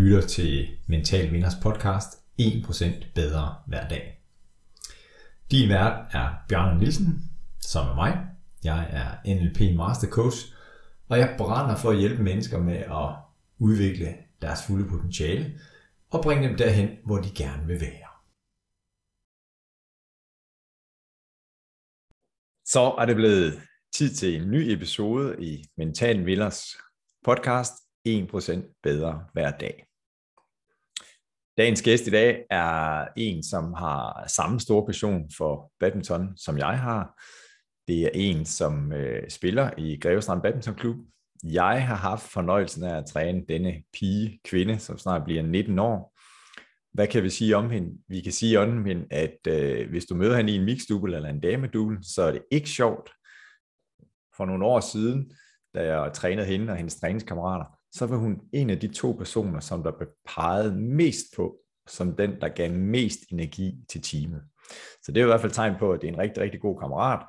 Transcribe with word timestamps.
lytter 0.00 0.26
til 0.26 0.78
Mental 0.86 1.32
Vinders 1.32 1.54
podcast 1.62 2.08
1% 2.40 3.12
bedre 3.14 3.56
hver 3.66 3.88
dag. 3.88 4.22
Din 5.50 5.68
vært 5.68 6.14
er 6.14 6.44
Bjørn 6.48 6.78
Nielsen, 6.78 7.30
som 7.60 7.86
er 7.88 7.94
mig. 7.94 8.12
Jeg 8.64 8.86
er 8.90 9.34
NLP 9.34 9.76
Master 9.76 10.08
Coach, 10.08 10.36
og 11.08 11.18
jeg 11.18 11.34
brænder 11.38 11.76
for 11.76 11.90
at 11.90 11.98
hjælpe 11.98 12.22
mennesker 12.22 12.58
med 12.58 12.76
at 12.76 13.08
udvikle 13.58 14.14
deres 14.42 14.60
fulde 14.66 14.88
potentiale 14.88 15.60
og 16.10 16.22
bringe 16.22 16.48
dem 16.48 16.56
derhen, 16.56 16.88
hvor 17.04 17.18
de 17.18 17.30
gerne 17.42 17.66
vil 17.66 17.80
være. 17.80 18.10
Så 22.64 22.94
er 22.98 23.06
det 23.06 23.16
blevet 23.16 23.60
tid 23.94 24.14
til 24.14 24.42
en 24.42 24.50
ny 24.50 24.70
episode 24.76 25.44
i 25.44 25.64
Mental 25.76 26.26
Villers 26.26 26.62
podcast 27.24 27.72
1% 28.08 28.80
bedre 28.82 29.24
hver 29.32 29.58
dag. 29.58 29.89
Dagens 31.58 31.82
gæst 31.82 32.06
i 32.06 32.10
dag 32.10 32.44
er 32.50 33.06
en, 33.16 33.42
som 33.42 33.72
har 33.72 34.24
samme 34.26 34.60
store 34.60 34.86
passion 34.86 35.30
for 35.36 35.72
badminton, 35.80 36.36
som 36.36 36.58
jeg 36.58 36.78
har. 36.78 37.22
Det 37.88 38.02
er 38.02 38.10
en, 38.14 38.44
som 38.44 38.92
øh, 38.92 39.30
spiller 39.30 39.70
i 39.78 39.98
Grevestrand 40.02 40.42
Badminton 40.42 40.74
Klub. 40.74 40.96
Jeg 41.44 41.86
har 41.86 41.94
haft 41.94 42.22
fornøjelsen 42.22 42.84
af 42.84 42.96
at 42.96 43.06
træne 43.06 43.42
denne 43.48 43.82
pige, 43.92 44.40
kvinde, 44.44 44.78
som 44.78 44.98
snart 44.98 45.24
bliver 45.24 45.42
19 45.42 45.78
år. 45.78 46.16
Hvad 46.92 47.06
kan 47.06 47.22
vi 47.22 47.30
sige 47.30 47.56
om 47.56 47.70
hende? 47.70 47.98
Vi 48.08 48.20
kan 48.20 48.32
sige 48.32 48.60
om 48.60 48.84
hende, 48.84 49.06
at 49.10 49.38
øh, 49.48 49.90
hvis 49.90 50.06
du 50.06 50.14
møder 50.14 50.36
hende 50.36 50.52
i 50.52 50.56
en 50.56 50.64
mixdouble 50.64 51.16
eller 51.16 51.28
en 51.28 51.40
damedouble, 51.40 51.98
så 52.02 52.22
er 52.22 52.32
det 52.32 52.42
ikke 52.50 52.68
sjovt. 52.68 53.10
For 54.36 54.46
nogle 54.46 54.66
år 54.66 54.80
siden, 54.80 55.32
da 55.74 55.94
jeg 55.94 56.12
trænede 56.12 56.46
hende 56.46 56.70
og 56.70 56.76
hendes 56.76 57.00
træningskammerater, 57.00 57.79
så 57.92 58.06
var 58.06 58.16
hun 58.16 58.40
en 58.52 58.70
af 58.70 58.80
de 58.80 58.88
to 58.88 59.12
personer, 59.12 59.60
som 59.60 59.82
der 59.82 59.90
blev 59.90 60.08
peget 60.36 60.76
mest 60.76 61.26
på, 61.36 61.56
som 61.86 62.16
den, 62.16 62.40
der 62.40 62.48
gav 62.48 62.70
mest 62.72 63.20
energi 63.30 63.74
til 63.88 64.02
teamet. 64.02 64.42
Så 65.02 65.12
det 65.12 65.20
er 65.20 65.24
i 65.24 65.26
hvert 65.26 65.40
fald 65.40 65.52
tegn 65.52 65.74
på, 65.78 65.92
at 65.92 66.00
det 66.00 66.08
er 66.08 66.12
en 66.12 66.18
rigtig, 66.18 66.42
rigtig 66.42 66.60
god 66.60 66.80
kammerat, 66.80 67.26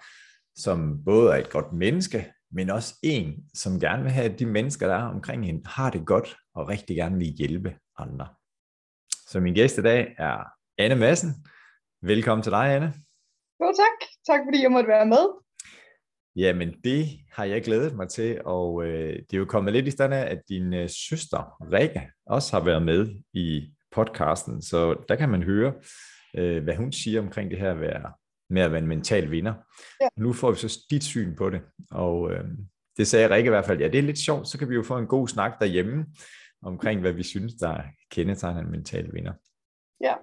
som 0.55 1.03
både 1.05 1.31
er 1.31 1.37
et 1.37 1.49
godt 1.49 1.73
menneske, 1.73 2.33
men 2.51 2.69
også 2.69 2.95
en, 3.03 3.49
som 3.53 3.79
gerne 3.79 4.03
vil 4.03 4.11
have, 4.11 4.31
at 4.31 4.39
de 4.39 4.45
mennesker, 4.45 4.87
der 4.87 4.95
er 4.95 5.07
omkring 5.07 5.45
hende, 5.45 5.61
har 5.65 5.89
det 5.89 6.05
godt 6.05 6.37
og 6.55 6.67
rigtig 6.69 6.95
gerne 6.95 7.17
vil 7.17 7.27
hjælpe 7.27 7.75
andre. 7.97 8.27
Så 9.27 9.39
min 9.39 9.53
gæst 9.53 9.77
i 9.77 9.81
dag 9.81 10.15
er 10.17 10.43
Anne 10.77 10.95
Madsen. 10.95 11.47
Velkommen 12.01 12.43
til 12.43 12.51
dig, 12.51 12.75
Anne. 12.75 12.93
Jo, 13.61 13.73
tak. 13.81 14.09
Tak 14.27 14.39
fordi 14.47 14.61
jeg 14.63 14.71
måtte 14.71 14.87
være 14.87 15.05
med. 15.05 15.25
Jamen, 16.35 16.73
det 16.83 17.07
har 17.31 17.45
jeg 17.45 17.63
glædet 17.63 17.95
mig 17.95 18.09
til, 18.09 18.41
og 18.45 18.85
øh, 18.85 19.13
det 19.13 19.33
er 19.33 19.37
jo 19.37 19.45
kommet 19.45 19.73
lidt 19.73 19.87
i 19.87 19.91
stand 19.91 20.13
af, 20.13 20.31
at 20.31 20.41
din 20.49 20.73
øh, 20.73 20.89
søster, 20.89 21.71
Rikke, 21.71 22.01
også 22.25 22.57
har 22.57 22.65
været 22.65 22.83
med 22.83 23.09
i 23.33 23.73
podcasten, 23.91 24.61
så 24.61 25.03
der 25.09 25.15
kan 25.15 25.29
man 25.29 25.43
høre, 25.43 25.73
øh, 26.37 26.63
hvad 26.63 26.75
hun 26.75 26.91
siger 26.91 27.21
omkring 27.21 27.51
det 27.51 27.59
her 27.59 27.75
med 27.75 27.87
at, 27.87 28.05
med 28.49 28.61
at 28.61 28.71
være 28.71 28.81
en 28.81 28.87
mental 28.87 29.31
vinder. 29.31 29.53
Ja. 30.01 30.07
Nu 30.17 30.33
får 30.33 30.51
vi 30.51 30.57
så 30.57 30.85
dit 30.89 31.03
syn 31.03 31.35
på 31.35 31.49
det, 31.49 31.61
og 31.91 32.31
øh, 32.31 32.43
det 32.97 33.07
sagde 33.07 33.35
Rikke 33.35 33.47
i 33.47 33.49
hvert 33.49 33.65
fald, 33.65 33.79
ja, 33.79 33.87
det 33.87 33.97
er 33.97 34.03
lidt 34.03 34.19
sjovt, 34.19 34.47
så 34.47 34.57
kan 34.57 34.69
vi 34.69 34.75
jo 34.75 34.83
få 34.83 34.97
en 34.97 35.07
god 35.07 35.27
snak 35.27 35.59
derhjemme 35.59 36.05
omkring, 36.63 37.01
hvad 37.01 37.11
vi 37.11 37.23
synes, 37.23 37.53
der 37.53 37.81
kendetegner 38.11 38.61
en 38.61 38.71
mental 38.71 39.13
vinder. 39.13 39.33
Ja. 40.01 40.13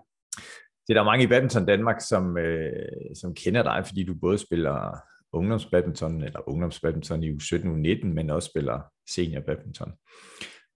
Det 0.87 0.97
er 0.97 0.99
der 0.99 1.05
mange 1.05 1.25
i 1.25 1.27
badminton 1.27 1.67
Danmark, 1.67 2.01
som, 2.01 2.39
øh, 2.39 2.73
som 3.21 3.35
kender 3.35 3.63
dig, 3.63 3.83
fordi 3.87 4.05
du 4.05 4.15
både 4.21 4.39
spiller 4.39 4.97
ungdomsbadminton 5.33 6.23
eller 6.23 6.49
ungdomsbadminton 6.49 7.23
i 7.23 7.31
U17 7.31 7.55
U19, 7.55 8.07
men 8.07 8.31
også 8.31 8.49
spiller 8.49 8.81
seniorbadminton. 9.09 9.93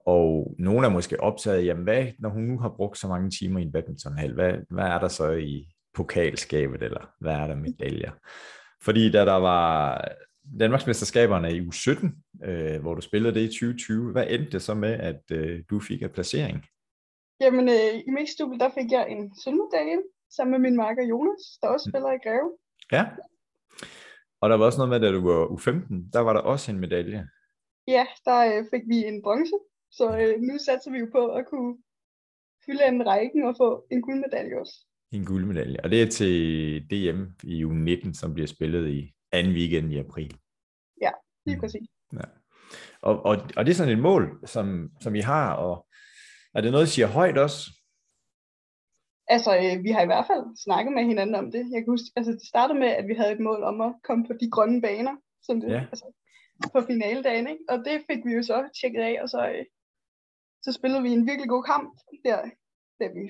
Og 0.06 0.54
nogle 0.58 0.86
er 0.86 0.90
måske 0.90 1.20
optaget, 1.20 1.66
jamen 1.66 1.84
hvad, 1.84 2.06
når 2.18 2.28
hun 2.28 2.42
nu 2.42 2.58
har 2.58 2.74
brugt 2.76 2.98
så 2.98 3.08
mange 3.08 3.30
timer 3.30 3.60
i 3.60 3.62
en 3.62 3.72
badmintonhal, 3.72 4.34
hvad, 4.34 4.54
hvad 4.70 4.84
er 4.84 4.98
der 4.98 5.08
så 5.08 5.30
i 5.30 5.68
pokalskabet, 5.94 6.82
eller 6.82 7.10
hvad 7.20 7.32
er 7.32 7.46
der 7.46 7.54
medaljer? 7.54 8.12
Fordi 8.82 9.10
da 9.10 9.24
der 9.24 9.36
var 9.36 10.04
Danmarksmesterskaberne 10.60 11.56
i 11.56 11.60
U17, 11.60 12.08
øh, 12.44 12.80
hvor 12.80 12.94
du 12.94 13.00
spillede 13.00 13.34
det 13.34 13.40
i 13.40 13.46
2020, 13.46 14.12
hvad 14.12 14.26
endte 14.28 14.50
det 14.50 14.62
så 14.62 14.74
med, 14.74 14.92
at 14.92 15.22
øh, 15.32 15.62
du 15.70 15.80
fik 15.80 16.02
af 16.02 16.10
placering? 16.10 16.64
Jamen, 17.40 17.68
øh, 17.68 17.94
i 18.06 18.10
mixdouble, 18.10 18.58
der 18.58 18.70
fik 18.78 18.92
jeg 18.92 19.06
en 19.10 19.34
sølvmedalje, 19.44 19.98
sammen 20.36 20.50
med 20.50 20.70
min 20.70 20.76
marker 20.76 21.04
Jonas, 21.06 21.58
der 21.62 21.68
også 21.68 21.90
spiller 21.90 22.12
i 22.12 22.18
Greve. 22.24 22.50
Ja. 22.92 23.04
Og 24.42 24.50
der 24.50 24.56
var 24.56 24.64
også 24.64 24.78
noget 24.78 24.90
med, 24.90 25.00
da 25.00 25.16
du 25.16 25.22
var 25.30 25.46
U15, 25.46 26.10
der 26.12 26.20
var 26.20 26.32
der 26.32 26.40
også 26.40 26.70
en 26.72 26.80
medalje. 26.80 27.28
Ja, 27.88 28.06
der 28.24 28.38
øh, 28.58 28.64
fik 28.72 28.82
vi 28.88 28.96
en 28.96 29.22
bronze, 29.22 29.56
så 29.90 30.18
øh, 30.18 30.40
nu 30.40 30.58
satser 30.66 30.90
vi 30.90 30.98
jo 30.98 31.08
på 31.12 31.26
at 31.28 31.46
kunne 31.50 31.76
fylde 32.66 32.86
en 32.86 33.06
rækken 33.06 33.44
og 33.44 33.54
få 33.56 33.86
en 33.90 34.02
guldmedalje 34.02 34.60
også. 34.60 34.86
En 35.12 35.24
guldmedalje, 35.24 35.76
og 35.84 35.90
det 35.90 36.02
er 36.02 36.06
til 36.06 36.34
DM 36.90 37.22
i 37.42 37.64
U19, 37.64 38.14
som 38.14 38.34
bliver 38.34 38.46
spillet 38.46 38.88
i 38.88 39.14
anden 39.32 39.52
weekend 39.52 39.92
i 39.92 39.98
april. 39.98 40.36
Ja, 41.02 41.10
lige 41.46 41.56
mm. 41.56 41.60
præcis. 41.60 41.88
Ja. 42.12 42.26
Og, 43.02 43.26
og, 43.26 43.36
og 43.56 43.64
det 43.64 43.70
er 43.70 43.74
sådan 43.74 43.92
et 43.92 44.02
mål, 44.02 44.40
som, 44.46 44.90
som 45.00 45.14
I 45.14 45.20
har, 45.20 45.54
og 45.54 45.86
er 46.54 46.60
det 46.60 46.72
noget, 46.72 46.86
I 46.86 46.90
siger 46.90 47.06
højt 47.06 47.38
også? 47.38 47.81
Altså, 49.28 49.50
øh, 49.56 49.84
vi 49.84 49.90
har 49.90 50.02
i 50.02 50.06
hvert 50.06 50.26
fald 50.26 50.44
snakket 50.64 50.92
med 50.92 51.04
hinanden 51.04 51.34
om 51.34 51.50
det. 51.50 51.62
Jeg 51.72 51.80
kan 51.80 51.92
huske, 51.92 52.08
altså, 52.16 52.32
det 52.32 52.46
startede 52.46 52.78
med, 52.78 52.88
at 52.88 53.08
vi 53.08 53.14
havde 53.14 53.32
et 53.32 53.40
mål 53.40 53.62
om 53.62 53.80
at 53.80 53.92
komme 54.04 54.26
på 54.26 54.32
de 54.40 54.50
grønne 54.50 54.82
baner, 54.82 55.16
som 55.42 55.60
det, 55.60 55.68
ja. 55.70 55.80
altså, 55.92 56.06
på 56.72 56.80
finaledagen, 56.90 57.46
ikke? 57.48 57.64
Og 57.68 57.78
det 57.78 58.04
fik 58.10 58.20
vi 58.26 58.32
jo 58.32 58.42
så 58.42 58.68
tjekket 58.80 59.02
af, 59.02 59.22
og 59.22 59.28
så, 59.28 59.48
øh, 59.48 59.64
så 60.62 60.72
spillede 60.72 61.02
vi 61.02 61.10
en 61.10 61.26
virkelig 61.26 61.48
god 61.48 61.64
kamp 61.72 61.90
der, 62.24 62.38
da 63.00 63.06
vi 63.16 63.22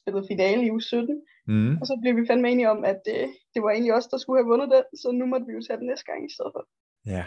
spillede 0.00 0.26
finale 0.30 0.66
i 0.66 0.70
uge 0.70 0.82
17. 0.82 1.22
Mm. 1.46 1.76
Og 1.80 1.86
så 1.86 1.98
blev 2.02 2.16
vi 2.16 2.26
fandme 2.26 2.50
enige 2.50 2.70
om, 2.70 2.84
at 2.84 3.02
øh, 3.08 3.28
det 3.54 3.62
var 3.62 3.70
egentlig 3.70 3.94
os, 3.94 4.06
der 4.06 4.18
skulle 4.18 4.38
have 4.40 4.50
vundet 4.52 4.70
den, 4.74 4.84
så 5.00 5.12
nu 5.12 5.26
måtte 5.26 5.46
vi 5.46 5.52
jo 5.52 5.62
tage 5.62 5.78
den 5.78 5.86
næste 5.86 6.04
gang 6.04 6.20
i 6.26 6.32
stedet 6.34 6.52
for. 6.54 6.62
Ja, 7.06 7.24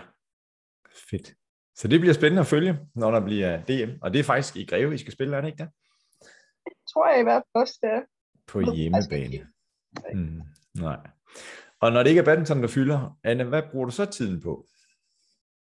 fedt. 1.10 1.28
Så 1.76 1.88
det 1.88 2.00
bliver 2.00 2.14
spændende 2.14 2.40
at 2.40 2.48
følge, 2.48 2.80
når 2.96 3.12
der 3.12 3.22
bliver 3.26 3.52
DM. 3.70 3.92
Og 4.02 4.14
det 4.14 4.20
er 4.20 4.24
faktisk 4.24 4.56
i 4.56 4.66
Greve, 4.66 4.96
I 4.96 4.98
skal 4.98 5.14
spille, 5.14 5.38
er 5.38 5.42
det 5.42 5.48
ikke 5.48 5.64
det? 5.64 5.70
Tror 6.92 7.10
jeg 7.10 7.20
i 7.20 7.24
hvert 7.24 7.44
fald 7.44 7.62
også, 7.62 7.78
det 7.82 7.90
er. 7.98 8.02
På 8.48 8.58
hjemmebane. 8.76 9.48
Mm, 10.14 10.42
nej. 10.76 11.00
Og 11.82 11.92
når 11.92 12.04
det 12.04 12.10
ikke 12.10 12.22
er 12.22 12.26
badminton, 12.26 12.62
der 12.62 12.68
fylder, 12.68 13.18
Anne, 13.24 13.44
hvad 13.44 13.64
bruger 13.72 13.86
du 13.86 13.92
så 13.92 14.06
tiden 14.06 14.42
på? 14.42 14.66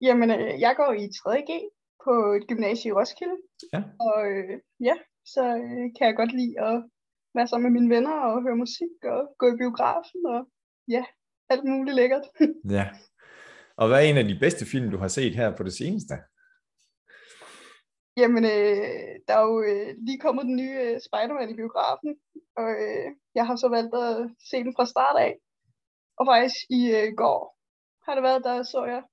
Jamen, 0.02 0.30
øh, 0.32 0.60
jeg 0.66 0.74
går 0.78 0.92
i 1.04 1.06
3.G 1.20 1.52
på 2.06 2.14
et 2.38 2.48
gymnasie 2.50 2.90
i 2.90 2.94
Roskilde. 2.94 3.38
Ja. 3.74 3.82
Og 4.08 4.18
øh, 4.32 4.54
ja, 4.88 4.96
så 5.34 5.44
øh, 5.64 5.86
kan 5.96 6.08
jeg 6.08 6.16
godt 6.16 6.34
lide 6.40 6.56
at 6.68 6.76
være 7.36 7.48
sammen 7.48 7.66
med 7.68 7.82
mine 7.82 7.96
venner 7.96 8.16
og 8.30 8.42
høre 8.44 8.64
musik 8.66 8.94
og 9.04 9.22
gå 9.40 9.46
i 9.54 9.58
biografen 9.62 10.22
og 10.34 10.42
ja, 10.96 11.04
alt 11.50 11.64
muligt 11.64 11.96
lækkert. 11.96 12.26
ja. 12.78 12.86
Og 13.78 13.88
hvad 13.88 13.98
er 14.00 14.10
en 14.10 14.18
af 14.18 14.28
de 14.32 14.38
bedste 14.40 14.66
film, 14.66 14.92
du 14.92 14.98
har 14.98 15.08
set 15.08 15.36
her 15.36 15.56
på 15.58 15.64
det 15.64 15.74
seneste? 15.74 16.16
Jamen, 18.18 18.44
øh, 18.46 19.12
der 19.28 19.34
er 19.40 19.46
jo 19.52 19.62
øh, 19.70 19.96
lige 20.08 20.20
kommet 20.20 20.46
den 20.46 20.56
nye 20.56 20.78
øh, 20.86 20.96
Spider-Man 21.08 21.50
i 21.50 21.56
biografen, 21.62 22.12
og 22.58 22.70
øh, 22.84 23.08
jeg 23.36 23.46
har 23.48 23.56
så 23.56 23.68
valgt 23.70 23.96
at 23.96 24.30
se 24.50 24.58
den 24.66 24.74
fra 24.78 24.86
start 24.86 25.18
af. 25.28 25.34
Og 26.18 26.24
faktisk 26.32 26.60
i 26.70 26.82
øh, 26.98 27.08
går 27.22 27.40
har 28.06 28.14
det 28.16 28.24
været, 28.24 28.44
der 28.44 28.64
så 28.64 28.82
jeg 28.86 29.04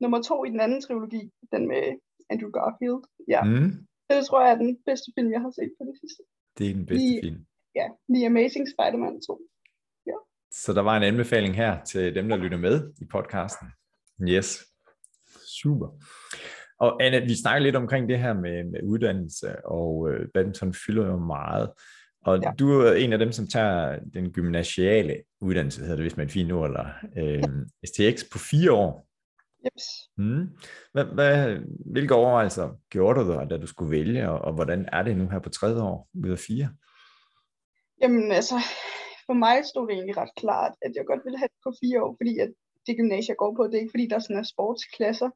nummer 0.00 0.22
to 0.22 0.44
i 0.44 0.50
den 0.54 0.60
anden 0.60 0.80
trilogi, 0.80 1.22
den 1.52 1.68
med 1.72 1.84
Andrew 2.30 2.50
Garfield. 2.56 3.02
Ja. 3.34 3.40
Mm. 3.44 3.70
Det 4.10 4.26
tror 4.26 4.40
jeg 4.44 4.50
er 4.52 4.58
den 4.64 4.72
bedste 4.88 5.08
film, 5.16 5.30
jeg 5.36 5.40
har 5.40 5.52
set 5.58 5.72
på 5.78 5.82
det 5.88 5.96
sidste. 6.00 6.22
Det 6.58 6.64
er 6.70 6.74
den 6.74 6.86
bedste 6.86 7.08
lige, 7.08 7.20
film. 7.22 7.40
Ja, 7.78 7.86
The 8.14 8.26
Amazing 8.26 8.66
Spider-Man 8.74 9.20
2. 9.20 9.40
Ja. 10.06 10.18
Så 10.62 10.72
der 10.72 10.82
var 10.88 10.96
en 10.96 11.02
anbefaling 11.02 11.54
her 11.62 11.84
til 11.84 12.14
dem, 12.14 12.28
der 12.28 12.36
lytter 12.36 12.58
med 12.58 12.76
i 13.02 13.04
podcasten. 13.14 13.68
Yes. 14.28 14.48
Super. 15.62 15.88
Og 16.82 17.02
Anne, 17.02 17.20
vi 17.20 17.34
snakker 17.42 17.62
lidt 17.62 17.76
omkring 17.76 18.08
det 18.08 18.18
her 18.18 18.34
med, 18.34 18.64
med 18.64 18.80
uddannelse, 18.82 19.66
og 19.66 20.10
øh, 20.10 20.28
badminton 20.34 20.74
fylder 20.74 21.06
jo 21.06 21.16
meget. 21.16 21.70
Og 22.24 22.42
ja. 22.42 22.50
du 22.58 22.80
er 22.80 22.92
en 22.92 23.12
af 23.12 23.18
dem, 23.18 23.32
som 23.32 23.46
tager 23.46 23.98
den 24.14 24.32
gymnasiale 24.32 25.22
uddannelse, 25.40 25.80
hedder 25.80 25.96
det 25.96 26.04
hvis 26.04 26.16
man 26.16 26.24
er 26.24 26.28
et 26.28 26.32
fint 26.32 26.52
ord, 26.52 26.68
eller 26.70 26.86
øh, 27.16 27.42
STX 27.84 28.30
på 28.32 28.38
fire 28.38 28.72
år. 28.72 29.06
Yes. 29.66 29.84
Mm. 30.16 30.48
Hvad, 30.92 31.04
hvad, 31.04 31.56
hvilke 31.92 32.14
overvejelser 32.14 32.70
gjorde 32.90 33.20
du 33.20 33.46
da 33.50 33.56
du 33.56 33.66
skulle 33.66 33.90
vælge, 33.90 34.30
og, 34.30 34.38
og 34.38 34.52
hvordan 34.52 34.88
er 34.92 35.02
det 35.02 35.16
nu 35.16 35.28
her 35.28 35.38
på 35.38 35.48
tredje 35.48 35.82
år 35.82 36.08
ud 36.24 36.30
af 36.30 36.38
fire? 36.38 36.68
Jamen 38.02 38.32
altså, 38.32 38.54
for 39.26 39.32
mig 39.32 39.64
stod 39.64 39.88
det 39.88 39.94
egentlig 39.94 40.16
ret 40.16 40.34
klart, 40.36 40.72
at 40.82 40.92
jeg 40.96 41.04
godt 41.06 41.20
ville 41.24 41.38
have 41.38 41.48
det 41.48 41.62
på 41.64 41.72
fire 41.82 42.02
år, 42.02 42.16
fordi 42.20 42.38
at 42.38 42.50
det 42.86 42.96
gymnasie, 42.96 43.30
jeg 43.30 43.36
går 43.36 43.54
på, 43.56 43.64
det 43.66 43.74
er 43.74 43.84
ikke 43.84 43.94
fordi, 43.96 44.06
der 44.10 44.16
er 44.16 44.24
sådan 44.26 44.42
er 44.42 44.52
sportsklasser. 44.54 45.30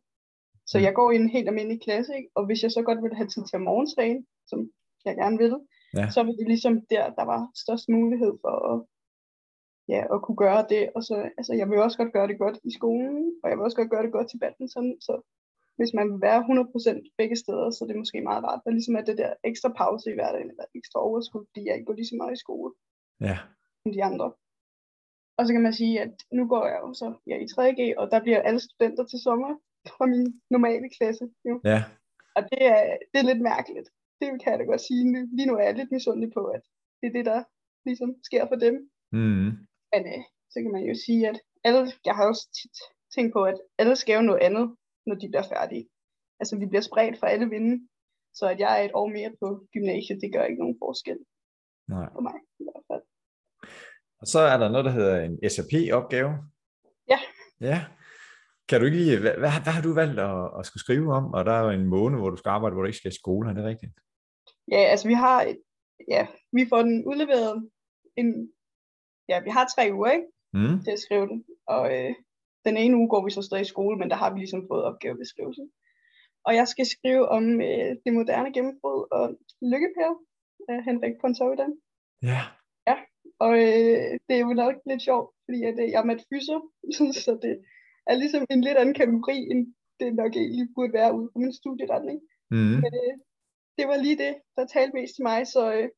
Så 0.66 0.78
jeg 0.78 0.94
går 0.94 1.10
i 1.10 1.16
en 1.16 1.28
helt 1.28 1.48
almindelig 1.48 1.80
klasse, 1.82 2.16
ikke? 2.16 2.30
og 2.34 2.46
hvis 2.46 2.62
jeg 2.62 2.70
så 2.70 2.82
godt 2.82 3.02
vil 3.02 3.14
have 3.14 3.28
tid 3.28 3.44
til 3.46 3.60
morgentræne, 3.60 4.24
som 4.46 4.70
jeg 5.04 5.14
gerne 5.16 5.38
vil, 5.38 5.54
ja. 5.94 6.10
så 6.10 6.22
var 6.22 6.32
det 6.32 6.46
ligesom 6.46 6.74
der, 6.90 7.04
der 7.18 7.24
var 7.32 7.50
størst 7.62 7.88
mulighed 7.88 8.32
for 8.44 8.54
at, 8.72 8.78
ja, 9.92 10.00
at 10.14 10.22
kunne 10.22 10.40
gøre 10.46 10.66
det. 10.72 10.82
Og 10.96 11.02
så, 11.08 11.14
altså, 11.38 11.52
jeg 11.60 11.66
vil 11.68 11.78
også 11.78 11.98
godt 11.98 12.12
gøre 12.12 12.28
det 12.28 12.38
godt 12.38 12.58
i 12.64 12.70
skolen, 12.78 13.32
og 13.42 13.46
jeg 13.48 13.56
vil 13.56 13.64
også 13.64 13.76
godt 13.76 13.90
gøre 13.90 14.02
det 14.02 14.12
godt 14.12 14.28
til 14.30 14.38
badminton, 14.38 15.00
så 15.00 15.14
hvis 15.76 15.94
man 15.94 16.06
vil 16.12 16.20
være 16.20 16.40
100% 16.42 17.14
begge 17.18 17.36
steder, 17.36 17.70
så 17.70 17.84
det 17.84 17.94
er 17.94 18.04
måske 18.04 18.20
meget 18.20 18.44
rart, 18.44 18.62
at 18.66 18.72
ligesom 18.72 18.96
er 18.96 19.04
det 19.08 19.18
der 19.18 19.32
ekstra 19.44 19.70
pause 19.80 20.10
i 20.10 20.14
hverdagen, 20.14 20.50
eller 20.50 20.64
ekstra 20.74 21.00
overskud, 21.08 21.44
fordi 21.48 21.66
jeg 21.66 21.74
ikke 21.74 21.86
går 21.86 21.98
lige 21.98 22.12
så 22.12 22.16
meget 22.16 22.36
i 22.36 22.44
skole 22.44 22.72
ja. 23.20 23.38
som 23.82 23.92
de 23.92 24.04
andre. 24.04 24.32
Og 25.38 25.46
så 25.46 25.52
kan 25.52 25.62
man 25.62 25.72
sige, 25.80 26.00
at 26.00 26.14
nu 26.32 26.48
går 26.48 26.66
jeg 26.66 26.78
jo 26.84 26.94
så 26.94 27.08
ja, 27.26 27.36
i 27.44 27.46
3G, 27.54 27.80
og 28.00 28.10
der 28.12 28.20
bliver 28.22 28.40
alle 28.42 28.60
studenter 28.60 29.04
til 29.06 29.18
sommer 29.18 29.52
fra 29.96 30.06
min 30.06 30.26
normale 30.50 30.88
klasse. 30.96 31.24
Jo. 31.48 31.54
Ja. 31.64 31.80
Og 32.36 32.42
det 32.50 32.62
er, 32.74 32.96
det 33.10 33.18
er 33.20 33.28
lidt 33.30 33.42
mærkeligt. 33.52 33.88
Det 34.20 34.26
kan 34.42 34.52
jeg 34.52 34.58
da 34.58 34.64
godt 34.64 34.86
sige. 34.88 35.02
Lige 35.36 35.48
nu 35.48 35.54
er 35.56 35.64
jeg 35.68 35.74
lidt 35.74 35.92
misundelig 35.96 36.30
på, 36.38 36.42
at 36.56 36.62
det 37.00 37.06
er 37.08 37.14
det, 37.18 37.26
der 37.32 37.40
ligesom 37.88 38.10
sker 38.28 38.44
for 38.50 38.58
dem. 38.66 38.74
Mm. 39.12 39.50
Men 39.92 40.02
øh, 40.12 40.22
så 40.52 40.56
kan 40.62 40.72
man 40.76 40.84
jo 40.90 40.94
sige, 41.06 41.28
at 41.30 41.38
alle, 41.64 41.92
jeg 42.04 42.14
har 42.18 42.26
også 42.30 42.44
tit 42.58 42.76
tænkt 43.14 43.32
på, 43.32 43.40
at 43.50 43.58
alle 43.78 43.96
skal 43.96 44.14
jo 44.14 44.22
noget 44.22 44.42
andet, 44.48 44.76
når 45.06 45.14
de 45.14 45.28
bliver 45.28 45.48
færdige. 45.54 45.88
Altså 46.40 46.58
vi 46.58 46.66
bliver 46.66 46.86
spredt 46.88 47.18
for 47.18 47.26
alle 47.26 47.48
vinde. 47.54 47.88
Så 48.34 48.44
at 48.52 48.58
jeg 48.60 48.80
er 48.80 48.84
et 48.84 48.94
år 48.94 49.08
mere 49.08 49.32
på 49.40 49.66
gymnasiet, 49.72 50.22
det 50.22 50.32
gør 50.32 50.44
ikke 50.44 50.62
nogen 50.62 50.78
forskel. 50.84 51.18
Nej. 51.88 52.08
For 52.14 52.20
mig 52.20 52.38
i 52.60 52.64
hvert 52.66 52.84
fald. 52.90 53.02
Og 54.20 54.26
så 54.26 54.40
er 54.52 54.56
der 54.58 54.68
noget, 54.68 54.84
der 54.84 54.90
hedder 54.98 55.16
en 55.26 55.50
SAP-opgave. 55.50 56.30
Ja. 57.12 57.18
Ja. 57.60 57.78
Kan 58.68 58.80
du 58.80 58.86
ikke 58.86 58.98
lige, 58.98 59.20
hvad, 59.20 59.34
hvad, 59.42 59.50
hvad 59.64 59.72
har 59.76 59.82
du 59.82 59.92
valgt 59.94 60.18
at, 60.20 60.38
at 60.58 60.66
skulle 60.66 60.84
skrive 60.86 61.08
om? 61.18 61.24
Og 61.34 61.44
der 61.44 61.52
er 61.52 61.62
jo 61.64 61.70
en 61.70 61.86
måned, 61.86 62.18
hvor 62.18 62.30
du 62.30 62.36
skal 62.36 62.50
arbejde, 62.50 62.74
hvor 62.74 62.82
du 62.82 62.86
ikke 62.86 63.02
skal 63.02 63.12
i 63.12 63.20
skole, 63.22 63.50
er 63.50 63.54
det 63.54 63.64
rigtigt? 63.64 63.92
Ja, 64.72 64.82
altså 64.92 65.08
vi 65.08 65.14
har, 65.14 65.42
et, 65.42 65.58
ja, 66.08 66.26
vi 66.52 66.62
får 66.70 66.82
den 66.82 67.04
udleveret 67.10 67.70
en, 68.16 68.28
ja, 69.28 69.36
vi 69.46 69.50
har 69.50 69.66
tre 69.74 69.84
uger, 69.92 70.10
ikke? 70.10 70.26
Mm. 70.52 70.76
Til 70.84 70.90
at 70.90 70.98
skrive 71.06 71.26
den. 71.26 71.44
Og 71.66 71.84
øh, 71.96 72.14
den 72.66 72.76
ene 72.76 72.96
uge 72.96 73.08
går 73.08 73.24
vi 73.24 73.30
så 73.30 73.42
stadig 73.42 73.62
i 73.62 73.72
skole, 73.74 73.98
men 73.98 74.10
der 74.10 74.16
har 74.16 74.30
vi 74.32 74.38
ligesom 74.38 74.66
fået 74.70 74.84
opgavebeskrivelse. 74.84 75.64
Og 76.46 76.54
jeg 76.54 76.68
skal 76.68 76.86
skrive 76.86 77.28
om 77.28 77.44
øh, 77.68 77.90
det 78.04 78.12
moderne 78.18 78.52
gennembrud 78.52 79.00
og 79.16 79.24
lykkepære 79.72 80.16
af 80.68 80.78
Henrik 80.84 81.14
Pontoppidan. 81.20 81.72
Ja. 82.22 82.40
Ja, 82.88 82.96
og 83.44 83.52
øh, 83.64 84.10
det 84.26 84.34
er 84.36 84.44
jo 84.46 84.52
nok 84.62 84.74
lidt 84.90 85.02
sjovt, 85.02 85.28
fordi 85.44 85.58
at, 85.70 85.76
øh, 85.82 85.90
jeg 85.92 86.00
er 86.00 86.10
matfyser, 86.10 86.58
så 87.24 87.32
det 87.42 87.54
er 88.10 88.14
ligesom 88.22 88.46
en 88.50 88.60
lidt 88.60 88.78
anden 88.78 88.94
kategori, 88.94 89.38
end 89.50 89.74
det 90.00 90.14
nok 90.14 90.32
egentlig 90.36 90.68
burde 90.74 90.92
være 90.92 91.14
ude 91.18 91.30
på 91.32 91.38
min 91.38 91.54
studieretning. 91.60 92.18
Mm. 92.50 92.78
Men 92.82 92.92
øh, 93.02 93.14
det 93.78 93.84
var 93.90 93.96
lige 93.96 94.18
det, 94.24 94.34
der 94.56 94.66
talte 94.66 94.94
mest 94.94 95.14
til 95.14 95.22
mig, 95.22 95.46
så 95.46 95.62
øh, 95.76 95.88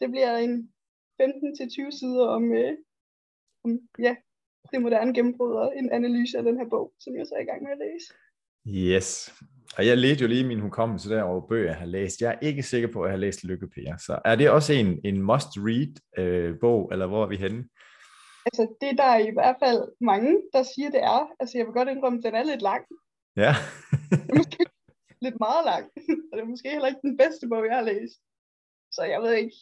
det 0.00 0.08
bliver 0.10 0.36
en 0.36 0.72
15-20 1.22 1.98
sider 1.98 2.26
om, 2.36 2.44
øh, 2.52 2.72
om 3.64 3.70
ja, 4.06 4.14
det 4.72 4.82
moderne 4.82 5.14
gennembrud 5.14 5.52
og 5.52 5.72
en 5.76 5.92
analyse 5.92 6.38
af 6.38 6.44
den 6.44 6.56
her 6.58 6.68
bog, 6.68 6.92
som 7.00 7.16
jeg 7.16 7.26
så 7.26 7.34
er 7.34 7.42
i 7.42 7.50
gang 7.50 7.62
med 7.62 7.72
at 7.76 7.82
læse. 7.86 8.08
Yes. 8.66 9.32
Og 9.78 9.86
jeg 9.86 9.98
ledte 9.98 10.22
jo 10.22 10.28
lige 10.28 10.46
min 10.46 10.60
hukommelse 10.60 11.10
der 11.10 11.22
over 11.22 11.48
bøger, 11.48 11.66
jeg 11.66 11.76
har 11.76 11.86
læst. 11.86 12.20
Jeg 12.20 12.34
er 12.34 12.46
ikke 12.46 12.62
sikker 12.62 12.88
på, 12.92 13.02
at 13.02 13.08
jeg 13.08 13.12
har 13.12 13.18
læst 13.18 13.44
Lykke 13.44 13.68
Per. 13.68 13.96
Så 13.96 14.18
er 14.24 14.36
det 14.36 14.50
også 14.50 14.72
en, 14.72 15.00
en 15.04 15.22
must-read 15.22 15.94
øh, 16.18 16.58
bog, 16.60 16.88
eller 16.92 17.06
hvor 17.06 17.24
er 17.24 17.28
vi 17.28 17.36
henne? 17.36 17.64
Altså, 18.50 18.64
det 18.80 18.98
der 18.98 19.08
er 19.16 19.18
i 19.30 19.32
hvert 19.38 19.56
fald 19.64 19.82
mange, 20.00 20.32
der 20.54 20.62
siger, 20.62 20.90
det 20.90 21.02
er. 21.02 21.20
Altså, 21.40 21.58
jeg 21.58 21.66
vil 21.66 21.74
godt 21.78 21.88
indrømme, 21.88 22.18
at 22.18 22.24
den 22.24 22.34
er 22.34 22.42
lidt 22.42 22.62
lang. 22.62 22.84
Ja. 23.36 23.52
måske 24.38 24.64
lidt 25.26 25.38
meget 25.46 25.64
lang. 25.64 25.84
Og 26.28 26.32
det 26.34 26.42
er 26.42 26.54
måske 26.54 26.70
heller 26.70 26.88
ikke 26.88 27.06
den 27.08 27.16
bedste 27.16 27.48
bog, 27.48 27.66
jeg 27.66 27.76
har 27.80 27.88
læst. 27.92 28.20
Så 28.96 29.02
jeg 29.12 29.20
ved 29.22 29.32
ikke. 29.42 29.56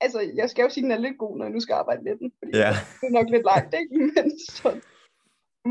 Altså, 0.00 0.20
jeg 0.40 0.50
skal 0.50 0.62
jo 0.62 0.70
sige, 0.70 0.84
at 0.84 0.86
den 0.86 0.96
er 0.96 1.06
lidt 1.06 1.18
god, 1.18 1.36
når 1.36 1.44
jeg 1.44 1.54
nu 1.54 1.60
skal 1.60 1.74
arbejde 1.74 2.02
med 2.02 2.16
den. 2.20 2.32
Fordi 2.38 2.58
ja. 2.62 2.70
det 3.00 3.06
er 3.10 3.16
nok 3.18 3.30
lidt 3.30 3.46
langt, 3.52 3.74
ikke? 3.80 3.96
Men 4.14 4.26
så, 4.38 4.80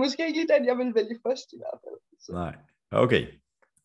måske 0.01 0.27
ikke 0.27 0.39
lige 0.39 0.53
den, 0.53 0.65
jeg 0.65 0.77
vil 0.77 0.95
vælge 0.95 1.19
først 1.27 1.47
i 1.53 1.57
hvert 1.61 1.79
fald. 1.83 1.99
Så. 2.23 2.31
Nej. 2.31 2.53
Okay. 2.91 3.23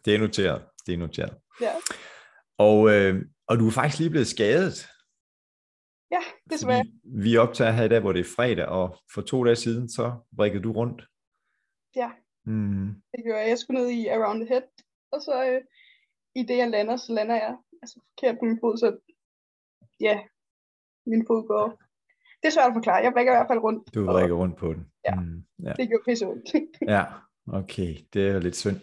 Det 0.05 0.15
er 0.15 0.19
noteret. 0.19 0.63
Det 0.87 0.95
er 0.95 0.99
noteret. 0.99 1.35
Ja. 1.61 1.75
Og, 2.59 2.91
øh, 2.95 3.15
og 3.47 3.59
du 3.59 3.67
er 3.67 3.71
faktisk 3.71 3.99
lige 3.99 4.11
blevet 4.11 4.27
skadet. 4.27 4.89
Ja, 6.13 6.23
desværre. 6.51 6.79
Fordi 6.79 7.23
vi 7.23 7.37
optager 7.37 7.71
her 7.71 7.85
i 7.85 7.89
dag, 7.89 8.01
hvor 8.01 8.13
det 8.13 8.21
er 8.21 8.33
fredag, 8.37 8.67
og 8.67 8.97
for 9.15 9.21
to 9.23 9.45
dage 9.45 9.57
siden, 9.57 9.89
så 9.89 10.13
brækkede 10.37 10.63
du 10.63 10.73
rundt. 10.73 11.03
Ja, 11.97 12.11
Mm. 12.47 12.87
det 13.13 13.25
gjorde 13.25 13.41
jeg. 13.41 13.49
Jeg 13.49 13.59
skulle 13.59 13.81
ned 13.81 13.91
i 13.91 14.07
Around 14.07 14.41
the 14.41 14.49
Head, 14.49 14.63
og 15.13 15.21
så 15.23 15.35
øh, 15.51 15.61
i 16.35 16.43
det, 16.43 16.57
jeg 16.57 16.71
lander, 16.71 16.97
så 16.97 17.13
lander 17.13 17.35
jeg 17.35 17.57
altså 17.83 18.01
forkert 18.09 18.37
på 18.39 18.45
min 18.45 18.59
fod, 18.61 18.77
så 18.79 18.97
ja, 20.01 20.21
min 21.07 21.25
fod 21.27 21.47
går... 21.49 21.67
Det 22.43 22.49
er 22.49 22.53
svært 22.53 22.69
at 22.69 22.75
forklare. 22.75 22.97
Jeg 23.05 23.13
brækker 23.13 23.33
i 23.33 23.37
hvert 23.37 23.51
fald 23.51 23.59
rundt. 23.59 23.95
Du 23.95 24.05
brækker 24.07 24.37
rundt 24.37 24.57
på 24.59 24.73
den. 24.73 24.87
Ja. 25.09 25.15
Mm. 25.15 25.45
ja. 25.65 25.73
Det 25.73 25.89
gjorde 25.89 26.05
pisse 26.09 26.27
ondt. 26.27 26.49
Ja, 26.95 27.05
okay, 27.47 27.97
det 28.13 28.29
er 28.29 28.33
jo 28.33 28.41
lidt 28.41 28.57
synd. 28.57 28.77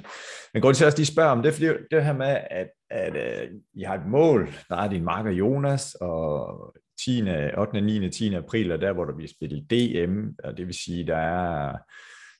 Men 0.53 0.61
grund 0.61 0.75
til 0.75 0.83
at 0.83 0.87
også 0.87 0.97
lige 0.97 1.13
spørge 1.15 1.29
om 1.31 1.41
det, 1.41 1.49
er 1.49 1.53
fordi 1.53 1.67
det 1.91 2.05
her 2.05 2.13
med, 2.13 2.37
at, 2.49 2.69
at 2.89 3.13
uh, 3.49 3.55
I 3.73 3.83
har 3.83 3.95
et 3.95 4.07
mål, 4.07 4.49
der 4.69 4.75
er 4.75 4.89
din 4.89 5.03
marker 5.03 5.31
Jonas, 5.31 5.95
og 5.95 6.75
10., 7.05 7.27
8., 7.57 7.81
9., 7.81 8.09
10. 8.09 8.33
april 8.33 8.71
er 8.71 8.77
der, 8.77 8.93
hvor 8.93 9.05
der 9.05 9.15
bliver 9.15 9.29
spillet 9.29 9.71
DM, 9.71 10.27
og 10.43 10.57
det 10.57 10.67
vil 10.67 10.75
sige, 10.75 11.07
der 11.07 11.17
er 11.17 11.77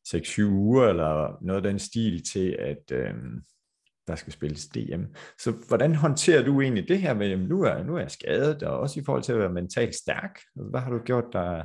6-7 0.08 0.44
uger, 0.44 0.88
eller 0.88 1.38
noget 1.42 1.66
af 1.66 1.72
den 1.72 1.80
stil 1.80 2.24
til, 2.24 2.56
at 2.60 2.92
øh, 2.92 3.14
der 4.08 4.16
skal 4.16 4.34
spilles 4.34 4.68
DM. 4.68 5.04
Så 5.40 5.52
hvordan 5.68 5.96
håndterer 5.96 6.44
du 6.44 6.62
egentlig 6.62 6.88
det 6.88 7.02
her 7.02 7.14
med, 7.14 7.38
nu 7.38 7.62
er, 7.64 7.84
nu 7.84 7.96
er 7.96 8.00
jeg 8.00 8.12
skadet, 8.12 8.64
og 8.64 8.80
også 8.80 9.00
i 9.00 9.04
forhold 9.06 9.24
til 9.24 9.34
at 9.34 9.40
være 9.40 9.54
mentalt 9.54 9.96
stærk? 9.96 10.40
Altså, 10.56 10.70
hvad 10.70 10.80
har 10.80 10.92
du 10.92 11.00
gjort 11.00 11.26
der 11.34 11.64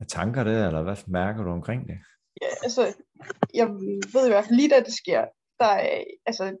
af 0.00 0.06
tanker 0.08 0.44
der, 0.44 0.66
eller 0.66 0.82
hvad 0.82 0.96
mærker 1.06 1.42
du 1.42 1.50
omkring 1.50 1.88
det? 1.88 1.98
Ja, 2.42 2.48
altså, 2.62 2.82
jeg 3.54 3.68
ved 4.14 4.26
i 4.26 4.30
hvert 4.30 4.44
fald 4.44 4.56
lige 4.56 4.70
da 4.70 4.80
det 4.80 4.94
sker, 4.94 5.24
der 5.60 5.66
er, 5.66 6.04
altså, 6.26 6.56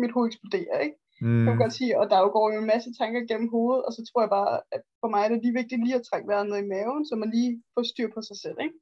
mit 0.00 0.12
hoved 0.12 0.28
eksploderer, 0.28 0.78
ikke? 0.78 0.96
Mm. 1.20 1.44
Jeg 1.44 1.52
kan 1.52 1.62
godt 1.64 1.78
sige, 1.80 1.92
og 2.00 2.04
der 2.12 2.18
går 2.36 2.46
jo 2.52 2.58
en 2.60 2.72
masse 2.74 2.90
tanker 3.00 3.20
gennem 3.30 3.48
hovedet, 3.54 3.82
og 3.86 3.92
så 3.96 4.00
tror 4.08 4.20
jeg 4.24 4.32
bare, 4.38 4.50
at 4.74 4.82
for 5.00 5.08
mig 5.12 5.20
er 5.24 5.28
det 5.30 5.42
lige 5.42 5.58
vigtigt 5.60 5.84
lige 5.84 5.98
at 6.00 6.06
trække 6.08 6.28
vejret 6.30 6.48
ned 6.48 6.58
i 6.64 6.70
maven, 6.74 7.02
så 7.08 7.14
man 7.22 7.30
lige 7.36 7.52
får 7.74 7.82
styr 7.92 8.08
på 8.14 8.20
sig 8.28 8.36
selv, 8.44 8.58
ikke? 8.66 8.76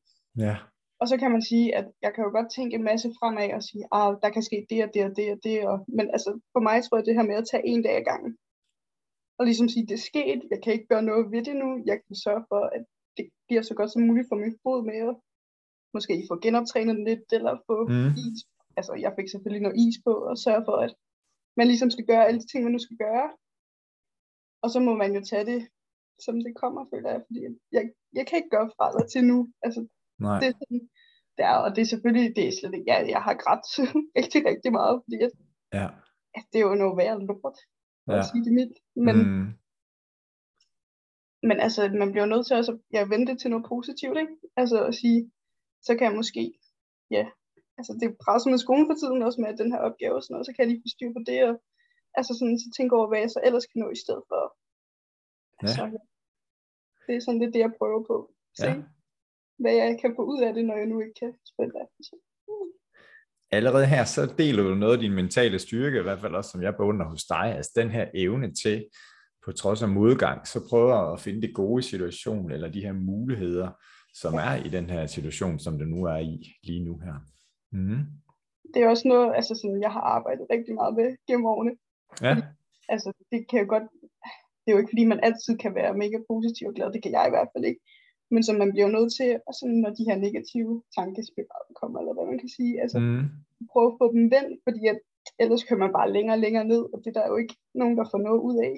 Ja. 0.47 0.55
Og 1.01 1.07
så 1.11 1.15
kan 1.23 1.31
man 1.35 1.43
sige, 1.51 1.67
at 1.79 1.87
jeg 2.05 2.11
kan 2.15 2.25
jo 2.27 2.31
godt 2.37 2.51
tænke 2.57 2.75
en 2.77 2.89
masse 2.91 3.09
fremad 3.19 3.51
og 3.59 3.63
sige, 3.69 3.85
ah, 3.99 4.11
der 4.23 4.31
kan 4.35 4.43
ske 4.49 4.59
det 4.71 4.79
og 4.85 4.91
det 4.95 5.03
og 5.09 5.13
det 5.19 5.27
og 5.35 5.39
det. 5.47 5.59
Og, 5.71 5.77
men 5.97 6.07
altså, 6.17 6.31
for 6.55 6.61
mig 6.69 6.77
tror 6.83 6.97
jeg, 6.97 7.07
det 7.07 7.15
her 7.19 7.31
med 7.31 7.37
at 7.41 7.49
tage 7.51 7.67
en 7.73 7.83
dag 7.87 7.97
ad 8.01 8.05
gangen. 8.13 8.33
Og 9.39 9.43
ligesom 9.49 9.69
sige, 9.69 9.87
det 9.91 9.97
er 10.01 10.09
sket, 10.13 10.41
jeg 10.53 10.59
kan 10.63 10.73
ikke 10.73 10.91
gøre 10.93 11.09
noget 11.11 11.25
ved 11.33 11.43
det 11.49 11.57
nu. 11.63 11.69
Jeg 11.91 11.97
kan 12.07 12.17
sørge 12.25 12.45
for, 12.51 12.63
at 12.77 12.85
det 13.17 13.27
bliver 13.49 13.63
så 13.63 13.75
godt 13.79 13.91
som 13.93 14.03
muligt 14.09 14.29
for 14.31 14.37
min 14.43 14.59
fod 14.63 14.81
med 14.91 14.99
at 15.09 15.15
måske 15.95 16.15
få 16.31 16.35
genoptrænet 16.45 16.97
den 16.97 17.05
lidt, 17.11 17.27
eller 17.39 17.55
få 17.69 17.77
Mm. 17.93 18.11
is. 18.25 18.39
Altså, 18.79 18.93
jeg 19.05 19.13
fik 19.17 19.29
selvfølgelig 19.31 19.65
noget 19.67 19.81
is 19.85 19.97
på, 20.07 20.13
og 20.31 20.35
sørge 20.47 20.65
for, 20.69 20.77
at 20.87 20.93
man 21.59 21.67
ligesom 21.73 21.91
skal 21.95 22.07
gøre 22.11 22.27
alle 22.27 22.41
de 22.41 22.47
ting, 22.49 22.61
man 22.65 22.73
nu 22.73 22.79
skal 22.87 22.97
gøre. 23.07 23.29
Og 24.63 24.69
så 24.75 24.79
må 24.87 24.93
man 25.03 25.11
jo 25.17 25.21
tage 25.31 25.47
det, 25.53 25.61
som 26.25 26.35
det 26.45 26.53
kommer, 26.63 26.83
føler 26.93 27.11
jeg. 27.15 27.21
Fordi 27.27 27.41
jeg, 27.77 27.85
jeg 28.19 28.25
kan 28.27 28.37
ikke 28.39 28.55
gøre 28.57 28.71
fra 28.77 28.85
eller 28.91 29.07
til 29.13 29.25
nu. 29.33 29.39
Altså, 29.65 29.81
Nej. 30.27 30.39
det 30.41 30.47
er 30.49 30.57
sådan, 30.61 30.83
det 31.37 31.45
er, 31.53 31.57
og 31.65 31.71
det 31.75 31.81
er 31.83 31.91
selvfølgelig, 31.95 32.37
det 32.37 32.45
er 32.49 32.53
slet 32.59 32.75
ikke, 32.75 32.91
ja, 32.93 32.97
jeg 33.15 33.23
har 33.27 33.35
grædt 33.43 33.67
rigtig, 34.19 34.41
rigtig 34.51 34.73
meget, 34.79 34.95
fordi 35.05 35.19
at, 35.27 35.33
Ja. 35.79 35.87
at 36.39 36.45
det 36.53 36.59
er 36.59 36.67
jo 36.71 36.75
noget 36.83 36.97
værd 37.01 37.19
lort, 37.29 37.59
for 38.05 38.13
Ja. 38.13 38.19
at 38.19 38.27
sige 38.31 38.45
det 38.47 38.53
mildt. 38.59 38.79
Men. 39.07 39.17
Mm. 39.17 39.49
men 41.49 41.57
altså, 41.67 41.81
man 42.03 42.11
bliver 42.13 42.27
nødt 42.33 42.47
til 42.47 42.57
også 42.57 42.73
at 42.73 42.81
ja, 42.97 43.03
vente 43.15 43.37
til 43.37 43.51
noget 43.51 43.67
positivt, 43.69 44.19
ikke? 44.23 44.35
Altså 44.61 44.79
at 44.89 44.95
sige, 44.95 45.21
så 45.87 45.91
kan 45.97 46.07
jeg 46.09 46.17
måske, 46.21 46.43
ja, 47.11 47.25
altså 47.79 47.93
det 48.01 48.07
er 48.09 48.21
presset 48.25 48.51
med 48.53 48.61
skolen 48.65 48.87
for 48.89 48.97
tiden, 48.99 49.27
også 49.27 49.39
med 49.41 49.57
den 49.63 49.71
her 49.73 49.81
opgave 49.89 50.15
og 50.19 50.23
sådan 50.23 50.33
noget, 50.35 50.47
så 50.47 50.53
kan 50.53 50.63
jeg 50.63 50.71
lige 50.71 50.85
få 50.85 50.91
styr 50.97 51.11
på 51.17 51.23
det, 51.31 51.41
og 51.49 51.55
altså 52.19 52.33
sådan, 52.39 52.59
så 52.65 52.69
tænke 52.77 52.97
over, 52.99 53.09
hvad 53.09 53.21
jeg 53.25 53.31
så 53.35 53.41
ellers 53.47 53.67
kan 53.71 53.79
nå 53.83 53.89
i 53.97 54.03
stedet 54.05 54.25
for. 54.31 54.43
Ja. 55.63 55.73
Så, 55.77 55.83
det 57.07 57.13
er 57.17 57.23
sådan 57.27 57.41
lidt 57.41 57.55
det, 57.55 57.65
jeg 57.67 57.73
prøver 57.79 58.03
på. 58.11 58.17
Se, 58.61 58.67
Ja. 58.67 58.75
hvad 59.63 59.75
jeg 59.83 59.89
kan 60.03 60.13
få 60.17 60.23
ud 60.33 60.41
af 60.47 60.51
det, 60.55 60.65
når 60.65 60.77
jeg 60.81 60.89
nu 60.93 60.97
ikke 61.01 61.17
kan 61.23 61.33
spille 61.51 61.73
badminton. 61.77 62.21
Mm. 62.49 62.71
Allerede 63.59 63.87
her, 63.95 64.05
så 64.05 64.23
deler 64.39 64.63
du 64.63 64.75
noget 64.75 64.95
af 64.97 65.03
din 65.05 65.15
mentale 65.21 65.59
styrke, 65.59 65.99
i 65.99 66.03
hvert 66.03 66.21
fald 66.21 66.35
også, 66.35 66.51
som 66.51 66.63
jeg 66.63 66.75
beundrer 66.77 67.09
hos 67.09 67.25
dig, 67.25 67.47
altså 67.57 67.73
den 67.81 67.91
her 67.91 68.07
evne 68.15 68.55
til, 68.63 68.77
på 69.45 69.53
trods 69.53 69.83
af 69.83 69.89
modgang, 69.89 70.47
så 70.47 70.69
prøver 70.71 70.95
at 71.13 71.21
finde 71.21 71.43
det 71.43 71.55
gode 71.55 71.81
i 71.81 71.83
situationen, 71.83 72.51
eller 72.51 72.69
de 72.69 72.81
her 72.81 72.93
muligheder, 72.93 73.71
som 74.15 74.35
er 74.35 74.65
i 74.67 74.69
den 74.69 74.91
her 74.91 75.07
situation, 75.07 75.59
som 75.59 75.79
det 75.79 75.89
nu 75.89 76.05
er 76.05 76.17
i 76.17 76.59
lige 76.63 76.85
nu 76.85 76.99
her. 76.99 77.15
Mm. 77.73 78.01
det 78.75 78.83
er 78.83 78.89
også 78.89 79.09
noget, 79.09 79.35
altså 79.39 79.55
sådan, 79.55 79.83
jeg 79.83 79.93
har 79.93 80.01
arbejdet 80.01 80.47
rigtig 80.51 80.75
meget 80.75 80.95
med 80.95 81.17
gennem 81.27 81.47
årene. 81.47 81.73
Ja, 82.23 82.35
Altså, 82.95 83.09
det 83.33 83.41
kan 83.49 83.61
jo 83.63 83.67
godt, 83.75 83.87
det 84.63 84.69
er 84.69 84.77
jo 84.77 84.81
ikke 84.83 84.93
fordi, 84.93 85.05
man 85.05 85.25
altid 85.29 85.53
kan 85.65 85.75
være 85.75 86.01
mega 86.03 86.19
positiv 86.31 86.65
og 86.69 86.75
glad, 86.75 86.93
det 86.93 87.03
kan 87.03 87.13
jeg 87.13 87.25
i 87.27 87.35
hvert 87.35 87.51
fald 87.53 87.65
ikke. 87.65 87.81
Men 88.31 88.43
så 88.47 88.53
man 88.53 88.71
bliver 88.75 88.89
nødt 88.97 89.13
til, 89.19 89.31
og 89.49 89.53
sådan, 89.59 89.81
når 89.85 89.93
de 89.99 90.09
her 90.09 90.19
negative 90.27 90.73
tankespiraler 90.97 91.73
kommer, 91.81 91.99
eller 91.99 92.15
hvad 92.15 92.27
man 92.33 92.39
kan 92.43 92.53
sige, 92.59 92.75
altså 92.83 92.99
mm. 92.99 93.23
prøve 93.73 93.89
at 93.91 93.99
få 94.01 94.07
dem 94.15 94.25
vendt, 94.35 94.55
fordi 94.67 94.83
at, 94.93 94.99
ellers 95.43 95.65
kører 95.65 95.83
man 95.85 95.97
bare 95.99 96.13
længere 96.17 96.37
og 96.37 96.45
længere 96.45 96.67
ned, 96.73 96.83
og 96.95 96.99
det 97.05 97.15
der 97.15 97.23
er 97.23 97.31
jo 97.33 97.39
ikke 97.43 97.57
nogen, 97.81 97.97
der 97.99 98.07
får 98.11 98.21
noget 98.27 98.41
ud 98.49 98.57
af. 98.69 98.75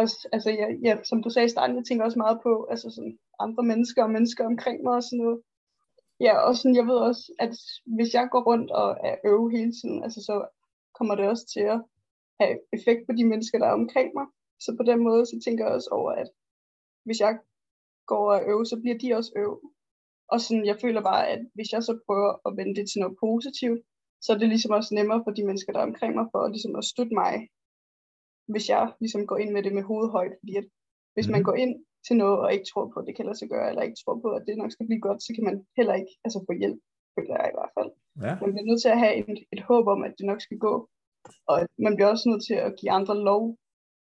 Også, 0.00 0.18
altså, 0.34 0.50
ja, 0.60 0.66
ja, 0.86 0.94
som 1.08 1.22
du 1.22 1.28
sagde 1.30 1.46
i 1.46 1.54
starten, 1.54 1.76
jeg 1.76 1.84
tænker 1.84 2.04
også 2.04 2.18
meget 2.24 2.38
på 2.46 2.52
altså 2.72 2.88
sådan, 2.90 3.18
andre 3.44 3.62
mennesker 3.70 4.02
og 4.02 4.10
mennesker 4.16 4.44
omkring 4.52 4.78
mig 4.82 4.96
og 5.00 5.06
sådan 5.08 5.22
noget. 5.24 5.38
Ja, 6.20 6.38
og 6.46 6.56
sådan, 6.56 6.76
jeg 6.76 6.86
ved 6.86 6.98
også, 7.10 7.32
at 7.38 7.54
hvis 7.96 8.14
jeg 8.14 8.28
går 8.32 8.42
rundt 8.50 8.70
og 8.70 8.96
er 9.08 9.16
øve 9.24 9.50
hele 9.56 9.72
tiden, 9.72 10.02
altså 10.02 10.20
så 10.28 10.46
kommer 10.98 11.14
det 11.14 11.28
også 11.28 11.46
til 11.54 11.64
at 11.74 11.80
have 12.40 12.58
effekt 12.76 13.00
på 13.06 13.12
de 13.18 13.24
mennesker, 13.24 13.58
der 13.58 13.66
er 13.66 13.80
omkring 13.82 14.10
mig. 14.14 14.26
Så 14.60 14.76
på 14.76 14.82
den 14.90 15.00
måde, 15.04 15.26
så 15.26 15.40
tænker 15.44 15.64
jeg 15.64 15.74
også 15.74 15.90
over, 15.92 16.12
at 16.12 16.28
hvis 17.04 17.20
jeg 17.20 17.38
går 18.06 18.32
og 18.32 18.42
øve, 18.50 18.66
så 18.66 18.76
bliver 18.80 18.98
de 18.98 19.16
også 19.18 19.32
øve. 19.36 19.60
Og 20.32 20.40
sådan, 20.40 20.66
jeg 20.66 20.80
føler 20.80 21.02
bare, 21.02 21.28
at 21.28 21.40
hvis 21.54 21.72
jeg 21.72 21.82
så 21.82 21.98
prøver 22.06 22.30
at 22.46 22.56
vende 22.56 22.74
det 22.78 22.86
til 22.88 23.00
noget 23.00 23.16
positivt, 23.20 23.80
så 24.22 24.32
er 24.32 24.38
det 24.38 24.48
ligesom 24.48 24.70
også 24.78 24.94
nemmere 24.94 25.22
for 25.24 25.30
de 25.30 25.46
mennesker, 25.46 25.72
der 25.72 25.80
er 25.80 25.90
omkring 25.90 26.14
mig, 26.14 26.26
for 26.32 26.48
ligesom 26.48 26.76
at 26.76 26.84
støtte 26.84 27.14
mig, 27.14 27.32
hvis 28.52 28.68
jeg 28.68 28.92
ligesom 29.00 29.26
går 29.26 29.36
ind 29.36 29.52
med 29.52 29.62
det 29.62 29.74
med 29.74 29.82
hovedet 29.82 30.10
højt. 30.10 30.34
Fordi 30.40 30.56
at 30.56 30.66
hvis 31.14 31.26
mm. 31.28 31.32
man 31.32 31.40
mhm. 31.40 31.48
går 31.48 31.54
ind 31.54 31.74
til 32.08 32.16
noget, 32.16 32.38
og 32.44 32.52
ikke 32.52 32.70
tror 32.72 32.86
på, 32.92 33.00
at 33.00 33.06
det 33.06 33.16
kan 33.16 33.24
lade 33.24 33.38
sig 33.38 33.48
gøre, 33.48 33.68
eller 33.68 33.82
ikke 33.82 34.00
tror 34.02 34.16
på, 34.24 34.28
at 34.38 34.44
det 34.46 34.58
nok 34.58 34.72
skal 34.72 34.86
blive 34.86 35.04
godt, 35.06 35.20
så 35.22 35.30
kan 35.34 35.44
man 35.44 35.56
heller 35.76 35.94
ikke 36.00 36.12
altså 36.24 36.38
få 36.48 36.52
hjælp, 36.62 36.80
føler 37.14 37.34
jeg 37.40 37.48
i 37.50 37.56
hvert 37.58 37.74
fald. 37.76 37.90
Ja. 38.24 38.32
Man 38.42 38.50
bliver 38.52 38.68
nødt 38.70 38.82
til 38.82 38.94
at 38.94 39.02
have 39.04 39.14
et, 39.20 39.38
et 39.54 39.62
håb 39.70 39.86
om, 39.94 40.00
at 40.06 40.14
det 40.18 40.26
nok 40.26 40.40
skal 40.46 40.58
gå. 40.58 40.74
Og 41.50 41.58
man 41.86 41.94
bliver 41.94 42.10
også 42.14 42.28
nødt 42.28 42.44
til 42.48 42.54
at 42.66 42.74
give 42.80 42.92
andre 42.98 43.16
lov 43.30 43.42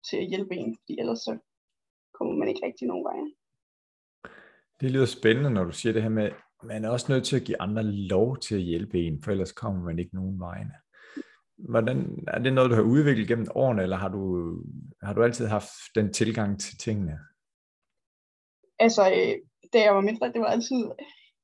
til 0.09 0.17
at 0.23 0.27
hjælpe 0.33 0.55
en, 0.61 0.77
fordi 0.81 0.93
ellers 1.01 1.19
så 1.19 1.33
kommer 2.17 2.35
man 2.35 2.49
ikke 2.49 2.67
rigtig 2.67 2.87
nogen 2.89 3.05
vej. 3.11 3.19
Det 4.81 4.91
lyder 4.91 5.07
spændende, 5.07 5.51
når 5.51 5.65
du 5.65 5.73
siger 5.73 5.93
det 5.93 6.03
her 6.03 6.09
med, 6.21 6.31
man 6.63 6.85
er 6.85 6.91
også 6.91 7.13
nødt 7.13 7.25
til 7.25 7.37
at 7.37 7.45
give 7.45 7.61
andre 7.61 7.83
lov 7.83 8.39
til 8.39 8.55
at 8.55 8.61
hjælpe 8.61 8.99
en, 8.99 9.23
for 9.23 9.31
ellers 9.31 9.53
kommer 9.53 9.83
man 9.85 9.99
ikke 9.99 10.15
nogen 10.15 10.41
vegne. 10.41 10.73
Hvordan, 11.59 12.25
er 12.29 12.39
det 12.39 12.53
noget, 12.53 12.71
du 12.71 12.75
har 12.75 12.83
udviklet 12.83 13.29
gennem 13.29 13.47
årene, 13.55 13.83
eller 13.83 13.97
har 13.97 14.09
du, 14.09 14.53
har 15.03 15.13
du 15.13 15.23
altid 15.23 15.47
haft 15.47 15.71
den 15.95 16.13
tilgang 16.13 16.61
til 16.61 16.79
tingene? 16.79 17.19
Altså, 18.79 19.03
øh, 19.19 19.35
da 19.73 19.79
jeg 19.87 19.95
var 19.95 20.01
mindre, 20.09 20.33
det 20.33 20.41
var 20.41 20.51
altid, 20.57 20.81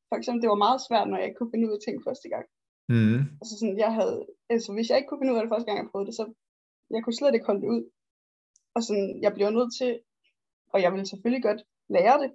for 0.09 0.17
eksempel, 0.17 0.43
det 0.43 0.53
var 0.55 0.65
meget 0.67 0.81
svært, 0.89 1.09
når 1.09 1.17
jeg 1.17 1.27
ikke 1.27 1.39
kunne 1.39 1.53
finde 1.55 1.69
ud 1.69 1.77
af 1.77 1.83
ting 1.85 1.97
første 2.07 2.29
gang. 2.35 2.47
Mm. 2.89 3.19
Altså 3.41 3.55
sådan, 3.61 3.79
jeg 3.85 3.93
havde, 3.99 4.19
altså 4.53 4.73
hvis 4.73 4.89
jeg 4.89 4.97
ikke 4.99 5.09
kunne 5.09 5.21
finde 5.21 5.33
ud 5.33 5.39
af 5.39 5.45
det 5.45 5.53
første 5.53 5.67
gang, 5.67 5.79
jeg 5.79 5.91
prøvede 5.91 6.09
det, 6.09 6.17
så 6.21 6.25
jeg 6.95 7.01
kunne 7.03 7.19
slet 7.19 7.35
ikke 7.35 7.47
holde 7.51 7.63
det 7.63 7.75
ud. 7.77 7.83
Og 8.75 8.81
sådan, 8.83 9.09
jeg 9.25 9.33
bliver 9.35 9.51
nødt 9.51 9.73
til, 9.81 9.93
og 10.73 10.83
jeg 10.83 10.93
vil 10.93 11.07
selvfølgelig 11.07 11.43
godt 11.49 11.63
lære 11.97 12.17
det, 12.23 12.31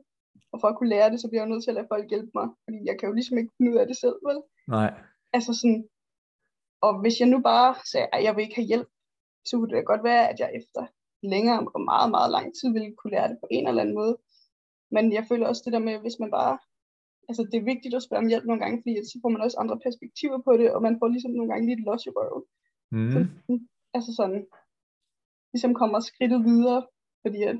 og 0.51 0.57
for 0.61 0.67
at 0.67 0.77
kunne 0.77 0.93
lære 0.95 1.11
det, 1.11 1.21
så 1.21 1.27
bliver 1.27 1.41
jeg 1.43 1.49
nødt 1.49 1.63
til 1.63 1.71
at 1.71 1.77
lade 1.79 1.91
folk 1.93 2.09
hjælpe 2.09 2.31
mig, 2.39 2.47
fordi 2.65 2.79
jeg 2.89 2.95
kan 2.97 3.07
jo 3.09 3.13
ligesom 3.13 3.37
ikke 3.37 3.53
finde 3.57 3.71
ud 3.71 3.77
af 3.81 3.87
det 3.87 3.97
selv, 3.97 4.17
vel? 4.27 4.39
Nej. 4.67 4.89
Altså 5.33 5.51
sådan, 5.59 5.89
og 6.81 7.01
hvis 7.01 7.19
jeg 7.19 7.29
nu 7.33 7.39
bare 7.51 7.75
sagde, 7.91 8.07
at 8.13 8.23
jeg 8.23 8.35
vil 8.35 8.43
ikke 8.43 8.55
have 8.55 8.71
hjælp, 8.71 8.89
så 9.45 9.57
kunne 9.57 9.71
det 9.75 9.91
godt 9.91 10.03
være, 10.03 10.29
at 10.29 10.39
jeg 10.39 10.49
efter 10.59 10.83
længere 11.23 11.59
og 11.75 11.81
meget, 11.81 12.09
meget 12.11 12.31
lang 12.31 12.47
tid 12.57 12.67
ville 12.73 12.95
kunne 12.95 13.11
lære 13.11 13.29
det 13.31 13.37
på 13.41 13.47
en 13.51 13.67
eller 13.67 13.81
anden 13.81 13.95
måde. 13.95 14.17
Men 14.95 15.03
jeg 15.17 15.23
føler 15.29 15.47
også 15.47 15.61
det 15.65 15.73
der 15.73 15.87
med, 15.87 15.95
hvis 16.03 16.19
man 16.19 16.31
bare, 16.39 16.53
altså 17.29 17.41
det 17.51 17.57
er 17.57 17.71
vigtigt 17.71 17.95
at 17.95 18.03
spørge 18.03 18.23
om 18.23 18.31
hjælp 18.31 18.45
nogle 18.45 18.61
gange, 18.63 18.77
fordi 18.81 18.93
så 19.11 19.15
får 19.21 19.29
man 19.33 19.41
også 19.45 19.57
andre 19.63 19.79
perspektiver 19.85 20.39
på 20.47 20.51
det, 20.59 20.67
og 20.75 20.81
man 20.87 20.97
får 20.99 21.07
ligesom 21.07 21.31
nogle 21.31 21.51
gange 21.51 21.67
lidt 21.69 21.85
los 21.87 22.05
i 22.05 22.09
røven. 22.17 22.43
Mm. 22.95 23.11
Så, 23.13 23.19
altså 23.95 24.11
sådan, 24.19 24.41
ligesom 25.53 25.73
kommer 25.81 25.99
skridtet 25.99 26.41
videre, 26.51 26.81
fordi 27.23 27.39
at 27.51 27.57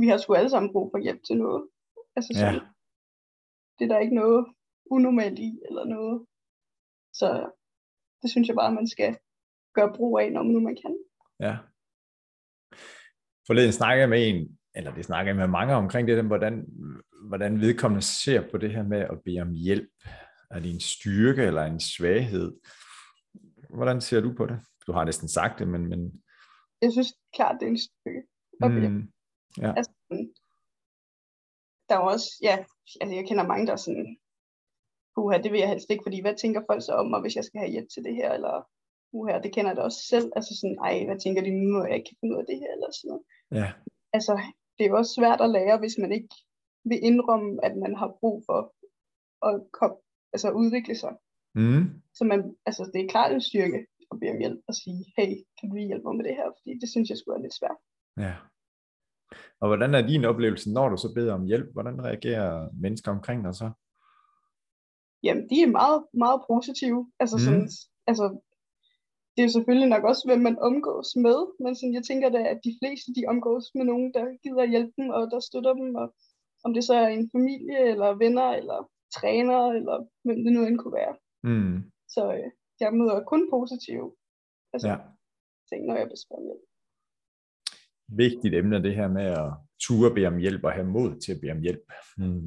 vi 0.00 0.06
har 0.08 0.18
sgu 0.18 0.34
alle 0.34 0.50
sammen 0.50 0.72
brug 0.72 0.86
for 0.92 0.98
hjælp 1.04 1.22
til 1.24 1.36
noget. 1.36 1.68
Altså 2.16 2.30
sådan, 2.34 2.54
ja. 2.54 2.60
det 3.76 3.84
er 3.84 3.92
der 3.92 4.04
ikke 4.04 4.20
noget 4.22 4.40
unormalt 4.90 5.38
i, 5.38 5.50
eller 5.68 5.84
noget. 5.84 6.26
Så 7.12 7.28
det 8.22 8.30
synes 8.30 8.48
jeg 8.48 8.56
bare, 8.56 8.74
man 8.74 8.88
skal 8.88 9.10
gøre 9.74 9.94
brug 9.96 10.18
af, 10.18 10.32
når 10.32 10.42
man 10.42 10.52
nu 10.52 10.60
man 10.60 10.76
kan. 10.82 10.94
Ja. 11.40 11.54
Forleden 13.46 13.72
snakkede 13.72 14.00
jeg 14.00 14.08
med 14.08 14.28
en, 14.28 14.57
eller 14.74 14.94
det 14.94 15.04
snakker 15.04 15.32
jeg 15.32 15.36
med 15.36 15.46
mange 15.46 15.74
omkring 15.74 16.08
det, 16.08 16.24
hvordan, 16.24 16.66
hvordan 17.28 17.60
vedkommende 17.60 18.02
ser 18.02 18.50
på 18.50 18.58
det 18.58 18.70
her 18.70 18.82
med 18.82 18.98
at 18.98 19.22
bede 19.24 19.40
om 19.40 19.52
hjælp. 19.52 19.90
Er 20.50 20.60
det 20.60 20.70
en 20.70 20.80
styrke 20.80 21.42
eller 21.42 21.64
en 21.64 21.80
svaghed? 21.80 22.52
Hvordan 23.70 24.00
ser 24.00 24.20
du 24.20 24.34
på 24.34 24.46
det? 24.46 24.60
Du 24.86 24.92
har 24.92 25.04
næsten 25.04 25.28
sagt 25.28 25.58
det, 25.58 25.68
men... 25.68 25.88
men... 25.88 26.22
Jeg 26.82 26.92
synes 26.92 27.14
klart, 27.34 27.56
det 27.60 27.66
er 27.66 27.70
en 27.70 27.78
styrke. 27.78 28.22
Okay. 28.62 28.88
Mm, 28.88 29.12
ja. 29.58 29.72
altså, 29.76 29.92
der 31.88 31.94
er 31.94 31.98
også, 31.98 32.28
ja, 32.42 32.64
altså 33.00 33.14
jeg 33.14 33.24
kender 33.28 33.46
mange, 33.46 33.66
der 33.66 33.72
er 33.72 33.76
sådan, 33.86 34.18
uha, 35.16 35.38
det 35.38 35.52
vil 35.52 35.60
jeg 35.60 35.68
helst 35.68 35.90
ikke, 35.90 36.02
fordi 36.06 36.20
hvad 36.20 36.34
tænker 36.36 36.62
folk 36.70 36.82
så 36.84 36.92
om 36.92 37.10
mig, 37.10 37.20
hvis 37.20 37.36
jeg 37.36 37.44
skal 37.44 37.58
have 37.58 37.70
hjælp 37.70 37.88
til 37.94 38.04
det 38.04 38.14
her, 38.14 38.32
eller 38.32 38.68
uha, 39.12 39.38
det 39.38 39.52
kender 39.52 39.70
jeg 39.70 39.76
da 39.76 39.82
også 39.82 40.02
selv, 40.12 40.32
altså 40.36 40.52
sådan, 40.60 40.78
ej, 40.86 41.04
hvad 41.06 41.18
tænker 41.20 41.42
de 41.42 41.50
nu, 41.50 41.84
jeg 41.84 41.96
ikke 41.96 42.08
kan 42.08 42.16
finde 42.20 42.34
ud 42.34 42.40
af 42.42 42.46
det 42.50 42.58
her, 42.62 42.70
eller 42.74 42.90
sådan 42.90 43.08
noget. 43.10 43.24
Ja. 43.60 43.68
Altså, 44.16 44.32
det 44.78 44.84
er 44.84 44.88
jo 44.88 44.96
også 44.96 45.14
svært 45.14 45.40
at 45.40 45.50
lære, 45.50 45.78
hvis 45.78 45.98
man 45.98 46.12
ikke 46.12 46.34
vil 46.84 47.04
indrømme, 47.04 47.64
at 47.64 47.76
man 47.76 47.96
har 47.96 48.16
brug 48.20 48.44
for 48.46 48.60
at 49.48 49.72
kom, 49.72 49.92
altså 50.32 50.50
udvikle 50.50 50.96
sig. 50.96 51.14
Mm. 51.54 51.84
Så 52.14 52.24
man, 52.24 52.56
altså, 52.66 52.90
det 52.92 53.00
er 53.04 53.08
klart 53.08 53.32
en 53.32 53.40
styrke 53.40 53.86
at 54.10 54.20
bede 54.20 54.30
om 54.30 54.38
hjælp 54.38 54.60
og 54.68 54.74
sige, 54.74 55.04
hey, 55.16 55.30
kan 55.56 55.68
du 55.68 55.74
lige 55.74 55.86
hjælpe 55.86 56.06
mig 56.06 56.16
med 56.16 56.24
det 56.24 56.34
her? 56.34 56.48
Fordi 56.58 56.78
det 56.80 56.88
synes 56.90 57.08
jeg 57.08 57.18
skulle 57.18 57.34
være 57.34 57.42
lidt 57.42 57.58
svært. 57.60 57.78
Ja. 58.24 58.34
Og 59.60 59.68
hvordan 59.68 59.94
er 59.94 60.06
din 60.06 60.24
oplevelse, 60.24 60.72
når 60.72 60.88
du 60.88 60.96
så 60.96 61.14
beder 61.14 61.34
om 61.34 61.44
hjælp? 61.44 61.72
Hvordan 61.72 62.04
reagerer 62.04 62.68
mennesker 62.72 63.10
omkring 63.10 63.44
dig 63.44 63.54
så? 63.54 63.70
Jamen, 65.22 65.48
de 65.50 65.62
er 65.62 65.76
meget, 65.80 66.04
meget 66.12 66.40
positive. 66.50 67.12
Altså, 67.20 67.36
mm. 67.36 67.44
sådan, 67.44 67.68
altså 68.06 68.40
det 69.38 69.44
er 69.44 69.56
selvfølgelig 69.56 69.88
nok 69.94 70.04
også, 70.10 70.22
hvem 70.28 70.42
man 70.48 70.58
omgås 70.58 71.08
med, 71.26 71.38
men 71.62 71.72
sådan, 71.76 71.94
jeg 71.98 72.04
tænker 72.04 72.28
da, 72.28 72.40
at 72.52 72.60
de 72.66 72.72
fleste 72.80 73.08
de 73.16 73.28
omgås 73.32 73.64
med 73.74 73.84
nogen, 73.90 74.08
der 74.16 74.24
gider 74.42 74.72
hjælpe 74.72 74.92
dem, 74.98 75.08
og 75.16 75.22
der 75.32 75.40
støtter 75.40 75.74
dem, 75.80 75.88
og 75.94 76.06
om 76.64 76.70
det 76.74 76.84
så 76.84 76.94
er 76.94 77.08
en 77.08 77.30
familie, 77.34 77.78
eller 77.92 78.08
venner, 78.24 78.48
eller 78.60 78.78
træner, 79.16 79.60
eller 79.78 79.96
hvem 80.24 80.38
det 80.44 80.52
nu 80.52 80.60
end 80.66 80.78
kunne 80.78 80.98
være. 81.02 81.14
Mm. 81.50 81.76
Så 82.14 82.22
øh, 82.38 82.50
jeg 82.80 82.90
møder 83.00 83.24
kun 83.32 83.42
positive 83.50 84.06
altså, 84.72 84.88
ja. 84.88 84.96
ting, 85.70 85.80
når 85.86 85.96
jeg 86.00 86.08
besøger 86.12 86.42
hjælp. 86.48 86.64
Vigtigt 88.22 88.54
emne 88.54 88.82
det 88.82 88.94
her 88.94 89.08
med 89.08 89.26
at 89.42 89.48
ture 89.84 90.14
bede 90.14 90.26
om 90.26 90.38
hjælp 90.44 90.64
og 90.64 90.72
have 90.72 90.90
mod 90.96 91.10
til 91.20 91.32
at 91.34 91.40
bede 91.40 91.52
om 91.52 91.60
hjælp. 91.60 91.86
Mm. 92.18 92.46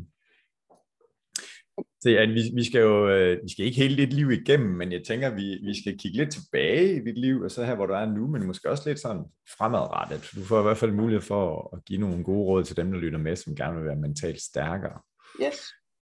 Så 2.02 2.10
ja, 2.10 2.26
vi, 2.26 2.42
vi 2.56 2.64
skal 2.64 2.82
jo 2.82 3.10
øh, 3.10 3.44
vi 3.44 3.50
skal 3.52 3.66
ikke 3.66 3.78
hele 3.78 3.98
dit 3.98 4.14
liv 4.14 4.32
igennem, 4.32 4.70
men 4.70 4.92
jeg 4.92 5.02
tænker, 5.08 5.36
vi, 5.36 5.60
vi 5.64 5.82
skal 5.82 5.98
kigge 5.98 6.18
lidt 6.18 6.32
tilbage 6.32 6.96
i 6.96 7.06
dit 7.06 7.18
liv, 7.18 7.42
og 7.42 7.52
så 7.52 7.66
her, 7.66 7.76
hvor 7.76 7.86
du 7.86 7.94
er 7.94 8.06
nu, 8.06 8.28
men 8.28 8.48
måske 8.48 8.70
også 8.70 8.90
lidt 8.90 9.00
sådan 9.00 9.24
fremadrettet. 9.58 10.30
Du 10.36 10.44
får 10.44 10.60
i 10.60 10.64
hvert 10.64 10.78
fald 10.78 10.92
mulighed 10.92 11.22
for 11.22 11.70
at 11.76 11.86
give 11.86 12.00
nogle 12.00 12.24
gode 12.24 12.46
råd 12.46 12.64
til 12.64 12.78
dem, 12.78 12.92
der 12.92 13.00
lytter 13.00 13.20
med, 13.20 13.36
som 13.36 13.56
gerne 13.56 13.78
vil 13.78 13.86
være 13.86 13.96
mentalt 13.96 14.42
stærkere. 14.42 15.00
Yes. 15.44 15.60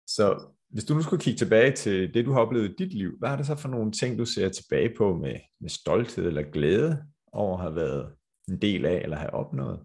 Så 0.08 0.48
hvis 0.70 0.86
du 0.86 0.94
nu 0.94 1.02
skulle 1.02 1.22
kigge 1.22 1.38
tilbage 1.38 1.72
til 1.72 2.14
det, 2.14 2.26
du 2.26 2.32
har 2.32 2.40
oplevet 2.40 2.70
i 2.70 2.84
dit 2.84 2.94
liv, 2.94 3.12
hvad 3.20 3.30
er 3.30 3.36
det 3.36 3.46
så 3.46 3.56
for 3.56 3.70
nogle 3.70 3.92
ting, 3.92 4.20
du 4.20 4.26
ser 4.26 4.50
tilbage 4.50 4.96
på 4.98 5.18
med, 5.18 5.36
med 5.62 5.70
stolthed 5.70 6.28
eller 6.28 6.52
glæde 6.52 7.04
over 7.32 7.58
at 7.58 7.64
have 7.64 7.76
været 7.76 8.14
en 8.48 8.62
del 8.62 8.86
af 8.86 9.02
eller 9.04 9.18
have 9.18 9.34
opnået? 9.34 9.80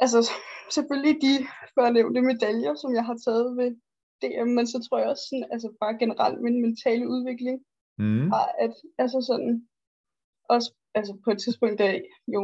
Altså 0.00 0.30
selvfølgelig 0.70 1.16
de 1.22 1.46
førnævnte 1.74 2.20
medaljer, 2.22 2.74
som 2.74 2.94
jeg 2.94 3.04
har 3.04 3.16
taget 3.26 3.56
ved 3.56 3.76
DM, 4.22 4.48
men 4.58 4.66
så 4.66 4.78
tror 4.84 4.98
jeg 4.98 5.08
også 5.08 5.26
sådan, 5.28 5.48
altså 5.54 5.68
bare 5.80 5.98
generelt 6.02 6.38
min 6.42 6.62
mentale 6.66 7.08
udvikling, 7.14 7.56
mm. 7.98 8.30
har 8.30 8.46
at, 8.64 8.74
altså 8.98 9.18
sådan, 9.30 9.68
også 10.54 10.68
altså 10.94 11.12
på 11.24 11.30
et 11.30 11.38
tidspunkt, 11.38 11.78
da 11.78 12.00
jo 12.34 12.42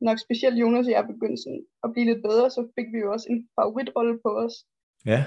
nok 0.00 0.18
specielt 0.18 0.60
Jonas 0.62 0.86
og 0.86 0.92
jeg 0.92 1.06
begyndte 1.12 1.42
sådan 1.42 1.64
at 1.84 1.92
blive 1.92 2.06
lidt 2.10 2.22
bedre, 2.28 2.50
så 2.50 2.60
fik 2.76 2.88
vi 2.92 2.98
jo 2.98 3.12
også 3.12 3.26
en 3.32 3.48
favoritrolle 3.56 4.20
på 4.24 4.30
os. 4.44 4.54
Ja. 5.06 5.20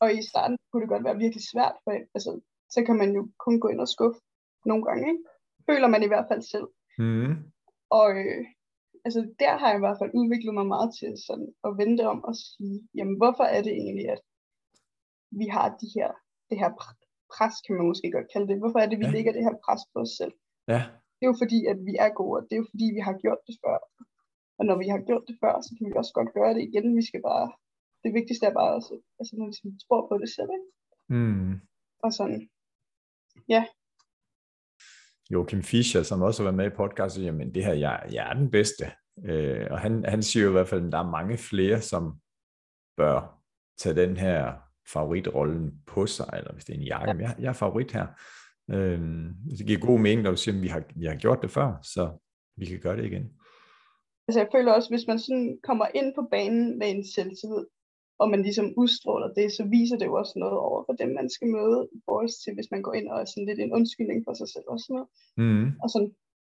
Og 0.00 0.08
i 0.18 0.22
starten 0.30 0.56
kunne 0.68 0.82
det 0.82 0.92
godt 0.94 1.04
være 1.04 1.22
virkelig 1.24 1.44
svært, 1.52 1.76
for 1.84 1.92
altså, 2.16 2.30
så 2.74 2.84
kan 2.86 2.96
man 2.96 3.10
jo 3.16 3.22
kun 3.44 3.60
gå 3.60 3.68
ind 3.68 3.80
og 3.80 3.88
skuffe 3.88 4.20
nogle 4.70 4.84
gange, 4.84 5.04
ikke? 5.12 5.24
Føler 5.70 5.88
man 5.88 6.02
i 6.02 6.10
hvert 6.10 6.28
fald 6.30 6.42
selv. 6.42 6.68
Mm. 6.98 7.32
Og 7.90 8.08
øh, 8.24 8.44
altså 9.06 9.20
der 9.42 9.52
har 9.58 9.68
jeg 9.68 9.78
i 9.78 9.84
hvert 9.84 9.98
fald 10.00 10.18
udviklet 10.20 10.54
mig 10.54 10.66
meget 10.74 10.90
til 10.98 11.12
sådan 11.26 11.50
at 11.66 11.70
vente 11.80 12.02
om 12.12 12.18
og 12.28 12.34
sige, 12.44 12.78
jamen 12.96 13.16
hvorfor 13.20 13.44
er 13.56 13.62
det 13.66 13.72
egentlig, 13.72 14.08
at 14.14 14.20
vi 15.40 15.46
har 15.56 15.66
de 15.80 15.88
her, 15.96 16.10
det 16.50 16.56
her 16.62 16.70
pres, 17.34 17.54
kan 17.64 17.74
man 17.76 17.86
måske 17.90 18.08
godt 18.16 18.28
kalde 18.32 18.48
det. 18.50 18.60
Hvorfor 18.62 18.78
er 18.82 18.88
det, 18.88 18.98
vi 19.02 19.08
ja. 19.08 19.14
lægger 19.16 19.32
det 19.36 19.46
her 19.46 19.56
pres 19.64 19.82
på 19.92 19.98
os 20.04 20.12
selv? 20.20 20.34
Ja. 20.72 20.80
Det 21.16 21.22
er 21.24 21.32
jo 21.32 21.36
fordi, 21.42 21.58
at 21.72 21.78
vi 21.88 21.94
er 22.04 22.10
gode, 22.20 22.38
det 22.46 22.54
er 22.54 22.62
jo 22.62 22.68
fordi, 22.72 22.86
vi 22.98 23.02
har 23.08 23.16
gjort 23.24 23.42
det 23.48 23.56
før. 23.64 23.76
Og 24.58 24.64
når 24.68 24.76
vi 24.82 24.86
har 24.92 25.00
gjort 25.08 25.24
det 25.28 25.36
før, 25.42 25.54
så 25.66 25.70
kan 25.76 25.84
vi 25.88 25.92
også 26.00 26.12
godt 26.18 26.30
gøre 26.38 26.52
det 26.56 26.62
igen. 26.68 26.96
Vi 26.98 27.04
skal 27.08 27.22
bare, 27.30 27.46
det 28.04 28.10
vigtigste 28.18 28.46
er 28.46 28.54
bare, 28.60 28.72
også, 28.78 28.92
altså 29.20 29.32
når 29.38 29.46
vi 29.66 29.78
tror 29.84 30.02
på 30.08 30.14
det 30.22 30.30
selv, 30.36 30.50
ikke? 30.56 30.68
Mm. 31.16 31.52
Og 32.04 32.10
sådan, 32.18 32.40
ja. 33.54 33.62
Joachim 35.32 35.62
Fischer, 35.62 36.02
som 36.02 36.22
også 36.22 36.38
har 36.40 36.46
været 36.48 36.60
med 36.60 36.66
i 36.66 36.76
podcastet, 36.80 37.24
jamen 37.24 37.54
det 37.54 37.64
her, 37.64 37.74
jeg, 37.86 38.08
jeg 38.12 38.30
er 38.30 38.34
den 38.34 38.50
bedste. 38.50 38.84
Øh, 39.24 39.66
og 39.70 39.78
han, 39.78 40.04
han 40.04 40.22
siger 40.22 40.44
jo 40.44 40.48
i 40.48 40.52
hvert 40.52 40.68
fald, 40.68 40.86
at 40.86 40.92
der 40.92 40.98
er 40.98 41.10
mange 41.10 41.38
flere, 41.38 41.80
som 41.80 42.20
bør 42.96 43.42
tage 43.78 43.96
den 43.96 44.16
her 44.16 44.65
favoritrollen 44.92 45.74
på 45.86 46.06
sig, 46.06 46.30
eller 46.36 46.52
hvis 46.52 46.64
det 46.64 46.74
er 46.74 46.78
en 46.78 46.84
jakke. 46.84 47.22
Ja. 47.22 47.28
Jeg, 47.28 47.36
jeg 47.38 47.48
er 47.48 47.52
favorit 47.52 47.92
her. 47.92 48.06
Øhm, 48.70 49.34
det 49.58 49.66
giver 49.66 49.86
god 49.86 49.98
mening, 49.98 50.22
når 50.22 50.30
du 50.30 50.36
siger, 50.36 50.56
at 50.56 50.62
vi 50.62 50.68
har, 50.68 50.82
vi 50.96 51.06
har 51.06 51.14
gjort 51.14 51.42
det 51.42 51.50
før, 51.50 51.78
så 51.82 52.10
vi 52.56 52.64
kan 52.66 52.80
gøre 52.80 52.96
det 52.96 53.04
igen. 53.04 53.30
Altså 54.28 54.38
jeg 54.40 54.48
føler 54.54 54.72
også, 54.72 54.90
hvis 54.90 55.06
man 55.06 55.18
sådan 55.18 55.58
kommer 55.62 55.86
ind 55.94 56.14
på 56.14 56.22
banen 56.30 56.78
med 56.78 56.88
en 56.90 57.04
selvtillid, 57.14 57.64
og 58.18 58.30
man 58.30 58.42
ligesom 58.42 58.74
udstråler 58.76 59.28
det, 59.38 59.48
så 59.52 59.62
viser 59.76 59.96
det 59.98 60.06
jo 60.06 60.14
også 60.14 60.34
noget 60.36 60.58
over 60.68 60.80
for 60.86 60.94
dem, 61.00 61.10
man 61.20 61.28
skal 61.30 61.48
møde, 61.56 61.88
i 61.96 62.00
forhold 62.06 62.30
til, 62.44 62.54
hvis 62.54 62.70
man 62.70 62.82
går 62.82 62.94
ind 62.98 63.08
og 63.08 63.16
er 63.20 63.24
sådan 63.24 63.48
lidt 63.48 63.60
en 63.60 63.74
undskyldning 63.78 64.20
for 64.26 64.34
sig 64.40 64.48
selv 64.54 64.68
og 64.74 64.78
sådan 64.80 64.94
noget. 64.96 65.08
Mm. 65.42 65.66
Og 65.82 65.88
sådan, 65.92 66.10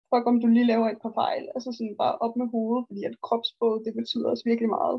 fuck 0.10 0.26
om 0.32 0.40
du 0.42 0.48
lige 0.48 0.72
laver 0.72 0.88
et 0.90 1.02
par 1.06 1.14
fejl, 1.22 1.44
altså 1.56 1.70
sådan 1.78 1.96
bare 2.04 2.16
op 2.26 2.36
med 2.40 2.48
hovedet, 2.54 2.84
fordi 2.90 3.02
at 3.10 3.22
kropsprog, 3.28 3.74
det 3.86 3.94
betyder 4.00 4.28
også 4.30 4.46
virkelig 4.52 4.70
meget, 4.80 4.98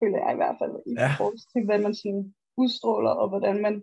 føler 0.00 0.18
jeg 0.24 0.32
i 0.32 0.40
hvert 0.40 0.56
fald, 0.60 0.74
i 0.90 0.92
Ja. 1.02 1.10
forhold 1.18 1.40
til, 1.52 1.60
hvad 1.68 1.78
man 1.86 1.94
sådan 2.00 2.24
udstråler, 2.62 3.12
og 3.22 3.26
hvordan 3.32 3.56
man 3.66 3.74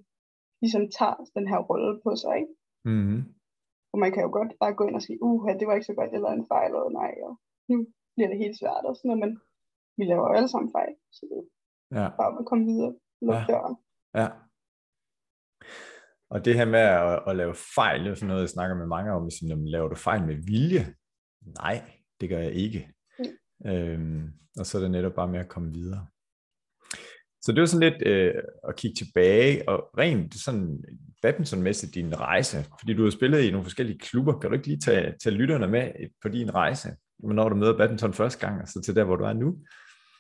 ligesom 0.62 0.84
tager 0.98 1.16
den 1.38 1.46
her 1.52 1.60
rolle 1.70 1.92
på 2.06 2.12
sig, 2.22 2.34
ikke? 2.42 2.54
Mm. 2.92 3.20
Og 3.94 3.98
man 4.04 4.12
kan 4.14 4.24
jo 4.26 4.30
godt 4.38 4.52
bare 4.62 4.74
gå 4.80 4.84
ind 4.88 4.96
og 5.00 5.02
sige, 5.08 5.20
uh, 5.28 5.42
det 5.60 5.66
var 5.68 5.74
ikke 5.76 5.90
så 5.92 5.96
godt, 6.00 6.12
det 6.16 6.22
var 6.28 6.34
en 6.34 6.48
fejl, 6.54 6.72
og 6.76 6.92
nej, 7.02 7.12
og 7.28 7.34
nu 7.70 7.76
bliver 8.16 8.30
det 8.30 8.38
helt 8.44 8.58
svært, 8.60 8.84
og 8.90 8.94
sådan 8.96 9.08
noget, 9.10 9.22
men 9.24 9.32
vi 9.98 10.04
laver 10.12 10.24
jo 10.30 10.34
alle 10.38 10.50
sammen 10.54 10.72
fejl, 10.78 10.94
så 11.16 11.22
det 11.32 11.38
er 11.42 11.48
Ja. 12.00 12.08
bare 12.20 12.32
at 12.40 12.46
komme 12.50 12.66
videre, 12.72 12.94
lukke 13.22 13.40
Ja. 13.42 13.50
døren. 13.52 13.76
Ja. 14.22 14.28
Og 16.34 16.46
det 16.46 16.54
her 16.56 16.66
med 16.66 16.80
at, 16.80 17.24
at 17.30 17.36
lave 17.36 17.56
fejl, 17.76 18.00
det 18.04 18.12
er 18.12 18.16
sådan 18.16 18.28
noget, 18.28 18.42
jeg 18.42 18.50
snakker 18.50 18.76
med 18.76 18.86
mange 18.88 19.12
om. 19.12 19.30
Sådan, 19.30 19.66
laver 19.68 19.88
du 19.88 19.96
fejl 19.96 20.22
med 20.26 20.36
vilje? 20.36 20.84
Nej, 21.62 21.78
det 22.22 22.30
gør 22.30 22.40
jeg 22.40 22.54
ikke. 22.54 22.93
Øhm, 23.66 24.32
og 24.60 24.66
så 24.66 24.78
er 24.78 24.82
det 24.82 24.92
netop 24.92 25.14
bare 25.14 25.28
med 25.28 25.40
at 25.40 25.48
komme 25.50 25.74
videre. 25.74 26.08
Så 27.42 27.52
det 27.52 27.60
var 27.60 27.66
sådan 27.66 27.90
lidt 27.92 28.08
øh, 28.08 28.34
at 28.68 28.76
kigge 28.76 28.96
tilbage, 28.96 29.70
og 29.70 29.90
rent 29.98 30.36
sådan 30.36 30.84
badmintonmæssigt 31.22 31.96
din 31.96 32.20
rejse, 32.20 32.58
fordi 32.80 32.94
du 32.94 33.04
har 33.04 33.10
spillet 33.10 33.42
i 33.42 33.52
nogle 33.52 33.66
forskellige 33.66 34.00
klubber, 34.00 34.40
kan 34.40 34.50
du 34.50 34.56
ikke 34.56 34.68
lige 34.68 34.80
tage, 34.80 35.14
tage 35.24 35.36
lytterne 35.36 35.68
med 35.68 35.92
på 36.22 36.30
din 36.30 36.54
rejse, 36.56 36.90
når 37.20 37.50
du 37.50 37.56
møder 37.56 37.78
badminton 37.78 38.14
første 38.14 38.48
gang, 38.48 38.62
og 38.62 38.68
så 38.68 38.82
til 38.82 38.96
der, 38.96 39.04
hvor 39.04 39.16
du 39.16 39.24
er 39.24 39.34
nu? 39.34 39.50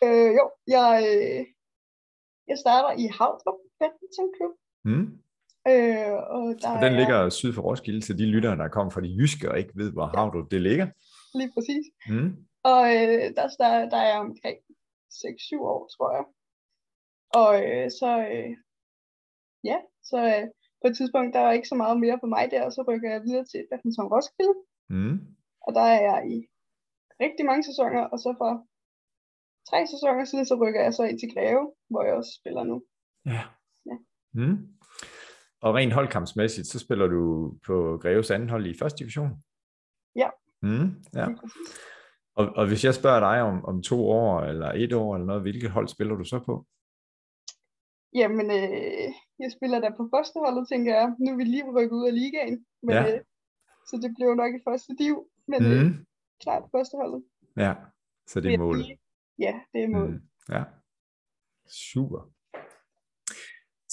Øh, 0.03 0.31
jo, 0.39 0.51
jeg, 0.67 0.91
øh, 1.09 1.45
jeg 2.47 2.57
starter 2.57 2.91
i 3.03 3.05
Havdrup 3.17 3.59
Badminton 3.79 4.29
Klub, 4.37 4.51
Mm? 4.85 5.05
øh, 5.67 6.13
og 6.35 6.55
der 6.61 6.69
Og 6.75 6.81
den 6.83 6.93
er 6.93 6.97
ligger 6.97 7.29
syd 7.29 7.53
for 7.53 7.61
Roskilde, 7.61 8.01
til 8.01 8.17
de 8.17 8.25
lyttere, 8.25 8.57
der 8.57 8.67
kommer 8.67 8.91
fra 8.91 9.01
de 9.01 9.15
jyske 9.19 9.51
og 9.51 9.57
ikke 9.59 9.71
ved, 9.75 9.91
hvor 9.91 10.05
Havdrup 10.05 10.51
det 10.51 10.61
ligger. 10.61 10.87
lige 11.37 11.51
præcis. 11.55 11.85
Mm? 12.09 12.45
Og 12.71 12.83
øh, 12.95 13.25
der, 13.37 13.45
der, 13.61 13.69
der 13.91 13.97
er 13.97 14.09
jeg 14.13 14.19
omkring 14.19 14.57
6-7 15.11 15.59
år, 15.73 15.81
tror 15.95 16.09
jeg. 16.17 16.25
Og 17.41 17.51
øh, 17.65 17.91
så, 17.99 18.09
øh, 18.33 18.51
ja, 19.63 19.77
så 20.09 20.17
øh, 20.33 20.45
på 20.81 20.85
et 20.89 20.95
tidspunkt, 20.97 21.33
der 21.35 21.41
var 21.45 21.51
ikke 21.51 21.67
så 21.67 21.75
meget 21.75 21.99
mere 21.99 22.17
for 22.21 22.27
mig 22.35 22.51
der, 22.51 22.61
og 22.65 22.71
så 22.71 22.81
rykker 22.89 23.09
jeg 23.11 23.21
videre 23.27 23.45
til 23.45 23.67
Badminton 23.69 24.11
Roskilde, 24.13 24.55
Mm? 24.89 25.17
og 25.67 25.73
der 25.77 25.81
er 25.95 26.01
jeg 26.09 26.19
i 26.35 26.37
rigtig 27.23 27.45
mange 27.45 27.63
sæsoner, 27.63 28.01
og 28.13 28.17
så 28.19 28.29
for 28.41 28.51
tre 29.69 29.79
sæsoner 29.93 30.25
siden, 30.25 30.45
så 30.45 30.55
rykker 30.61 30.81
jeg 30.83 30.93
så 30.93 31.03
ind 31.03 31.19
til 31.19 31.33
Greve, 31.33 31.73
hvor 31.89 32.03
jeg 32.03 32.13
også 32.13 32.31
spiller 32.39 32.63
nu. 32.63 32.83
Ja. 33.25 33.43
Ja. 33.89 33.97
Mm. 34.33 34.57
Og 35.61 35.75
rent 35.75 35.93
holdkampsmæssigt, 35.93 36.67
så 36.67 36.79
spiller 36.79 37.07
du 37.07 37.53
på 37.65 37.97
Greves 38.01 38.31
anden 38.31 38.49
hold 38.49 38.65
i 38.65 38.77
første 38.79 38.99
division? 38.99 39.29
Ja. 40.15 40.29
Mm, 40.61 40.87
ja. 41.19 41.27
Og, 42.35 42.45
og 42.55 42.67
hvis 42.67 42.83
jeg 42.85 42.93
spørger 42.95 43.19
dig 43.19 43.41
om, 43.41 43.65
om 43.65 43.81
to 43.81 44.09
år 44.09 44.41
eller 44.41 44.71
et 44.75 44.93
år 44.93 45.15
eller 45.15 45.25
noget, 45.25 45.41
hvilket 45.41 45.69
hold 45.71 45.87
spiller 45.87 46.15
du 46.15 46.23
så 46.23 46.39
på? 46.45 46.65
Jamen, 48.15 48.45
øh, 48.51 49.07
jeg 49.39 49.51
spiller 49.57 49.79
der 49.79 49.91
på 49.97 50.09
første 50.15 50.37
holdet, 50.45 50.67
tænker 50.71 50.91
jeg. 50.99 51.07
Nu 51.19 51.31
er 51.31 51.37
vi 51.37 51.43
lige 51.43 51.71
rykket 51.77 51.95
ud 51.99 52.07
af 52.07 52.15
ligaen. 52.21 52.65
Men, 52.83 52.93
Ja. 52.95 53.13
øh, 53.15 53.19
så 53.87 53.93
det 54.01 54.25
jo 54.25 54.33
nok 54.35 54.53
i 54.55 54.61
første 54.69 54.91
div. 54.99 55.15
Men 55.47 55.61
øh, 55.65 55.85
Mm. 55.85 56.05
klart 56.43 56.63
første 56.75 56.95
holdet. 57.01 57.23
Ja, 57.57 57.73
så 58.27 58.39
det 58.41 58.53
er 58.53 58.57
målet. 58.57 58.85
sige. 58.85 58.99
Ja, 59.39 59.53
det 59.73 59.83
er 59.83 59.87
målet. 59.87 60.13
Mm. 60.21 60.53
Ja, 60.55 60.63
super. 61.67 62.21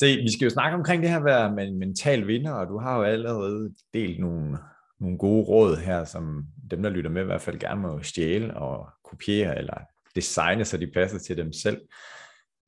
Se, 0.00 0.06
vi 0.26 0.32
skal 0.32 0.44
jo 0.44 0.50
snakke 0.50 0.74
omkring 0.76 1.02
det 1.02 1.10
her 1.10 1.18
at 1.18 1.24
være 1.24 1.52
mental 1.72 2.26
vinder, 2.26 2.52
og 2.52 2.66
du 2.68 2.78
har 2.78 2.96
jo 2.96 3.02
allerede 3.02 3.74
delt 3.94 4.20
nogle, 4.20 4.58
nogle 5.00 5.18
gode 5.18 5.44
råd 5.44 5.76
her, 5.76 6.04
som 6.04 6.44
dem, 6.70 6.82
der 6.82 6.90
lytter 6.90 7.10
med, 7.10 7.22
i 7.22 7.24
hvert 7.24 7.40
fald 7.40 7.58
gerne 7.58 7.80
må 7.80 8.02
stjæle 8.02 8.56
og 8.56 8.88
kopiere 9.10 9.58
eller 9.58 9.74
designe, 10.14 10.64
så 10.64 10.76
de 10.76 10.86
passer 10.94 11.18
til 11.18 11.36
dem 11.36 11.52
selv. 11.52 11.80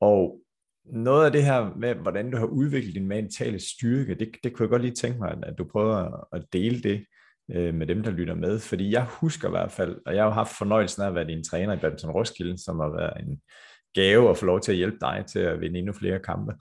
Og 0.01 0.41
noget 0.85 1.27
af 1.27 1.33
det 1.33 1.45
her 1.45 1.75
med, 1.77 1.95
hvordan 1.95 2.31
du 2.31 2.37
har 2.39 2.47
udviklet 2.47 2.95
din 2.95 3.09
mentale 3.09 3.59
styrke, 3.59 4.15
det, 4.15 4.31
det 4.45 4.53
kunne 4.53 4.65
jeg 4.65 4.71
godt 4.71 4.83
lige 4.83 4.95
tænke 4.95 5.19
mig, 5.19 5.35
at- 5.43 5.55
du 5.59 5.65
prøver 5.65 6.27
at- 6.35 6.45
dele 6.53 6.83
det 6.83 7.05
øh, 7.53 7.75
med 7.75 7.87
dem, 7.87 8.03
der 8.03 8.11
lytter 8.11 8.35
med. 8.35 8.59
Fordi 8.59 8.91
jeg 8.93 9.07
husker 9.21 9.49
i 9.49 9.51
hvert 9.51 9.73
fald, 9.73 9.97
og 10.07 10.15
jeg 10.15 10.23
har 10.23 10.29
jo 10.29 10.35
haft 10.35 10.59
fornøjelsen 10.59 11.03
af 11.03 11.07
at 11.07 11.15
være 11.15 11.27
din 11.27 11.45
træner 11.45 11.75
i 11.75 11.79
Badminton 11.79 12.11
Roskilde, 12.11 12.65
som 12.65 12.81
har 12.81 12.89
været 12.89 13.21
en 13.27 13.41
gave 13.95 14.31
at 14.31 14.39
få 14.39 14.47
lov 14.47 14.61
til 14.61 14.73
at 14.73 14.77
hjælpe 14.77 14.97
dig 15.01 15.25
til 15.29 15.39
at 15.39 15.61
vinde 15.61 15.79
endnu 15.79 15.93
flere 15.93 16.19
kampe. 16.19 16.53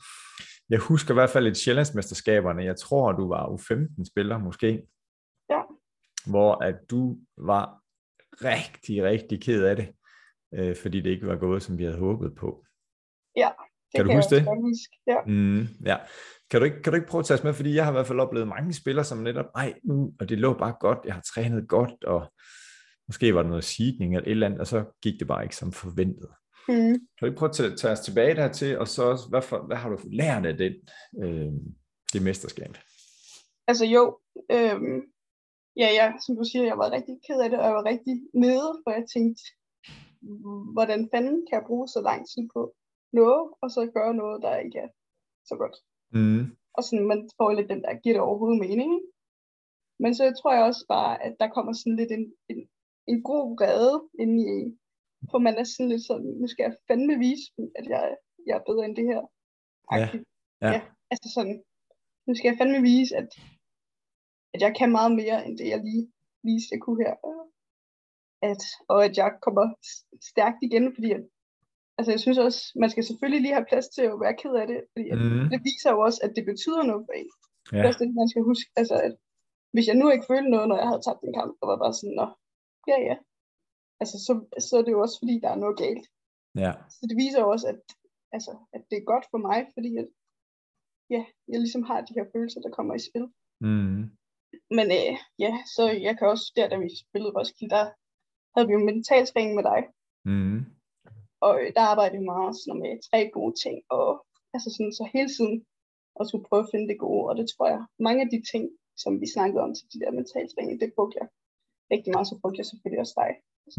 Jeg 0.70 0.80
husker 0.80 1.14
i 1.14 1.20
hvert 1.20 1.30
fald 1.30 1.48
et 1.48 1.58
Sjællandsmesterskaberne, 1.58 2.64
jeg 2.64 2.76
tror, 2.76 3.12
du 3.12 3.28
var 3.28 3.46
U15-spiller 3.46 4.38
måske, 4.38 4.82
hvor 6.26 6.64
at 6.64 6.76
du 6.90 7.18
var 7.38 7.82
rigtig, 8.44 9.04
rigtig 9.04 9.42
ked 9.42 9.64
af 9.64 9.76
det, 9.76 9.92
øh, 10.54 10.76
fordi 10.76 11.02
det 11.02 11.10
ikke 11.10 11.28
var 11.28 11.36
gået, 11.36 11.64
som 11.64 11.78
vi 11.78 11.84
havde 11.84 11.98
håbet 11.98 12.36
på. 12.36 12.66
Det 13.36 13.52
Kan 13.96 14.06
du 14.06 14.12
jeg 14.12 14.18
huske 14.18 14.36
det? 14.36 14.44
huske. 14.44 14.98
Ja. 15.08 15.18
Mm, 15.28 15.68
ja. 15.86 15.98
Kan 16.52 16.60
du, 16.60 16.66
ikke, 16.66 16.82
kan 16.82 16.94
du 16.94 16.96
ikke 16.96 17.08
prøve 17.08 17.20
at 17.20 17.26
tage 17.26 17.38
os 17.38 17.44
med, 17.44 17.54
fordi 17.54 17.76
jeg 17.76 17.86
har 17.86 17.92
i 17.92 17.94
hvert 17.94 18.08
fald 18.08 18.20
oplevet 18.20 18.48
mange 18.48 18.74
spillere, 18.74 19.06
som 19.06 19.18
netop, 19.18 19.46
ej, 19.56 19.74
nu, 19.84 20.14
og 20.20 20.30
det 20.30 20.40
lå 20.40 20.54
bare 20.54 20.76
godt, 20.80 21.00
jeg 21.06 21.14
har 21.14 21.22
trænet 21.22 21.68
godt, 21.68 22.04
og 22.04 22.34
måske 23.08 23.36
var 23.36 23.42
der 23.42 23.50
noget 23.50 23.64
seedning 23.64 24.16
eller 24.16 24.28
et 24.28 24.32
eller 24.32 24.46
andet, 24.48 24.60
og 24.60 24.68
så 24.68 24.84
gik 25.02 25.20
det 25.20 25.28
bare 25.28 25.44
ikke 25.44 25.56
som 25.56 25.72
forventet. 25.72 26.30
Mm. 26.68 26.76
Kan 26.76 27.22
du 27.22 27.26
ikke 27.26 27.38
prøve 27.38 27.50
at 27.50 27.56
tage, 27.56 27.76
tage 27.76 27.92
os 27.92 28.00
tilbage 28.00 28.36
dertil, 28.36 28.80
og 28.80 28.88
så 28.88 29.04
også, 29.04 29.30
hvad, 29.30 29.42
for, 29.42 29.66
hvad 29.68 29.78
har 29.78 29.90
du 29.90 29.98
lært 30.12 30.46
af 30.46 30.58
den, 30.58 30.74
øh, 31.24 31.52
det 32.14 32.22
mesterskab? 32.22 32.78
Altså 33.68 33.86
jo, 33.86 34.20
øhm, 34.52 35.02
ja, 35.78 35.90
ja, 36.00 36.14
som 36.26 36.36
du 36.36 36.44
siger, 36.44 36.64
jeg 36.66 36.78
var 36.78 36.92
rigtig 36.92 37.16
ked 37.28 37.40
af 37.44 37.50
det, 37.50 37.60
og 37.60 37.66
jeg 37.66 37.76
var 37.76 37.86
rigtig 37.86 38.16
nede, 38.34 38.70
for 38.84 38.92
jeg 38.92 39.06
tænkte, 39.14 39.44
hvordan 40.76 41.10
fanden 41.14 41.38
kan 41.48 41.58
jeg 41.60 41.68
bruge 41.68 41.88
så 41.88 42.02
lang 42.10 42.22
tid 42.32 42.44
på 42.54 42.62
noget, 43.14 43.44
og 43.62 43.72
så 43.72 43.92
gøre 43.94 44.14
noget, 44.14 44.42
der 44.42 44.58
ikke 44.58 44.80
er 44.80 44.90
så 45.50 45.56
godt. 45.62 45.76
Mm, 46.14 46.44
Og 46.74 46.84
sådan, 46.84 47.08
man 47.08 47.30
får 47.38 47.52
lidt 47.52 47.70
den 47.70 47.82
der, 47.84 48.02
giver 48.04 48.16
det 48.16 48.28
overhovedet 48.28 48.60
mening? 48.68 48.92
Men 50.04 50.16
så 50.16 50.24
tror 50.40 50.54
jeg 50.54 50.64
også 50.64 50.86
bare, 50.88 51.24
at 51.26 51.34
der 51.40 51.48
kommer 51.56 51.74
sådan 51.74 51.96
lidt 51.96 52.12
en, 52.12 52.34
en, 52.52 52.60
en 53.08 53.24
god 53.24 53.44
vrede 53.56 53.96
ind 54.22 54.34
i 54.42 54.46
en. 54.58 54.80
For 55.32 55.40
man 55.48 55.56
er 55.58 55.64
sådan 55.64 55.90
lidt 55.90 56.06
sådan, 56.10 56.32
nu 56.42 56.48
skal 56.48 56.64
jeg 56.64 56.76
fandme 56.88 57.16
vise 57.26 57.46
dem, 57.58 57.72
at 57.76 57.86
jeg, 57.94 58.16
jeg 58.48 58.56
er 58.58 58.64
bedre 58.70 58.86
end 58.86 58.96
det 58.96 59.06
her. 59.12 59.22
Ja, 59.92 60.10
ja. 60.62 60.72
ja. 60.76 60.82
Altså 61.12 61.28
sådan, 61.36 61.64
nu 62.28 62.36
skal 62.36 62.50
jeg 62.50 62.58
fandme 62.58 62.82
vise, 62.82 63.16
at, 63.22 63.30
at 64.54 64.62
jeg 64.62 64.72
kan 64.80 64.92
meget 64.92 65.12
mere, 65.22 65.38
end 65.46 65.58
det 65.58 65.68
jeg 65.74 65.82
lige 65.84 66.06
viste, 66.44 66.74
jeg 66.74 66.82
kunne 66.82 67.04
her. 67.06 67.14
At, 68.50 68.62
og 68.94 69.00
at 69.08 69.14
jeg 69.18 69.30
kommer 69.46 69.66
stærkt 70.32 70.60
igen, 70.68 70.86
fordi 70.96 71.10
at, 71.18 71.24
altså 71.98 72.12
jeg 72.12 72.20
synes 72.20 72.38
også, 72.38 72.60
man 72.82 72.90
skal 72.90 73.04
selvfølgelig 73.04 73.42
lige 73.42 73.58
have 73.58 73.70
plads 73.72 73.88
til 73.96 74.02
at 74.02 74.20
være 74.24 74.40
ked 74.42 74.54
af 74.62 74.68
det, 74.68 74.80
fordi 74.92 75.06
at, 75.14 75.18
mm, 75.18 75.50
det 75.54 75.60
viser 75.70 75.90
jo 75.96 76.00
også, 76.08 76.20
at 76.26 76.32
det 76.36 76.46
betyder 76.52 76.84
noget 76.90 77.04
for 77.08 77.14
en. 77.22 77.30
Det 77.70 77.78
er 77.78 77.82
ja, 77.82 77.88
også 77.88 78.00
det, 78.04 78.16
man 78.22 78.30
skal 78.32 78.44
huske. 78.52 78.70
Altså, 78.82 78.96
at 79.08 79.14
hvis 79.74 79.88
jeg 79.88 79.98
nu 79.98 80.06
ikke 80.10 80.30
følte 80.32 80.50
noget, 80.54 80.68
når 80.68 80.78
jeg 80.82 80.88
havde 80.90 81.06
tabt 81.08 81.22
en 81.24 81.38
kamp, 81.40 81.54
og 81.62 81.66
var 81.72 81.78
bare 81.84 81.94
sådan, 82.00 82.16
nå, 82.22 82.28
ja, 82.92 82.98
ja. 83.10 83.16
Altså, 84.02 84.18
så, 84.26 84.34
så 84.68 84.74
er 84.78 84.84
det 84.86 84.92
jo 84.96 85.02
også, 85.06 85.18
fordi 85.22 85.36
der 85.44 85.50
er 85.52 85.60
noget 85.64 85.78
galt. 85.84 86.06
ja, 86.64 86.72
Så 86.98 87.04
det 87.10 87.16
viser 87.24 87.40
jo 87.44 87.50
også, 87.56 87.68
at, 87.74 87.80
altså, 88.36 88.52
at 88.76 88.82
det 88.90 88.98
er 88.98 89.12
godt 89.12 89.26
for 89.32 89.40
mig, 89.50 89.60
fordi 89.76 89.92
at, 90.02 90.08
ja, 91.16 91.22
jeg 91.52 91.60
ligesom 91.60 91.84
har 91.90 92.00
de 92.02 92.14
her 92.18 92.26
følelser, 92.34 92.62
der 92.62 92.76
kommer 92.78 92.94
i 92.96 93.06
spil. 93.10 93.26
mm, 93.66 94.02
Men 94.78 94.86
øh, 95.00 95.14
ja, 95.46 95.52
så 95.76 95.84
jeg 96.08 96.14
kan 96.18 96.28
også, 96.34 96.46
der 96.56 96.70
da 96.70 96.78
vi 96.78 96.90
spillede 97.04 97.36
Roskilde, 97.38 97.76
der 97.76 97.86
havde 98.54 98.68
vi 98.68 98.74
jo 98.74 98.86
mentaltræning 98.90 99.56
med 99.56 99.66
dig, 99.72 99.82
mm, 100.32 100.60
og 101.46 101.54
øh, 101.62 101.68
der 101.76 101.84
arbejdede 101.92 102.20
vi 102.20 102.32
meget 102.34 102.54
sådan 102.62 102.82
med 102.84 102.94
tre 103.10 103.20
gode 103.38 103.56
ting, 103.64 103.76
og 103.98 104.08
altså 104.54 104.70
sådan, 104.76 104.94
så 105.00 105.04
hele 105.16 105.30
tiden 105.36 105.56
at 106.20 106.28
skulle 106.28 106.48
prøve 106.50 106.64
at 106.64 106.72
finde 106.72 106.88
det 106.92 107.00
gode, 107.06 107.24
og 107.30 107.34
det 107.40 107.46
tror 107.50 107.68
jeg, 107.74 107.82
mange 108.08 108.22
af 108.26 108.30
de 108.34 108.42
ting, 108.52 108.64
som 109.04 109.12
vi 109.22 109.28
snakkede 109.36 109.64
om 109.66 109.72
til 109.76 109.86
de 109.94 110.00
der 110.04 110.12
mentaltræning, 110.20 110.76
det 110.82 110.94
brugte 110.96 111.18
jeg 111.22 111.28
rigtig 111.94 112.12
meget, 112.14 112.28
så 112.28 112.36
brugte 112.42 112.60
jeg 112.60 112.68
selvfølgelig 112.72 113.02
også 113.04 113.16
dig. 113.22 113.32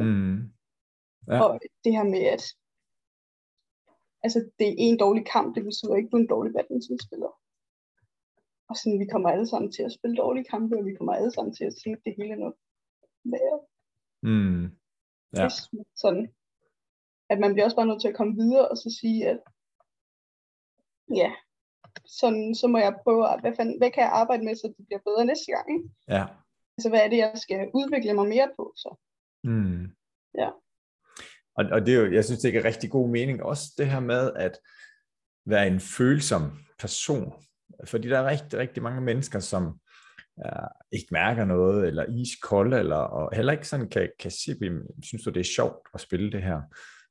mm, 0.05 0.39
Ja. 1.29 1.39
Og 1.45 1.61
det 1.85 1.93
her 1.97 2.07
med, 2.15 2.23
at 2.37 2.45
altså, 4.25 4.39
det 4.59 4.67
er 4.69 4.75
en 4.79 4.99
dårlig 5.05 5.25
kamp, 5.35 5.49
det 5.57 5.65
betyder 5.65 5.95
ikke, 5.97 6.07
at 6.09 6.13
du 6.13 6.17
er 6.17 6.21
en 6.21 6.35
dårlig 6.35 6.53
badmintonspiller. 6.57 7.33
Og 8.73 8.77
sådan, 8.79 9.01
vi 9.01 9.07
kommer 9.13 9.29
alle 9.31 9.49
sammen 9.53 9.73
til 9.73 9.83
at 9.83 9.93
spille 9.93 10.17
dårlige 10.17 10.51
kampe, 10.55 10.79
og 10.79 10.85
vi 10.85 10.95
kommer 10.95 11.13
alle 11.13 11.33
sammen 11.33 11.55
til 11.55 11.65
at 11.65 11.75
tænke, 11.83 12.03
det 12.05 12.15
hele 12.19 12.37
noget 12.37 12.55
værre. 13.33 13.59
mm, 14.29 14.63
ja, 15.37 15.49
Sådan, 16.03 16.25
at 17.33 17.39
man 17.43 17.53
bliver 17.53 17.65
også 17.65 17.77
bare 17.77 17.91
nødt 17.91 18.01
til 18.03 18.13
at 18.13 18.19
komme 18.21 18.35
videre, 18.43 18.69
og 18.69 18.77
så 18.77 18.89
sige, 19.01 19.19
at 19.31 19.39
ja, 21.21 21.31
sådan, 22.21 22.55
så 22.55 22.67
må 22.73 22.79
jeg 22.79 23.01
prøve, 23.05 23.23
at, 23.33 23.41
hvad, 23.41 23.53
fanden, 23.57 23.79
hvad 23.79 23.91
kan 23.91 24.03
jeg 24.03 24.13
arbejde 24.13 24.45
med, 24.45 24.55
så 24.57 24.67
det 24.77 24.87
bliver 24.87 25.03
bedre 25.09 25.25
næste 25.25 25.53
gang? 25.53 25.67
Ikke? 25.75 25.89
ja, 26.09 26.25
Altså, 26.77 26.89
hvad 26.89 27.01
er 27.01 27.09
det, 27.09 27.17
jeg 27.17 27.33
skal 27.45 27.71
udvikle 27.75 28.15
mig 28.15 28.29
mere 28.29 28.51
på? 28.57 28.73
Så? 28.77 28.91
Mm. 29.45 29.83
Ja. 30.41 30.51
Og, 31.57 31.65
og 31.75 31.81
det 31.87 31.95
er 31.95 32.01
jo, 32.01 32.13
jeg 32.13 32.25
synes, 32.25 32.41
det 32.41 32.57
er 32.57 32.65
rigtig 32.65 32.91
god 32.91 33.09
mening. 33.09 33.43
Også 33.43 33.65
det 33.79 33.91
her 33.91 34.01
med 34.01 34.33
at 34.37 34.59
være 35.47 35.67
en 35.67 35.81
følsom 35.81 36.43
person. 36.79 37.33
Fordi 37.87 38.09
der 38.09 38.19
er 38.19 38.31
rigtig, 38.31 38.59
rigtig 38.59 38.83
mange 38.83 39.01
mennesker, 39.01 39.39
som 39.39 39.79
ja, 40.45 40.67
ikke 40.93 41.09
mærker 41.11 41.45
noget, 41.45 41.89
eller 41.89 42.05
iskold, 42.09 42.75
eller 42.75 42.97
og 42.97 43.37
heller 43.37 43.53
ikke 43.53 43.69
sådan 43.69 43.89
kan, 43.89 44.09
kan 44.21 44.31
se, 44.31 44.57
synes 45.03 45.25
du, 45.25 45.31
det 45.31 45.41
er 45.41 45.55
sjovt 45.57 45.89
at 45.95 46.01
spille 46.01 46.33
det 46.33 46.43
her. 46.43 46.61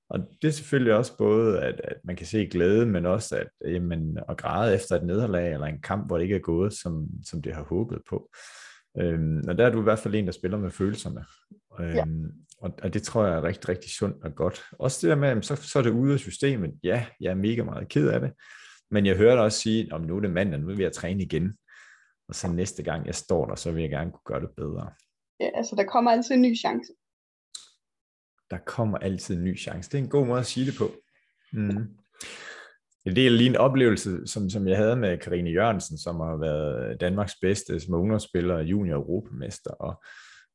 Og 0.09 0.19
det 0.41 0.47
er 0.47 0.51
selvfølgelig 0.51 0.93
også 0.93 1.17
både, 1.17 1.61
at, 1.61 1.81
at 1.83 1.97
man 2.03 2.15
kan 2.15 2.25
se 2.25 2.45
glæde, 2.45 2.85
men 2.85 3.05
også 3.05 3.35
at, 3.35 3.47
jamen, 3.65 4.17
at 4.29 4.37
græde 4.37 4.75
efter 4.75 4.95
et 4.95 5.03
nederlag, 5.03 5.53
eller 5.53 5.67
en 5.67 5.81
kamp, 5.81 6.07
hvor 6.07 6.17
det 6.17 6.23
ikke 6.23 6.35
er 6.35 6.39
gået, 6.39 6.73
som, 6.73 7.07
som 7.25 7.41
det 7.41 7.55
har 7.55 7.63
håbet 7.63 8.01
på. 8.09 8.29
Øhm, 8.97 9.43
og 9.47 9.57
der 9.57 9.65
er 9.65 9.69
du 9.69 9.79
i 9.79 9.83
hvert 9.83 9.99
fald 9.99 10.15
en, 10.15 10.25
der 10.25 10.31
spiller 10.31 10.57
med 10.57 10.71
følelserne. 10.71 11.25
Øhm, 11.79 11.95
ja. 11.95 12.03
og, 12.57 12.71
og 12.83 12.93
det 12.93 13.03
tror 13.03 13.25
jeg 13.25 13.37
er 13.37 13.43
rigtig, 13.43 13.69
rigtig 13.69 13.91
sundt 13.91 14.23
og 14.23 14.35
godt. 14.35 14.61
Også 14.71 15.07
det 15.07 15.09
der 15.09 15.33
med, 15.33 15.41
så, 15.41 15.55
så 15.55 15.79
er 15.79 15.83
det 15.83 15.91
ude 15.91 16.13
af 16.13 16.19
systemet. 16.19 16.71
Ja, 16.83 17.05
jeg 17.19 17.31
er 17.31 17.35
mega 17.35 17.63
meget 17.63 17.89
ked 17.89 18.09
af 18.09 18.19
det. 18.19 18.31
Men 18.91 19.05
jeg 19.05 19.17
dig 19.35 19.43
også 19.43 19.59
sige, 19.59 19.93
om 19.93 20.01
nu 20.01 20.15
er 20.15 20.19
det 20.19 20.31
mandag, 20.31 20.59
nu 20.59 20.67
vil 20.67 20.79
jeg 20.79 20.93
træne 20.93 21.23
igen. 21.23 21.57
Og 22.27 22.35
så 22.35 22.47
næste 22.47 22.83
gang 22.83 23.05
jeg 23.05 23.15
står 23.15 23.45
der, 23.45 23.55
så 23.55 23.71
vil 23.71 23.81
jeg 23.81 23.89
gerne 23.89 24.11
kunne 24.11 24.21
gøre 24.25 24.41
det 24.41 24.49
bedre. 24.57 24.91
Ja, 25.39 25.49
altså 25.53 25.75
der 25.75 25.83
kommer 25.83 26.11
altid 26.11 26.35
en 26.35 26.41
ny 26.41 26.57
chance. 26.57 26.93
Der 28.51 28.57
kommer 28.65 28.97
altid 28.97 29.37
en 29.37 29.43
ny 29.43 29.59
chance. 29.59 29.91
Det 29.91 29.99
er 29.99 30.03
en 30.03 30.09
god 30.09 30.27
måde 30.27 30.39
at 30.39 30.45
sige 30.45 30.65
det 30.65 30.73
på. 30.77 30.91
Mm. 31.53 31.97
Det 33.05 33.25
er 33.25 33.29
lige 33.29 33.49
en 33.49 33.55
oplevelse, 33.55 34.27
som, 34.27 34.49
som 34.49 34.67
jeg 34.67 34.77
havde 34.77 34.95
med 34.95 35.17
Karine 35.17 35.49
Jørgensen, 35.49 35.97
som 35.97 36.15
har 36.19 36.37
været 36.37 37.01
Danmarks 37.01 37.35
bedste 37.41 37.79
som 37.79 37.93
ungdomsspiller 37.93 38.55
og 38.55 38.63
junior 38.63 38.95
europamester. 38.95 39.71
Og, 39.71 40.03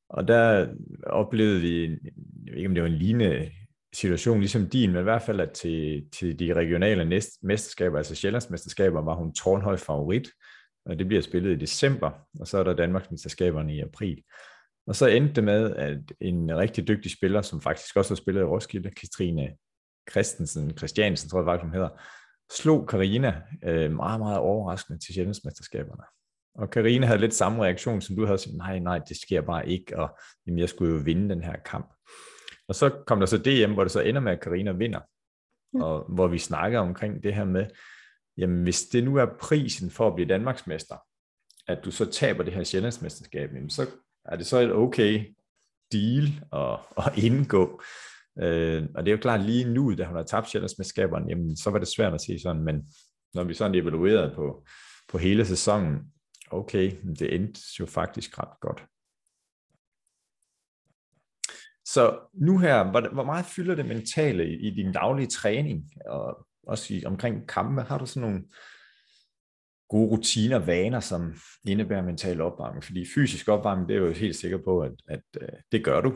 og 0.08 0.28
der 0.28 0.74
oplevede 1.06 1.60
vi, 1.60 1.82
jeg 1.82 2.52
ved 2.52 2.56
ikke 2.56 2.68
om 2.68 2.74
det 2.74 2.82
var 2.82 2.88
en 2.88 2.94
lignende 2.94 3.50
situation 3.96 4.38
ligesom 4.38 4.68
din, 4.68 4.92
men 4.92 5.00
i 5.00 5.02
hvert 5.02 5.22
fald 5.22 5.40
at 5.40 5.52
til, 5.52 6.04
til 6.12 6.38
de 6.38 6.54
regionale 6.54 7.04
næst, 7.04 7.30
mesterskaber, 7.42 7.98
altså 7.98 8.14
Sjællandsmesterskaber, 8.14 9.02
var 9.02 9.14
hun 9.14 9.34
tårnhøj 9.34 9.76
favorit. 9.76 10.28
Og 10.86 10.98
det 10.98 11.06
bliver 11.06 11.22
spillet 11.22 11.52
i 11.52 11.60
december, 11.60 12.10
og 12.40 12.46
så 12.46 12.58
er 12.58 12.62
der 12.62 12.74
Danmarksmesterskaberne 12.74 13.74
i 13.76 13.80
april. 13.80 14.22
Og 14.86 14.96
så 14.96 15.06
endte 15.06 15.34
det 15.34 15.44
med, 15.44 15.76
at 15.76 15.98
en 16.20 16.56
rigtig 16.56 16.88
dygtig 16.88 17.12
spiller, 17.12 17.42
som 17.42 17.60
faktisk 17.60 17.96
også 17.96 18.10
har 18.10 18.16
spillet 18.16 18.40
i 18.40 18.44
Roskilde, 18.44 18.90
Katrine 18.90 19.48
Christensen, 20.10 20.78
Christiansen 20.78 21.30
tror 21.30 21.40
jeg 21.40 21.46
faktisk, 21.46 21.64
hun 21.64 21.74
hedder, 21.74 21.88
slog 22.52 22.86
Karina 22.88 23.42
øh, 23.64 23.92
meget, 23.92 24.20
meget 24.20 24.38
overraskende 24.38 24.98
til 24.98 25.14
Sjællandsmesterskaberne. 25.14 26.02
Og 26.54 26.70
Karina 26.70 27.06
havde 27.06 27.20
lidt 27.20 27.34
samme 27.34 27.64
reaktion, 27.64 28.00
som 28.00 28.16
du 28.16 28.24
havde 28.26 28.38
sagt, 28.38 28.56
nej, 28.56 28.78
nej, 28.78 28.98
det 28.98 29.16
sker 29.16 29.40
bare 29.40 29.68
ikke, 29.68 29.98
og 29.98 30.18
jamen, 30.46 30.58
jeg 30.58 30.68
skulle 30.68 30.94
jo 30.94 31.00
vinde 31.04 31.34
den 31.34 31.42
her 31.42 31.56
kamp. 31.64 31.95
Og 32.68 32.74
så 32.74 32.90
kom 33.06 33.18
der 33.18 33.26
så 33.26 33.38
DM, 33.38 33.72
hvor 33.72 33.84
det 33.84 33.92
så 33.92 34.00
ender 34.00 34.20
med, 34.20 34.32
at 34.32 34.40
Karina 34.40 34.72
vinder, 34.72 35.00
mm. 35.72 35.80
og 35.82 36.14
hvor 36.14 36.26
vi 36.26 36.38
snakker 36.38 36.78
omkring 36.78 37.22
det 37.22 37.34
her 37.34 37.44
med, 37.44 37.66
jamen 38.36 38.62
hvis 38.62 38.82
det 38.82 39.04
nu 39.04 39.16
er 39.16 39.26
prisen 39.40 39.90
for 39.90 40.08
at 40.08 40.14
blive 40.14 40.28
Danmarksmester, 40.28 40.96
at 41.68 41.84
du 41.84 41.90
så 41.90 42.10
taber 42.10 42.42
det 42.42 42.52
her 42.52 42.64
Sjællandsmesterskab, 42.64 43.50
jamen 43.54 43.70
så 43.70 43.86
er 44.24 44.36
det 44.36 44.46
så 44.46 44.58
et 44.58 44.72
okay 44.72 45.34
deal 45.92 46.44
at, 46.52 46.78
at 47.06 47.18
indgå. 47.24 47.82
Øh, 48.42 48.88
og 48.94 49.04
det 49.04 49.10
er 49.10 49.16
jo 49.16 49.20
klart 49.22 49.44
lige 49.44 49.64
nu, 49.64 49.94
da 49.94 50.04
hun 50.04 50.16
har 50.16 50.22
tabt 50.22 50.50
Sjællandsmesterskaberne, 50.50 51.26
jamen 51.28 51.56
så 51.56 51.70
var 51.70 51.78
det 51.78 51.88
svært 51.88 52.14
at 52.14 52.20
se 52.20 52.38
sådan, 52.38 52.62
men 52.62 52.88
når 53.34 53.44
vi 53.44 53.54
sådan 53.54 53.74
evaluerede 53.74 54.32
på, 54.34 54.66
på 55.08 55.18
hele 55.18 55.46
sæsonen, 55.46 55.98
okay, 56.50 56.92
det 57.18 57.34
endte 57.34 57.60
jo 57.80 57.86
faktisk 57.86 58.38
ret 58.38 58.60
godt. 58.60 58.84
Så 61.86 62.18
nu 62.34 62.58
her, 62.58 62.90
hvor, 62.90 63.12
hvor 63.14 63.24
meget 63.24 63.44
fylder 63.46 63.74
det 63.74 63.86
mentale 63.86 64.48
i, 64.48 64.66
i 64.66 64.70
din 64.70 64.92
daglige 64.92 65.26
træning, 65.26 65.90
og 66.06 66.46
også 66.62 66.94
i, 66.94 67.04
omkring 67.04 67.48
kampe? 67.48 67.82
Har 67.82 67.98
du 67.98 68.06
sådan 68.06 68.28
nogle 68.28 68.44
gode 69.88 70.10
rutiner, 70.10 70.58
vaner, 70.58 71.00
som 71.00 71.34
indebærer 71.68 72.02
mental 72.02 72.40
opvarmning? 72.40 72.84
Fordi 72.84 73.06
fysisk 73.14 73.48
opvarmning, 73.48 73.88
det 73.88 73.96
er 73.96 74.00
jo 74.00 74.12
helt 74.12 74.36
sikker 74.36 74.58
på, 74.64 74.80
at, 74.80 74.92
at, 75.08 75.22
øh, 75.40 75.48
det 75.72 75.84
gør 75.84 76.00
du. 76.00 76.12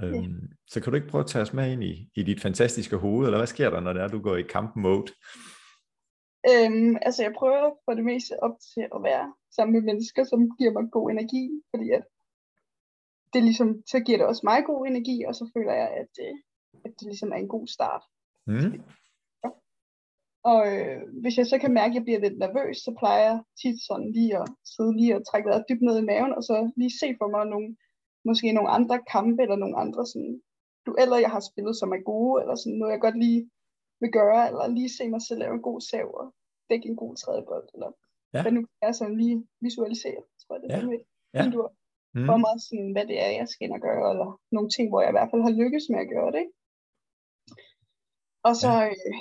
Øhm, 0.00 0.48
så 0.66 0.80
kan 0.80 0.90
du 0.90 0.96
ikke 0.96 1.08
prøve 1.08 1.24
at 1.24 1.30
tage 1.30 1.42
os 1.42 1.52
med 1.52 1.72
ind 1.72 1.84
i, 1.84 2.10
i 2.14 2.22
dit 2.22 2.40
fantastiske 2.40 2.96
hoved, 2.96 3.26
eller 3.26 3.38
hvad 3.38 3.46
sker 3.46 3.70
der, 3.70 3.80
når 3.80 3.92
det 3.92 4.02
er, 4.02 4.08
du 4.08 4.20
går 4.20 4.36
i 4.36 4.42
kamp-mode? 4.42 5.12
Øhm, 6.50 6.96
altså 7.02 7.22
jeg 7.22 7.32
prøver 7.38 7.70
for 7.84 7.92
det 7.94 8.04
meste 8.04 8.42
op 8.42 8.56
til 8.74 8.84
at 8.96 9.00
være 9.02 9.32
sammen 9.56 9.72
med 9.72 9.82
mennesker, 9.82 10.24
som 10.24 10.40
giver 10.58 10.72
mig 10.72 10.84
god 10.92 11.10
energi, 11.10 11.44
fordi 11.70 11.90
at 11.90 12.04
det 13.34 13.42
ligesom, 13.42 13.82
så 13.86 14.00
giver 14.00 14.18
det 14.18 14.26
også 14.26 14.42
mig 14.44 14.64
god 14.66 14.86
energi, 14.86 15.24
og 15.28 15.34
så 15.34 15.50
føler 15.54 15.74
jeg, 15.82 15.88
at, 16.02 16.12
øh, 16.26 16.34
at 16.84 16.90
det 16.98 17.06
ligesom 17.06 17.32
er 17.32 17.36
en 17.36 17.48
god 17.48 17.66
start. 17.66 18.02
Mm. 18.46 18.82
Og 20.52 20.60
øh, 20.74 21.00
hvis 21.22 21.38
jeg 21.38 21.46
så 21.46 21.58
kan 21.58 21.74
mærke, 21.74 21.92
at 21.92 21.94
jeg 21.94 22.04
bliver 22.04 22.20
lidt 22.20 22.38
nervøs, 22.38 22.76
så 22.76 22.94
plejer 22.98 23.22
jeg 23.28 23.38
tit 23.60 23.78
sådan 23.88 24.10
lige 24.12 24.32
at 24.40 24.48
sidde 24.72 24.96
lige 24.96 25.16
og 25.16 25.26
trække 25.26 25.48
vejret 25.48 25.68
dybt 25.68 25.82
ned 25.82 25.96
i 25.98 26.08
maven, 26.10 26.32
og 26.38 26.42
så 26.42 26.54
lige 26.76 26.98
se 27.00 27.08
for 27.20 27.28
mig 27.34 27.44
nogle, 27.46 27.76
måske 28.28 28.52
nogle 28.52 28.70
andre 28.78 28.98
kampe, 29.14 29.42
eller 29.42 29.56
nogle 29.56 29.76
andre 29.84 30.06
sådan, 30.06 30.42
dueller, 30.86 31.18
jeg 31.24 31.30
har 31.30 31.42
spillet, 31.50 31.76
som 31.76 31.92
er 31.96 32.02
gode, 32.12 32.42
eller 32.42 32.56
sådan 32.56 32.78
noget, 32.78 32.92
jeg 32.92 33.00
godt 33.00 33.18
lige 33.24 33.50
vil 34.00 34.12
gøre, 34.20 34.48
eller 34.48 34.66
lige 34.78 34.96
se 34.96 35.04
mig 35.08 35.22
selv 35.22 35.40
lave 35.40 35.54
en 35.54 35.66
god 35.68 35.80
sav, 35.80 36.06
og 36.20 36.26
dække 36.70 36.88
en 36.88 36.96
god 36.96 37.16
tredje 37.16 37.42
bold, 37.48 37.68
eller 37.74 37.90
ja. 38.34 38.42
hvad 38.42 38.52
nu 38.52 38.60
kan 38.60 38.86
jeg 38.88 38.94
sådan 38.94 39.16
lige 39.22 39.46
visualisere, 39.60 40.22
tror 40.40 40.54
jeg, 40.54 40.62
det 40.62 40.70
er 40.70 40.80
ja. 40.80 40.86
med. 40.86 40.98
Ja. 41.34 41.42
Mm. 42.14 42.26
for 42.28 42.36
mig 42.44 42.54
sådan, 42.66 42.90
hvad 42.94 43.06
det 43.10 43.16
er, 43.24 43.30
jeg 43.40 43.48
skal 43.48 43.64
ind 43.64 43.76
og 43.78 43.84
gøre, 43.88 44.06
eller 44.12 44.28
nogle 44.56 44.70
ting, 44.74 44.86
hvor 44.88 45.00
jeg 45.00 45.10
i 45.10 45.16
hvert 45.16 45.30
fald 45.30 45.46
har 45.46 45.58
lykkes 45.62 45.86
med 45.92 46.00
at 46.04 46.12
gøre 46.14 46.30
det. 46.34 46.40
Ikke? 46.44 46.54
Og 48.48 48.54
så, 48.62 48.72
ja. 48.80 48.86
Øh, 48.88 49.16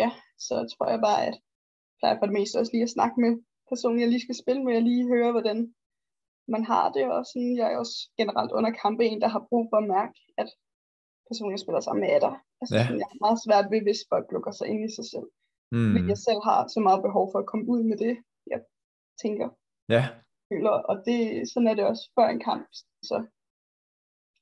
ja, 0.00 0.08
så 0.46 0.54
tror 0.72 0.86
jeg 0.92 1.00
bare, 1.08 1.20
at 1.20 1.26
jeg 1.28 1.36
plejer 1.98 2.18
for 2.18 2.26
det 2.26 2.36
meste 2.38 2.58
også 2.60 2.72
lige 2.74 2.88
at 2.88 2.96
snakke 2.96 3.16
med 3.24 3.32
personen, 3.70 4.00
jeg 4.00 4.10
lige 4.10 4.26
skal 4.26 4.40
spille 4.42 4.62
med, 4.64 4.76
og 4.80 4.84
lige 4.88 5.10
høre, 5.14 5.30
hvordan 5.36 5.58
man 6.54 6.62
har 6.72 6.86
det, 6.96 7.04
og 7.14 7.20
sådan, 7.30 7.56
jeg 7.60 7.66
er 7.72 7.78
også 7.82 7.96
generelt 8.20 8.52
under 8.58 8.70
kampe 8.82 9.02
en, 9.04 9.20
der 9.24 9.30
har 9.34 9.46
brug 9.48 9.64
for 9.70 9.78
at 9.80 9.90
mærke, 9.96 10.16
at 10.42 10.48
personen, 11.28 11.54
jeg 11.54 11.62
spiller 11.64 11.80
sammen 11.80 12.00
med, 12.02 12.10
er 12.16 12.20
der. 12.26 12.34
Altså, 12.60 12.74
ja. 12.76 12.84
sådan, 12.84 13.02
jeg 13.02 13.10
har 13.12 13.20
meget 13.26 13.40
svært 13.46 13.66
ved, 13.72 13.80
hvis 13.86 14.00
folk 14.12 14.26
lukker 14.34 14.52
sig 14.58 14.66
ind 14.72 14.80
i 14.88 14.90
sig 14.98 15.06
selv. 15.12 15.28
Mm. 15.74 15.92
Fordi 15.92 16.06
jeg 16.12 16.20
selv 16.26 16.40
har 16.48 16.60
så 16.74 16.80
meget 16.86 17.00
behov 17.06 17.24
for 17.32 17.38
at 17.40 17.48
komme 17.50 17.66
ud 17.72 17.82
med 17.90 17.96
det, 18.04 18.14
jeg 18.52 18.60
tænker. 19.22 19.48
Ja. 19.94 20.04
Føler, 20.48 20.70
og 20.70 20.96
det, 21.06 21.18
sådan 21.52 21.66
er 21.66 21.74
det 21.74 21.84
også 21.84 22.10
før 22.14 22.28
en 22.28 22.40
kamp. 22.40 22.68
Så 23.02 23.26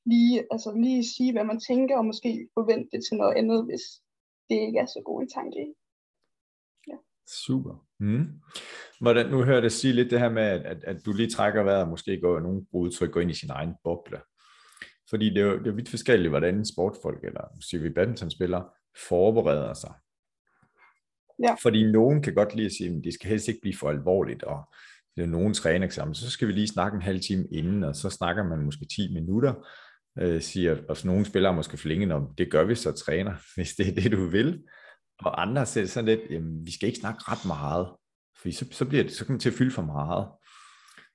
lige, 0.04 0.46
altså 0.50 0.72
lige 0.74 1.04
sige, 1.16 1.32
hvad 1.32 1.44
man 1.44 1.60
tænker, 1.60 1.98
og 1.98 2.04
måske 2.04 2.48
forvente 2.54 2.88
det 2.92 3.04
til 3.08 3.16
noget 3.16 3.34
andet, 3.36 3.64
hvis 3.64 3.84
det 4.48 4.56
ikke 4.66 4.78
er 4.78 4.86
så 4.86 5.02
god 5.04 5.22
en 5.22 5.28
tanke. 5.28 5.74
Ja. 6.88 6.96
Super. 7.44 7.86
Mm. 8.00 8.26
Hvordan, 9.00 9.30
nu 9.30 9.44
hører 9.44 9.62
jeg 9.62 9.72
sige 9.72 9.94
lidt 9.94 10.10
det 10.10 10.20
her 10.20 10.30
med, 10.30 10.42
at, 10.42 10.84
at, 10.84 11.06
du 11.06 11.12
lige 11.12 11.30
trækker 11.30 11.62
vejret, 11.62 11.82
og 11.82 11.88
måske 11.88 12.20
går 12.20 12.40
nogle 12.40 12.66
udtryk 12.72 13.12
går 13.12 13.20
ind 13.20 13.30
i 13.30 13.34
sin 13.34 13.50
egen 13.50 13.74
boble. 13.84 14.20
Fordi 15.10 15.30
det 15.30 15.38
er 15.38 15.46
jo, 15.46 15.58
det 15.58 15.66
er 15.66 15.74
vidt 15.74 15.88
forskelligt, 15.88 16.30
hvordan 16.30 16.66
sportfolk, 16.66 17.24
eller 17.24 17.44
siger 17.70 17.82
vi 17.82 17.90
badmintonspillere, 17.90 18.68
forbereder 19.08 19.74
sig. 19.74 19.94
Ja. 21.42 21.54
Fordi 21.62 21.92
nogen 21.92 22.22
kan 22.22 22.34
godt 22.34 22.54
lide 22.54 22.66
at 22.66 22.72
sige, 22.72 22.96
at 22.96 23.04
det 23.04 23.14
skal 23.14 23.28
helst 23.30 23.48
ikke 23.48 23.60
blive 23.60 23.76
for 23.76 23.88
alvorligt, 23.88 24.42
og 24.42 24.64
det 25.16 25.22
er 25.22 25.26
nogen 25.26 25.54
trænereksamen, 25.54 26.14
så 26.14 26.30
skal 26.30 26.48
vi 26.48 26.52
lige 26.52 26.68
snakke 26.68 26.96
en 26.96 27.02
halv 27.02 27.20
time 27.20 27.46
inden, 27.52 27.84
og 27.84 27.96
så 27.96 28.10
snakker 28.10 28.42
man 28.44 28.64
måske 28.64 28.86
10 28.96 29.14
minutter, 29.14 29.54
øh, 30.18 30.40
siger, 30.40 30.76
og 30.88 30.96
nogle 31.04 31.24
spillere 31.24 31.54
måske 31.54 31.76
forlænge, 31.76 32.14
om 32.14 32.34
det 32.38 32.50
gør 32.50 32.64
vi 32.64 32.74
så 32.74 32.92
træner, 32.92 33.34
hvis 33.56 33.74
det 33.74 33.88
er 33.88 33.94
det, 33.94 34.12
du 34.12 34.26
vil. 34.26 34.62
Og 35.18 35.42
andre 35.42 35.66
siger 35.66 35.86
sådan 35.86 36.08
lidt, 36.08 36.20
jamen, 36.30 36.66
vi 36.66 36.72
skal 36.72 36.86
ikke 36.86 37.00
snakke 37.00 37.20
ret 37.28 37.46
meget, 37.46 37.88
for 38.42 38.52
så, 38.52 38.66
så 38.70 38.84
bliver 38.84 39.04
det, 39.04 39.12
så 39.12 39.24
kommer 39.24 39.38
det 39.38 39.42
til 39.42 39.50
at 39.50 39.56
fylde 39.58 39.70
for 39.70 39.82
meget. 39.82 40.28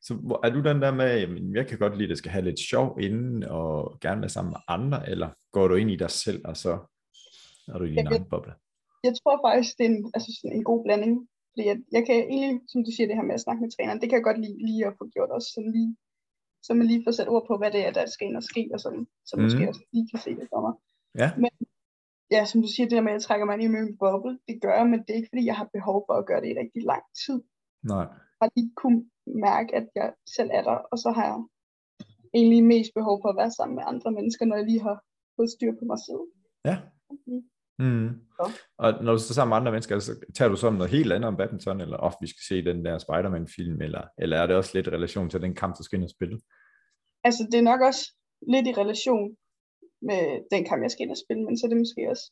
Så 0.02 0.40
er 0.44 0.50
du 0.50 0.62
den 0.64 0.82
der 0.82 0.92
med, 0.92 1.20
jamen, 1.20 1.56
jeg 1.56 1.68
kan 1.68 1.78
godt 1.78 1.98
lide, 1.98 2.04
at 2.04 2.10
det 2.10 2.18
skal 2.18 2.32
have 2.32 2.46
lidt 2.46 2.60
sjov 2.60 3.00
inden, 3.02 3.44
og 3.44 3.98
gerne 4.02 4.22
være 4.22 4.30
sammen 4.30 4.52
med 4.52 4.60
andre, 4.68 5.10
eller 5.10 5.30
går 5.52 5.68
du 5.68 5.76
ind 5.76 5.92
i 5.92 5.96
dig 5.96 6.12
selv, 6.12 6.42
og 6.46 6.58
så 6.58 6.72
er 7.68 7.78
du 7.78 7.84
i 7.84 7.90
din 7.90 7.98
jeg, 7.98 8.12
egen 8.12 8.30
boble? 8.30 8.54
Jeg 9.04 9.14
tror 9.20 9.48
faktisk, 9.48 9.78
det 9.78 9.86
er 9.86 9.90
en, 9.90 10.12
altså 10.14 10.30
sådan 10.42 10.58
en 10.58 10.64
god 10.64 10.86
blanding. 10.86 11.28
Fordi 11.58 11.68
jeg, 11.72 11.78
jeg 11.92 12.04
kan 12.06 12.16
egentlig, 12.16 12.62
som 12.72 12.80
du 12.86 12.92
siger, 12.92 13.08
det 13.08 13.16
her 13.16 13.30
med 13.30 13.38
at 13.40 13.46
snakke 13.46 13.62
med 13.62 13.72
træneren, 13.72 14.00
det 14.02 14.08
kan 14.10 14.18
jeg 14.18 14.28
godt 14.30 14.42
lide, 14.46 14.66
lige 14.70 14.88
at 14.90 14.98
få 15.00 15.04
gjort 15.14 15.32
også 15.38 15.50
sådan 15.56 15.72
lige, 15.78 15.92
så 16.66 16.74
man 16.74 16.88
lige 16.88 17.04
får 17.06 17.12
sat 17.12 17.30
ord 17.34 17.46
på, 17.48 17.58
hvad 17.58 17.72
det 17.72 17.82
er, 17.88 17.92
der 17.92 18.06
skal 18.06 18.28
ind 18.28 18.38
og 18.42 18.44
ske, 18.52 18.64
og 18.74 18.80
sådan, 18.80 19.08
så 19.30 19.34
mm. 19.36 19.44
måske 19.44 19.70
også 19.70 19.84
lige 19.94 20.08
kan 20.12 20.20
se 20.26 20.32
det 20.40 20.48
for 20.52 20.62
mig. 20.66 20.74
Ja. 21.22 21.30
Men 21.44 21.52
ja, 22.36 22.42
som 22.46 22.62
du 22.62 22.68
siger, 22.68 22.86
det 22.88 22.98
der 22.98 23.06
med, 23.06 23.14
at 23.14 23.18
jeg 23.20 23.26
trækker 23.28 23.46
mig 23.46 23.54
ind 23.56 23.64
i 23.64 23.76
min 23.76 23.98
boble, 24.02 24.40
det 24.48 24.56
gør 24.64 24.76
jeg, 24.80 24.88
men 24.92 25.00
det 25.00 25.10
er 25.12 25.20
ikke, 25.20 25.34
fordi 25.34 25.46
jeg 25.52 25.58
har 25.62 25.70
behov 25.78 25.98
for 26.08 26.14
at 26.18 26.28
gøre 26.30 26.42
det 26.42 26.50
i 26.52 26.60
rigtig 26.62 26.82
lang 26.92 27.04
tid. 27.24 27.40
Nej. 27.94 28.06
Jeg 28.38 28.44
har 28.44 28.52
lige 28.56 28.72
kunne 28.82 29.02
mærke, 29.48 29.70
at 29.80 29.86
jeg 30.00 30.08
selv 30.36 30.50
er 30.58 30.64
der, 30.70 30.78
og 30.92 30.98
så 31.04 31.10
har 31.18 31.26
jeg 31.32 31.40
egentlig 32.38 32.64
mest 32.74 32.92
behov 33.00 33.16
for 33.22 33.30
at 33.30 33.40
være 33.42 33.52
sammen 33.58 33.76
med 33.76 33.84
andre 33.92 34.12
mennesker, 34.18 34.46
når 34.46 34.56
jeg 34.56 34.66
lige 34.66 34.84
har 34.88 34.98
fået 35.36 35.50
styr 35.56 35.74
på 35.80 35.86
mig 35.92 36.00
selv. 36.08 36.24
Ja. 36.70 36.76
Mm. 37.80 37.86
Mm. 37.86 38.20
Og 38.78 39.04
når 39.04 39.12
du 39.14 39.20
står 39.20 39.34
sammen 39.34 39.52
med 39.52 39.58
andre 39.58 39.72
mennesker, 39.72 40.00
så 40.00 40.12
tager 40.36 40.50
du 40.50 40.56
så 40.56 40.70
noget 40.70 40.92
helt 40.92 41.14
andet 41.14 41.28
om 41.28 41.38
badminton, 41.38 41.82
eller 41.82 41.98
ofte 41.98 42.18
vi 42.22 42.28
skal 42.28 42.44
se 42.50 42.66
den 42.66 42.86
der 42.86 42.98
Spider-Man-film, 42.98 43.82
eller, 43.82 44.04
eller 44.18 44.38
er 44.38 44.48
det 44.48 44.56
også 44.56 44.72
lidt 44.74 44.88
i 44.88 44.90
relation 44.90 45.30
til 45.30 45.42
den 45.42 45.56
kamp, 45.56 45.78
du 45.78 45.84
skal 45.84 45.98
ind 45.98 46.04
og 46.04 46.10
spille? 46.10 46.40
Altså, 47.24 47.48
det 47.52 47.58
er 47.58 47.70
nok 47.72 47.82
også 47.82 48.04
lidt 48.54 48.68
i 48.68 48.74
relation 48.74 49.38
med 50.02 50.22
den 50.52 50.66
kamp, 50.66 50.82
jeg 50.84 50.92
skal 50.92 51.04
ind 51.04 51.12
og 51.12 51.24
spille, 51.26 51.44
men 51.44 51.58
så 51.58 51.66
er 51.66 51.70
det 51.70 51.84
måske 51.84 52.10
også 52.10 52.26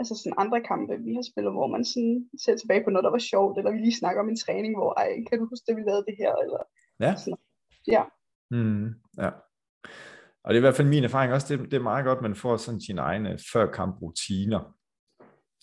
altså 0.00 0.14
sådan 0.14 0.40
andre 0.42 0.60
kampe, 0.70 0.92
vi 1.06 1.12
har 1.14 1.26
spillet, 1.30 1.52
hvor 1.52 1.68
man 1.74 1.84
sådan 1.84 2.16
ser 2.44 2.56
tilbage 2.56 2.84
på 2.84 2.90
noget, 2.90 3.04
der 3.04 3.16
var 3.16 3.28
sjovt, 3.32 3.58
eller 3.58 3.72
vi 3.72 3.78
lige 3.78 4.00
snakker 4.00 4.22
om 4.22 4.28
en 4.28 4.42
træning, 4.44 4.72
hvor, 4.78 4.90
ej, 5.02 5.10
kan 5.28 5.38
du 5.38 5.44
huske, 5.50 5.66
det 5.66 5.76
vi 5.76 5.82
lavede 5.88 6.04
det 6.08 6.16
her, 6.22 6.32
eller 6.44 6.60
ja. 7.04 7.12
sådan. 7.22 7.38
Ja. 7.94 8.02
Mm, 8.50 8.86
ja. 9.22 9.30
Og 10.44 10.54
det 10.54 10.56
er 10.56 10.60
i 10.60 10.66
hvert 10.66 10.74
fald 10.74 10.88
min 10.88 11.04
erfaring 11.04 11.32
også, 11.32 11.56
det, 11.56 11.70
det 11.70 11.74
er 11.76 11.82
meget 11.82 12.04
godt, 12.04 12.16
at 12.16 12.22
man 12.22 12.34
får 12.34 12.56
sådan 12.56 12.80
sine 12.80 13.00
egne 13.00 13.38
før-kamp-rutiner. 13.52 14.74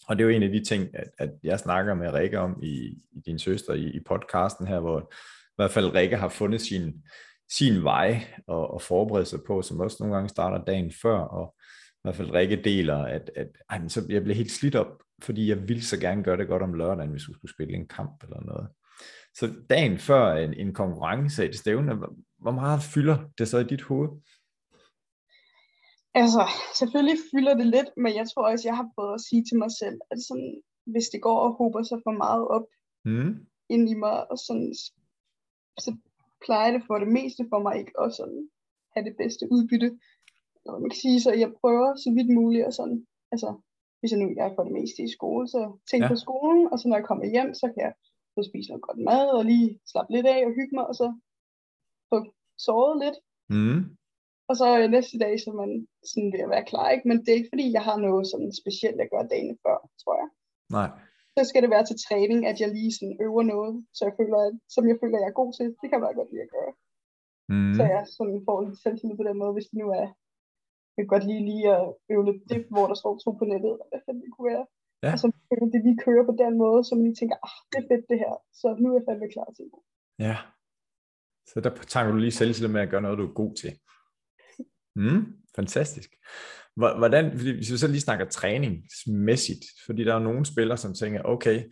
Og 0.07 0.15
det 0.15 0.23
er 0.23 0.29
jo 0.29 0.35
en 0.35 0.43
af 0.43 0.49
de 0.49 0.63
ting, 0.63 0.89
at, 0.93 1.09
at 1.17 1.29
jeg 1.43 1.59
snakker 1.59 1.93
med 1.93 2.13
Rikke 2.13 2.39
om 2.39 2.59
i, 2.63 2.75
i 3.11 3.19
din 3.25 3.39
søster 3.39 3.73
i, 3.73 3.83
i 3.83 3.99
podcasten 4.05 4.67
her, 4.67 4.79
hvor 4.79 4.99
i 4.99 5.55
hvert 5.55 5.71
fald 5.71 5.93
Rikke 5.93 6.17
har 6.17 6.29
fundet 6.29 6.61
sin, 6.61 7.03
sin 7.51 7.83
vej 7.83 8.27
og, 8.47 8.73
og 8.73 8.81
forberedt 8.81 9.27
sig 9.27 9.39
på, 9.47 9.61
som 9.61 9.79
også 9.79 9.97
nogle 9.99 10.15
gange 10.15 10.29
starter 10.29 10.65
dagen 10.65 10.91
før, 11.01 11.17
og 11.17 11.55
i 11.59 11.99
hvert 12.03 12.15
fald 12.15 12.33
Rikke 12.33 12.61
deler, 12.63 12.97
at, 12.97 13.31
at 13.35 13.47
ej, 13.69 13.87
så 13.87 14.05
jeg 14.09 14.23
bliver 14.23 14.35
helt 14.35 14.51
slidt 14.51 14.75
op, 14.75 15.03
fordi 15.23 15.49
jeg 15.49 15.67
ville 15.67 15.83
så 15.83 15.99
gerne 15.99 16.23
gøre 16.23 16.37
det 16.37 16.47
godt 16.47 16.63
om 16.63 16.73
lørdagen, 16.73 17.11
hvis 17.11 17.27
vi 17.27 17.33
skulle 17.33 17.53
spille 17.53 17.73
en 17.73 17.87
kamp 17.87 18.23
eller 18.23 18.41
noget. 18.41 18.67
Så 19.37 19.53
dagen 19.69 19.97
før 19.97 20.33
en, 20.33 20.53
en 20.53 20.73
konkurrence 20.73 21.49
i 21.49 21.53
stævne, 21.53 21.95
hvor 22.39 22.51
meget 22.51 22.81
fylder 22.81 23.17
det 23.37 23.47
så 23.47 23.57
i 23.57 23.63
dit 23.63 23.81
hoved? 23.81 24.09
Altså, 26.21 26.43
selvfølgelig 26.79 27.17
fylder 27.31 27.53
det 27.59 27.67
lidt, 27.75 27.89
men 27.97 28.11
jeg 28.19 28.25
tror 28.29 28.43
også, 28.51 28.67
jeg 28.67 28.77
har 28.79 28.89
prøvet 28.95 29.13
at 29.13 29.25
sige 29.27 29.43
til 29.43 29.57
mig 29.57 29.71
selv, 29.81 29.97
at 30.11 30.19
sådan, 30.27 30.53
hvis 30.91 31.07
det 31.13 31.21
går 31.21 31.39
og 31.39 31.51
håber 31.59 31.83
sig 31.83 31.99
for 32.05 32.11
meget 32.23 32.47
op 32.47 32.67
mm. 33.05 33.31
ind 33.69 33.89
i 33.89 33.93
mig, 33.93 34.31
og 34.31 34.37
sådan, 34.37 34.73
så 35.85 35.91
plejer 36.45 36.71
det 36.71 36.83
for 36.87 36.95
det 36.99 37.07
meste 37.07 37.43
for 37.51 37.59
mig 37.65 37.73
ikke 37.79 37.93
at 38.03 38.13
sådan, 38.19 38.49
have 38.93 39.05
det 39.09 39.15
bedste 39.17 39.47
udbytte. 39.51 39.89
Og 40.65 40.81
man 40.81 40.89
kan 40.89 40.99
sige, 41.05 41.21
så 41.21 41.31
jeg 41.33 41.53
prøver 41.61 41.95
så 41.95 42.09
vidt 42.17 42.33
muligt, 42.39 42.65
og 42.65 42.73
sådan, 42.73 43.07
altså, 43.31 43.49
hvis 43.99 44.11
jeg 44.11 44.19
nu 44.19 44.27
jeg 44.37 44.45
er 44.47 44.55
for 44.55 44.63
det 44.63 44.73
meste 44.79 45.03
i 45.03 45.15
skole, 45.17 45.47
så 45.47 45.61
tænk 45.91 46.03
ja. 46.03 46.07
på 46.07 46.15
skolen, 46.15 46.67
og 46.71 46.79
så 46.79 46.87
når 46.87 46.97
jeg 46.97 47.05
kommer 47.05 47.25
hjem, 47.25 47.53
så 47.53 47.65
kan 47.73 47.81
jeg 47.87 47.93
få 48.35 48.41
spise 48.49 48.69
noget 48.69 48.81
godt 48.87 48.99
mad, 49.09 49.25
og 49.37 49.45
lige 49.45 49.79
slappe 49.91 50.13
lidt 50.13 50.27
af 50.27 50.45
og 50.45 50.51
hygge 50.57 50.75
mig, 50.77 50.87
og 50.87 50.95
så 50.95 51.07
få 52.09 52.17
sovet 52.65 52.95
lidt. 53.03 53.17
Mm. 53.49 53.97
Og 54.49 54.55
så 54.59 54.67
øh, 54.79 54.87
næste 54.95 55.17
dag, 55.23 55.33
så 55.43 55.49
man 55.61 55.71
sådan 56.11 56.31
ved 56.33 56.41
at 56.45 56.53
være 56.55 56.69
klar, 56.71 56.87
ikke? 56.95 57.07
Men 57.09 57.17
det 57.21 57.29
er 57.29 57.39
ikke 57.39 57.53
fordi, 57.53 57.67
jeg 57.77 57.83
har 57.89 57.97
noget 58.07 58.23
sådan 58.31 58.51
specielt, 58.61 59.01
jeg 59.01 59.09
gør 59.13 59.23
dagen 59.33 59.57
før, 59.63 59.77
tror 60.01 60.15
jeg. 60.21 60.29
Nej. 60.77 60.89
Så 61.37 61.41
skal 61.49 61.61
det 61.63 61.73
være 61.75 61.85
til 61.87 62.01
træning, 62.07 62.39
at 62.51 62.57
jeg 62.61 62.69
lige 62.77 62.93
sådan 62.97 63.17
øver 63.25 63.43
noget, 63.53 63.73
så 63.97 64.01
jeg 64.07 64.13
føler, 64.19 64.39
at, 64.47 64.53
som 64.75 64.83
jeg 64.89 64.97
føler, 65.01 65.17
jeg 65.19 65.29
er 65.29 65.41
god 65.41 65.51
til. 65.57 65.67
Det 65.81 65.87
kan 65.89 66.01
være 66.05 66.17
godt 66.19 66.31
lide 66.31 66.45
at 66.47 66.53
gøre. 66.57 66.73
Mm. 67.51 67.73
Så 67.77 67.83
jeg 67.93 68.01
sådan 68.17 68.39
får 68.47 68.57
lidt 68.61 68.81
selvtillid 68.83 69.17
på 69.17 69.27
den 69.29 69.37
måde, 69.41 69.53
hvis 69.55 69.69
det 69.69 69.77
nu 69.81 69.87
er, 70.01 70.07
jeg 70.95 71.01
kan 71.03 71.13
godt 71.13 71.25
lige 71.29 71.43
lige 71.51 71.65
at 71.77 71.85
øve 72.13 72.25
lidt 72.29 72.41
det, 72.51 72.61
hvor 72.73 72.85
der 72.91 72.97
står 73.01 73.13
to 73.23 73.29
på 73.39 73.45
nettet, 73.51 73.71
eller 73.71 73.87
hvad 73.89 74.15
det 74.23 74.31
kunne 74.33 74.49
være. 74.53 74.65
Ja. 75.05 75.11
Og 75.13 75.17
så 75.21 75.27
føler 75.47 75.67
det 75.73 75.81
lige 75.85 76.03
kører 76.05 76.25
på 76.29 76.35
den 76.43 76.53
måde, 76.63 76.79
så 76.83 76.91
man 76.95 77.05
lige 77.07 77.19
tænker, 77.21 77.37
ah, 77.47 77.57
det 77.71 77.77
er 77.81 77.87
fedt 77.91 78.05
det 78.11 78.17
her, 78.23 78.33
så 78.59 78.67
nu 78.81 78.85
er 78.89 78.95
jeg 78.97 79.05
fandme 79.07 79.27
klar 79.35 79.49
til 79.57 79.65
det. 79.73 79.81
Ja. 80.25 80.35
Så 81.49 81.55
der 81.65 81.71
tager 81.93 82.05
du 82.07 82.15
lige 82.15 82.37
selvtillid 82.39 82.71
med 82.73 82.81
at 82.85 82.91
gøre 82.93 83.05
noget, 83.05 83.21
du 83.21 83.27
er 83.27 83.39
god 83.41 83.53
til. 83.61 83.71
Mm, 84.95 85.25
fantastisk. 85.55 86.09
Hvordan, 86.75 87.31
fordi 87.37 87.51
hvis 87.51 87.71
vi 87.71 87.77
så 87.77 87.87
lige 87.87 88.01
snakker 88.01 88.25
træningsmæssigt, 88.25 89.65
fordi 89.85 90.03
der 90.03 90.15
er 90.15 90.19
nogle 90.19 90.45
spillere, 90.45 90.77
som 90.77 90.93
tænker, 90.93 91.21
okay, 91.23 91.63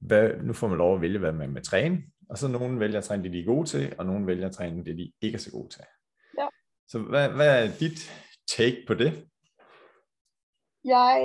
hvad, 0.00 0.30
nu 0.42 0.52
får 0.52 0.68
man 0.68 0.78
lov 0.78 0.94
at 0.94 1.00
vælge, 1.00 1.18
hvad 1.18 1.32
man 1.32 1.54
vil 1.54 1.62
træne, 1.62 2.02
og 2.30 2.38
så 2.38 2.48
nogen 2.48 2.80
vælger 2.80 2.98
at 2.98 3.04
træne 3.04 3.22
det, 3.24 3.32
de 3.32 3.40
er 3.40 3.44
gode 3.44 3.66
til, 3.66 3.94
og 3.98 4.06
nogen 4.06 4.26
vælger 4.26 4.46
at 4.46 4.54
træne 4.54 4.84
det, 4.84 4.96
de 4.96 5.12
ikke 5.22 5.36
er 5.36 5.40
så 5.40 5.50
gode 5.50 5.68
til. 5.68 5.84
Ja. 6.38 6.46
Så 6.88 6.98
hvad, 6.98 7.28
hvad 7.28 7.62
er 7.62 7.78
dit 7.80 7.98
take 8.56 8.84
på 8.86 8.94
det? 8.94 9.28
Jeg 10.84 11.16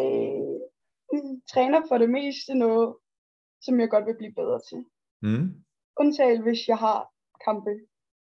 mm, 1.14 1.42
træner 1.54 1.82
for 1.90 1.98
det 1.98 2.10
meste 2.10 2.54
noget, 2.56 2.96
som 3.62 3.80
jeg 3.80 3.90
godt 3.90 4.06
vil 4.06 4.18
blive 4.18 4.34
bedre 4.34 4.60
til. 4.70 4.86
Mm. 5.22 5.48
Undtagen 6.00 6.42
hvis 6.42 6.68
jeg 6.68 6.78
har 6.78 7.00
kampe 7.46 7.74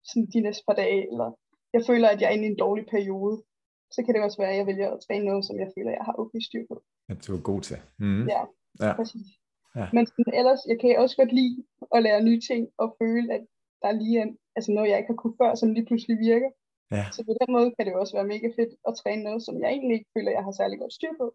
sådan 0.09 0.27
de 0.33 0.39
næste 0.41 0.63
par 0.67 0.73
dage, 0.73 1.01
eller 1.11 1.29
jeg 1.73 1.81
føler, 1.89 2.07
at 2.09 2.21
jeg 2.21 2.27
er 2.27 2.35
inde 2.35 2.47
i 2.47 2.51
en 2.51 2.63
dårlig 2.65 2.85
periode, 2.95 3.43
så 3.91 3.99
kan 4.03 4.13
det 4.13 4.23
også 4.23 4.37
være, 4.41 4.51
at 4.51 4.57
jeg 4.57 4.67
vælger 4.67 4.89
at 4.91 4.99
træne 5.07 5.25
noget, 5.25 5.45
som 5.45 5.59
jeg 5.59 5.69
føler, 5.77 5.91
jeg 5.91 6.05
har 6.05 6.15
okay 6.23 6.39
styr 6.47 6.63
på. 6.71 6.83
At 7.09 7.27
du 7.27 7.35
er 7.37 7.41
god 7.41 7.61
til. 7.61 7.77
Mm. 7.99 8.27
Ja, 8.33 8.41
ja, 8.83 8.95
præcis. 8.99 9.27
Ja. 9.75 9.87
Men 9.93 10.03
sådan, 10.07 10.33
ellers, 10.39 10.61
jeg 10.71 10.77
kan 10.79 10.99
også 11.03 11.15
godt 11.21 11.31
lide 11.39 11.63
at 11.95 12.03
lære 12.03 12.23
nye 12.23 12.41
ting, 12.49 12.63
og 12.77 12.95
føle, 13.01 13.33
at 13.33 13.43
der 13.81 13.87
er 13.87 13.97
lige 14.01 14.21
en, 14.21 14.37
altså 14.55 14.71
noget, 14.71 14.89
jeg 14.89 14.97
ikke 14.97 15.13
har 15.13 15.21
kunne 15.21 15.37
før, 15.41 15.55
som 15.55 15.73
lige 15.73 15.85
pludselig 15.85 16.17
virker. 16.29 16.51
Ja. 16.91 17.05
Så 17.15 17.19
på 17.27 17.33
den 17.41 17.49
måde 17.55 17.73
kan 17.75 17.85
det 17.85 17.93
også 17.95 18.13
være 18.17 18.31
mega 18.33 18.47
fedt 18.57 18.73
at 18.87 18.93
træne 19.01 19.23
noget, 19.23 19.41
som 19.45 19.55
jeg 19.61 19.69
egentlig 19.69 19.95
ikke 19.97 20.11
føler, 20.15 20.31
jeg 20.31 20.43
har 20.43 20.51
særlig 20.51 20.79
godt 20.79 20.93
styr 20.93 21.13
på. 21.21 21.27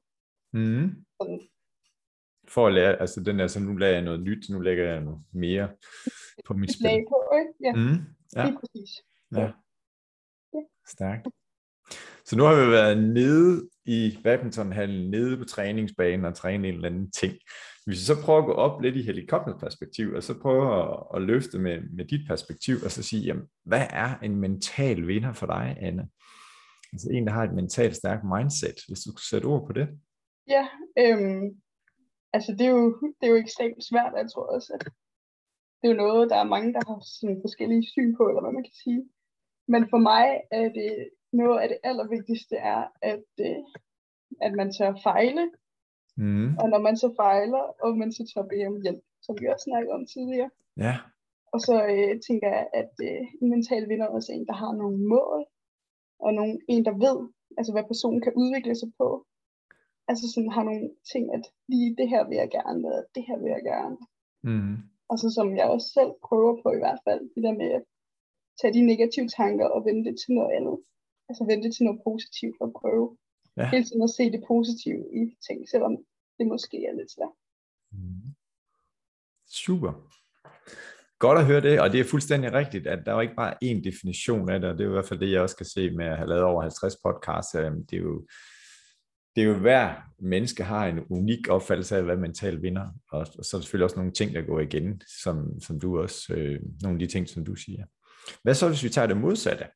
Mm. 0.52 0.88
Sådan. 1.20 1.40
For 2.48 2.66
at 2.66 2.74
lære, 2.74 3.00
altså 3.00 3.22
den 3.22 3.38
der, 3.38 3.46
så 3.46 3.60
nu 3.60 3.76
lærer 3.76 3.92
jeg 3.92 4.02
noget 4.02 4.20
nyt, 4.20 4.42
nu 4.50 4.60
lægger 4.60 4.84
jeg 4.92 5.00
noget 5.00 5.20
mere 5.32 5.68
på 6.46 6.54
mit 6.54 6.72
spil. 6.72 7.04
på, 7.12 7.18
ikke? 7.40 7.52
Ja, 7.66 7.72
mm. 7.72 7.98
ja. 8.36 8.44
lige 8.46 8.58
præcis. 8.60 8.90
Ja. 9.36 9.50
Stærkt. 10.88 11.26
Så 12.24 12.36
nu 12.36 12.44
har 12.44 12.64
vi 12.64 12.70
været 12.70 12.98
nede 13.02 13.68
i 13.84 14.18
badmintonhallen, 14.24 15.10
nede 15.10 15.36
på 15.36 15.44
træningsbanen 15.44 16.24
og 16.24 16.34
træne 16.34 16.68
en 16.68 16.74
eller 16.74 16.88
anden 16.88 17.10
ting. 17.10 17.32
Hvis 17.86 17.98
vi 18.00 18.04
så 18.04 18.22
prøver 18.24 18.38
at 18.38 18.46
gå 18.46 18.52
op 18.52 18.80
lidt 18.80 18.96
i 18.96 19.02
helikopterperspektiv, 19.02 20.12
og 20.12 20.22
så 20.22 20.40
prøve 20.40 20.64
at, 20.82 20.98
at 21.14 21.22
løfte 21.22 21.58
med, 21.58 21.80
med 21.96 22.04
dit 22.04 22.28
perspektiv, 22.28 22.76
og 22.84 22.90
så 22.90 23.02
sige, 23.02 23.22
jamen, 23.22 23.46
hvad 23.64 23.86
er 23.90 24.18
en 24.18 24.36
mental 24.36 25.06
vinder 25.06 25.32
for 25.32 25.46
dig, 25.46 25.76
Anne? 25.80 26.08
Altså 26.92 27.08
en, 27.12 27.26
der 27.26 27.32
har 27.32 27.44
et 27.44 27.54
mentalt 27.54 27.96
stærkt 27.96 28.24
mindset, 28.24 28.78
hvis 28.88 29.00
du 29.00 29.12
kunne 29.12 29.30
sætte 29.30 29.46
ord 29.46 29.66
på 29.66 29.72
det. 29.72 29.88
Ja, 30.48 30.68
øhm, 30.98 31.44
altså 32.32 32.52
det 32.52 32.66
er, 32.66 32.70
jo, 32.70 32.84
det 33.20 33.26
er 33.26 33.32
jo 33.34 33.36
ekstremt 33.36 33.84
svært, 33.90 34.12
jeg 34.16 34.30
tror 34.30 34.46
også, 34.54 34.72
at 34.76 34.82
det 35.78 35.84
er 35.88 35.92
jo 35.94 36.02
noget, 36.04 36.30
der 36.30 36.36
er 36.36 36.52
mange, 36.54 36.72
der 36.72 36.82
har 36.88 36.98
sådan 37.20 37.40
forskellige 37.46 37.90
syn 37.92 38.16
på, 38.16 38.22
eller 38.28 38.42
hvad 38.42 38.52
man 38.52 38.66
kan 38.68 38.78
sige. 38.84 39.02
Men 39.68 39.88
for 39.90 39.98
mig 39.98 40.40
er 40.50 40.68
det 40.68 41.10
noget 41.32 41.60
af 41.60 41.68
det 41.68 41.78
allervigtigste 41.82 42.56
er, 42.56 42.82
at, 43.02 43.24
øh, 43.40 43.62
at 44.40 44.52
man 44.52 44.72
tør 44.72 44.94
fejle. 45.02 45.50
Mm. 46.16 46.56
Og 46.60 46.68
når 46.68 46.78
man 46.78 46.96
så 46.96 47.14
fejler, 47.16 47.64
og 47.82 47.98
man 47.98 48.12
så 48.12 48.22
tør 48.34 48.42
bede 48.42 48.66
om 48.66 48.82
hjælp, 48.82 49.02
som 49.22 49.36
vi 49.40 49.46
også 49.46 49.64
snakkede 49.64 49.94
om 49.94 50.06
tidligere. 50.06 50.50
Ja. 50.76 50.94
Og 51.52 51.60
så 51.60 51.74
øh, 51.92 52.20
tænker 52.26 52.48
jeg, 52.56 52.66
at 52.80 52.92
øh, 53.08 53.22
en 53.42 53.48
mental 53.50 53.88
vinder 53.88 54.06
er 54.06 54.16
også 54.18 54.32
en, 54.32 54.46
der 54.46 54.52
har 54.52 54.72
nogle 54.72 54.98
mål, 55.14 55.44
og 56.18 56.34
nogle, 56.34 56.58
en, 56.68 56.84
der 56.84 56.94
ved, 57.06 57.18
altså 57.58 57.72
hvad 57.72 57.84
personen 57.92 58.20
kan 58.22 58.32
udvikle 58.36 58.74
sig 58.76 58.90
på. 58.98 59.26
Altså 60.08 60.24
sådan 60.34 60.50
har 60.56 60.64
nogle 60.64 60.90
ting, 61.12 61.34
at 61.36 61.44
lige 61.68 61.96
det 61.98 62.08
her 62.08 62.28
vil 62.28 62.36
jeg 62.42 62.50
gerne, 62.50 62.94
og 62.94 63.04
det 63.14 63.22
her 63.28 63.38
vil 63.42 63.50
jeg 63.56 63.64
gerne. 63.72 63.96
Mm. 64.48 64.76
Og 65.10 65.18
så 65.18 65.30
som 65.36 65.56
jeg 65.56 65.66
også 65.74 65.88
selv 65.98 66.12
prøver 66.26 66.54
på 66.62 66.68
i 66.72 66.82
hvert 66.82 67.00
fald, 67.06 67.20
det 67.34 67.42
der 67.46 67.54
med 67.60 67.70
at 67.78 67.84
tage 68.62 68.74
de 68.74 68.86
negative 68.92 69.28
tanker 69.28 69.66
og 69.74 69.84
vende 69.86 70.04
det 70.08 70.16
til 70.22 70.34
noget 70.34 70.52
andet. 70.58 70.76
Altså 71.28 71.42
vende 71.50 71.64
det 71.66 71.72
til 71.74 71.84
noget 71.84 72.00
positivt 72.08 72.56
og 72.60 72.68
prøve 72.80 73.06
ja. 73.56 73.70
hele 73.70 73.84
tiden 73.84 74.02
at 74.02 74.10
se 74.18 74.24
det 74.34 74.42
positive 74.52 75.02
i 75.20 75.22
ting, 75.46 75.58
selvom 75.72 75.92
det 76.38 76.46
måske 76.46 76.76
er 76.88 76.94
lidt 76.98 77.10
svært. 77.16 77.36
Mm. 77.92 78.28
Super. 79.62 79.92
Godt 81.18 81.38
at 81.38 81.46
høre 81.46 81.60
det, 81.60 81.80
og 81.80 81.92
det 81.92 82.00
er 82.00 82.04
fuldstændig 82.04 82.52
rigtigt, 82.52 82.86
at 82.86 82.98
der 83.04 83.10
er 83.12 83.16
jo 83.16 83.20
ikke 83.20 83.34
bare 83.34 83.54
én 83.64 83.80
definition 83.84 84.50
af 84.50 84.60
det, 84.60 84.70
og 84.70 84.78
det 84.78 84.84
er 84.84 84.88
i 84.88 84.92
hvert 84.92 85.08
fald 85.08 85.20
det, 85.20 85.32
jeg 85.32 85.40
også 85.40 85.56
kan 85.56 85.66
se 85.66 85.90
med 85.90 86.06
at 86.06 86.16
have 86.16 86.28
lavet 86.28 86.44
over 86.44 86.62
50 86.62 86.94
podcasts. 87.04 87.52
Det 87.52 87.92
er 87.92 87.96
jo, 87.96 88.26
det 89.36 89.42
er 89.42 89.46
jo 89.46 89.58
hver 89.58 89.94
menneske 90.18 90.64
har 90.64 90.86
en 90.86 91.00
unik 91.10 91.48
opfattelse 91.48 91.96
af, 91.96 92.02
hvad 92.02 92.16
mental 92.16 92.62
vinder, 92.62 92.88
og, 93.12 93.26
så 93.26 93.50
er 93.52 93.58
der 93.58 93.62
selvfølgelig 93.62 93.84
også 93.84 93.96
nogle 93.96 94.12
ting, 94.12 94.34
der 94.34 94.42
går 94.42 94.60
igen, 94.60 95.02
som, 95.22 95.60
som 95.60 95.80
du 95.80 96.00
også, 96.00 96.34
øh, 96.34 96.60
nogle 96.82 96.94
af 96.94 96.98
de 96.98 97.06
ting, 97.06 97.28
som 97.28 97.44
du 97.44 97.54
siger. 97.54 97.84
Hvad 98.42 98.54
så, 98.54 98.68
hvis 98.68 98.84
vi 98.84 98.88
tager 98.88 99.06
det 99.06 99.16
modsatte? 99.16 99.66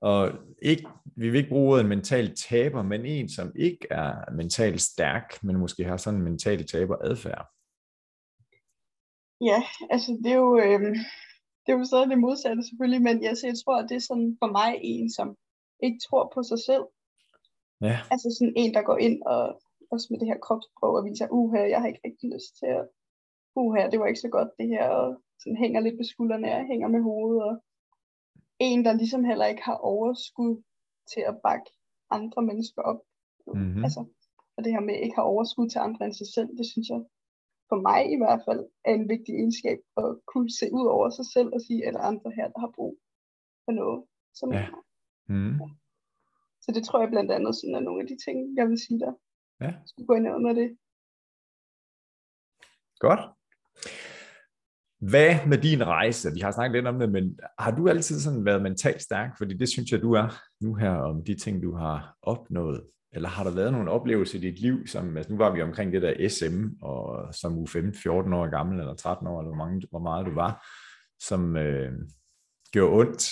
Og 0.00 0.32
ikke, 0.62 0.88
vi 1.16 1.30
vil 1.30 1.38
ikke 1.38 1.48
bruge 1.48 1.80
en 1.80 1.88
mental 1.88 2.36
taber, 2.36 2.82
men 2.82 3.06
en, 3.06 3.28
som 3.28 3.52
ikke 3.56 3.86
er 3.90 4.32
mentalt 4.32 4.80
stærk, 4.80 5.42
men 5.42 5.56
måske 5.56 5.84
har 5.84 5.96
sådan 5.96 6.18
en 6.18 6.24
mental 6.24 6.66
taber 6.66 6.96
adfærd. 7.00 7.46
Ja, 9.40 9.62
altså 9.90 10.10
det 10.24 10.32
er 10.32 10.36
jo, 10.36 10.58
øh, 10.58 10.80
det 11.62 11.68
er 11.72 11.78
jo 11.78 11.84
stadig 11.84 12.08
det 12.08 12.18
modsatte 12.18 12.62
selvfølgelig, 12.68 13.02
men 13.02 13.22
jeg, 13.22 13.34
jeg 13.42 13.54
tror, 13.64 13.76
at 13.76 13.88
det 13.88 13.96
er 13.96 14.08
sådan 14.10 14.36
for 14.40 14.50
mig 14.58 14.70
en, 14.82 15.10
som 15.10 15.36
ikke 15.82 16.00
tror 16.06 16.32
på 16.34 16.42
sig 16.42 16.58
selv. 16.68 16.84
Ja. 17.88 17.96
Altså 18.12 18.28
sådan 18.38 18.54
en, 18.56 18.74
der 18.74 18.82
går 18.82 18.98
ind 19.06 19.22
og 19.22 19.62
også 19.92 20.06
med 20.10 20.18
det 20.20 20.28
her 20.30 20.38
kropsprog 20.46 20.92
og 20.98 21.04
viser, 21.04 21.26
uha, 21.38 21.60
jeg 21.72 21.80
har 21.80 21.88
ikke 21.88 22.06
rigtig 22.08 22.28
lyst 22.34 22.52
til 22.58 22.68
at, 22.78 22.84
uha, 23.56 23.82
det 23.90 24.00
var 24.00 24.06
ikke 24.06 24.24
så 24.26 24.32
godt 24.36 24.50
det 24.58 24.68
her, 24.74 24.86
og 24.88 25.08
sådan 25.40 25.56
hænger 25.56 25.80
lidt 25.80 25.98
på 25.98 26.04
skuldrene 26.12 26.48
og 26.56 26.66
hænger 26.72 26.88
med 26.88 27.02
hovedet. 27.02 27.42
Og 27.48 27.54
en, 28.58 28.84
der 28.84 28.92
ligesom 28.92 29.24
heller 29.24 29.46
ikke 29.46 29.62
har 29.62 29.78
overskud 29.92 30.62
til 31.12 31.22
at 31.30 31.40
bakke 31.46 31.70
andre 32.10 32.42
mennesker 32.42 32.82
op. 32.82 33.00
Mm-hmm. 33.46 33.84
Altså, 33.84 34.00
og 34.56 34.64
det 34.64 34.72
her 34.72 34.80
med 34.80 34.94
ikke 34.94 35.18
har 35.20 35.30
overskud 35.32 35.68
til 35.68 35.78
andre 35.78 36.04
end 36.06 36.14
sig 36.14 36.28
selv, 36.34 36.48
det 36.58 36.66
synes 36.72 36.88
jeg 36.88 37.00
for 37.70 37.78
mig 37.88 38.00
i 38.14 38.18
hvert 38.22 38.42
fald 38.46 38.62
er 38.88 38.94
en 38.94 39.08
vigtig 39.14 39.32
egenskab 39.40 39.78
at 40.02 40.08
kunne 40.32 40.50
se 40.60 40.66
ud 40.78 40.86
over 40.96 41.08
sig 41.18 41.26
selv 41.34 41.50
og 41.56 41.60
sige, 41.66 41.86
at 41.86 41.94
der 41.94 42.08
andre 42.10 42.30
her, 42.38 42.46
der 42.52 42.60
har 42.64 42.72
brug 42.76 42.94
for 43.64 43.72
noget. 43.80 44.00
Som 44.38 44.48
ja. 44.52 44.66
Mm. 45.32 45.54
ja. 45.62 45.68
Så 46.64 46.68
det 46.76 46.82
tror 46.84 47.00
jeg 47.00 47.10
blandt 47.14 47.30
andet 47.36 47.52
sådan 47.56 47.74
er 47.74 47.86
nogle 47.86 48.02
af 48.02 48.08
de 48.08 48.16
ting, 48.24 48.36
jeg 48.58 48.66
vil 48.68 48.78
sige 48.84 49.00
der. 49.04 49.12
Ja. 49.64 49.72
Skulle 49.86 50.06
gå 50.06 50.14
ind 50.14 50.28
under 50.38 50.52
det. 50.60 50.68
Godt. 53.06 53.22
Hvad 55.00 55.46
med 55.46 55.58
din 55.58 55.86
rejse? 55.86 56.32
Vi 56.34 56.40
har 56.40 56.50
snakket 56.50 56.76
lidt 56.76 56.86
om 56.86 56.98
det, 56.98 57.12
men 57.12 57.38
har 57.58 57.70
du 57.70 57.88
altid 57.88 58.20
sådan 58.20 58.44
været 58.44 58.62
mentalt 58.62 59.02
stærk? 59.02 59.38
Fordi 59.38 59.56
det 59.56 59.68
synes 59.68 59.92
jeg, 59.92 60.02
du 60.02 60.12
er 60.12 60.28
nu 60.60 60.74
her 60.74 60.90
om 60.90 61.24
de 61.24 61.34
ting, 61.34 61.62
du 61.62 61.74
har 61.74 62.16
opnået. 62.22 62.84
Eller 63.12 63.28
har 63.28 63.44
der 63.44 63.50
været 63.50 63.72
nogle 63.72 63.90
oplevelser 63.90 64.38
i 64.38 64.40
dit 64.40 64.60
liv, 64.60 64.86
som, 64.86 65.16
altså 65.16 65.32
nu 65.32 65.38
var 65.38 65.50
vi 65.50 65.62
omkring 65.62 65.92
det 65.92 66.02
der 66.02 66.28
SM, 66.28 66.64
og 66.82 67.34
som 67.34 67.58
u 67.58 67.66
15, 67.66 67.94
14 67.94 68.32
år 68.32 68.50
gammel, 68.50 68.80
eller 68.80 68.94
13 68.94 69.26
år, 69.26 69.40
eller 69.40 69.54
hvor, 69.54 69.64
mange, 69.64 69.86
hvor 69.90 69.98
meget 69.98 70.26
du 70.26 70.34
var, 70.34 70.66
som 71.20 71.56
øh, 71.56 71.92
gjorde 72.72 72.98
ondt. 73.00 73.22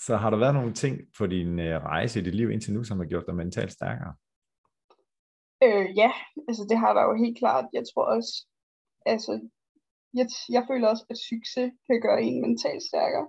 Så 0.00 0.16
har 0.16 0.30
der 0.30 0.36
været 0.36 0.54
nogle 0.54 0.72
ting 0.72 1.00
på 1.18 1.26
din 1.26 1.58
øh, 1.58 1.82
rejse 1.82 2.20
i 2.20 2.22
dit 2.22 2.34
liv 2.34 2.50
indtil 2.50 2.72
nu, 2.72 2.84
som 2.84 2.98
har 2.98 3.06
gjort 3.06 3.26
dig 3.26 3.34
mentalt 3.34 3.72
stærkere? 3.72 4.14
Øh, 5.64 5.96
ja, 5.96 6.12
altså 6.48 6.66
det 6.70 6.78
har 6.78 6.92
der 6.94 7.02
jo 7.02 7.14
helt 7.24 7.38
klart. 7.38 7.64
Jeg 7.72 7.84
tror 7.94 8.04
også, 8.04 8.46
altså 9.06 9.48
jeg, 10.18 10.26
jeg 10.56 10.62
føler 10.70 10.86
også, 10.88 11.04
at 11.10 11.18
succes 11.30 11.70
kan 11.86 12.00
gøre 12.06 12.22
en 12.22 12.40
mentalt 12.40 12.82
stærkere. 12.90 13.26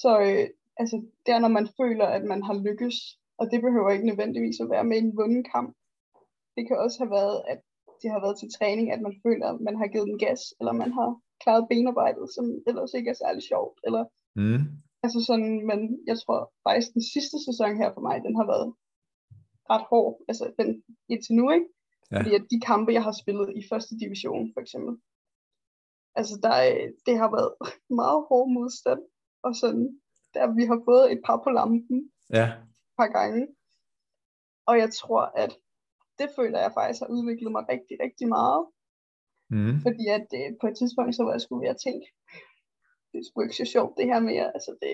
Så 0.00 0.10
øh, 0.28 0.46
altså, 0.80 0.96
det 1.24 1.30
er, 1.34 1.40
når 1.42 1.52
man 1.58 1.68
føler, 1.80 2.06
at 2.06 2.24
man 2.32 2.42
har 2.42 2.56
lykkes, 2.66 2.96
og 3.40 3.44
det 3.50 3.60
behøver 3.66 3.90
ikke 3.90 4.10
nødvendigvis 4.10 4.60
at 4.60 4.70
være 4.70 4.84
med 4.84 4.98
en 4.98 5.16
vunden 5.16 5.44
kamp. 5.54 5.70
Det 6.56 6.62
kan 6.66 6.76
også 6.84 6.98
have 7.02 7.14
været, 7.18 7.38
at 7.52 7.60
det 8.02 8.10
har 8.10 8.20
været 8.24 8.38
til 8.38 8.52
træning, 8.58 8.86
at 8.92 9.02
man 9.06 9.14
føler, 9.24 9.46
at 9.48 9.60
man 9.60 9.76
har 9.80 9.86
givet 9.92 10.08
den 10.10 10.18
gas, 10.24 10.42
eller 10.58 10.72
man 10.72 10.92
har 10.98 11.10
klaret 11.42 11.68
benarbejdet, 11.70 12.26
som 12.36 12.44
ellers 12.68 12.92
ikke 12.98 13.10
er 13.10 13.18
særlig 13.24 13.42
sjovt. 13.52 13.76
Eller, 13.86 14.04
mm. 14.42 14.62
Altså 15.04 15.20
sådan, 15.28 15.52
men 15.70 15.80
jeg 16.10 16.16
tror 16.22 16.38
faktisk, 16.66 16.88
den 16.96 17.04
sidste 17.14 17.36
sæson 17.46 17.76
her 17.80 17.90
for 17.94 18.02
mig, 18.08 18.16
den 18.26 18.34
har 18.40 18.46
været 18.52 18.68
ret 19.72 19.86
hård, 19.90 20.12
altså 20.28 20.44
den 20.58 20.68
indtil 21.12 21.34
nu, 21.34 21.44
ikke? 21.56 21.68
Ja. 22.10 22.16
Fordi 22.18 22.34
at 22.34 22.46
de 22.52 22.58
kampe, 22.70 22.90
jeg 22.92 23.04
har 23.08 23.14
spillet 23.22 23.48
i 23.60 23.62
første 23.70 23.94
division, 24.02 24.50
for 24.54 24.60
eksempel, 24.64 24.94
altså 26.18 26.34
der, 26.42 26.54
det 27.06 27.14
har 27.20 27.30
været 27.36 27.52
meget 28.00 28.20
hård 28.28 28.48
modstand, 28.58 29.02
og 29.46 29.52
sådan, 29.62 30.00
der 30.34 30.54
vi 30.58 30.64
har 30.70 30.80
fået 30.88 31.12
et 31.12 31.20
par 31.26 31.40
på 31.44 31.50
lampen 31.50 32.10
ja. 32.30 32.46
et 32.46 32.94
par 32.98 33.10
gange. 33.18 33.42
Og 34.66 34.74
jeg 34.82 34.90
tror, 35.00 35.22
at 35.42 35.52
det 36.18 36.28
føler 36.36 36.58
jeg 36.60 36.72
faktisk 36.78 37.00
har 37.02 37.10
udviklet 37.16 37.52
mig 37.52 37.64
rigtig, 37.72 37.96
rigtig 38.04 38.28
meget. 38.28 38.62
Mm. 39.54 39.76
Fordi 39.86 40.04
at 40.16 40.24
det, 40.32 40.44
øh, 40.46 40.52
på 40.60 40.66
et 40.70 40.76
tidspunkt, 40.76 41.14
så 41.14 41.22
var 41.24 41.32
jeg 41.32 41.44
skulle 41.44 41.62
ved 41.64 41.74
at 41.74 41.82
tænke, 41.86 42.06
det 43.10 43.18
er 43.18 43.26
sgu 43.26 43.36
ikke 43.42 43.60
så 43.62 43.66
sjovt 43.74 43.96
det 43.98 44.06
her 44.12 44.20
mere. 44.30 44.46
Altså 44.56 44.72
det, 44.82 44.92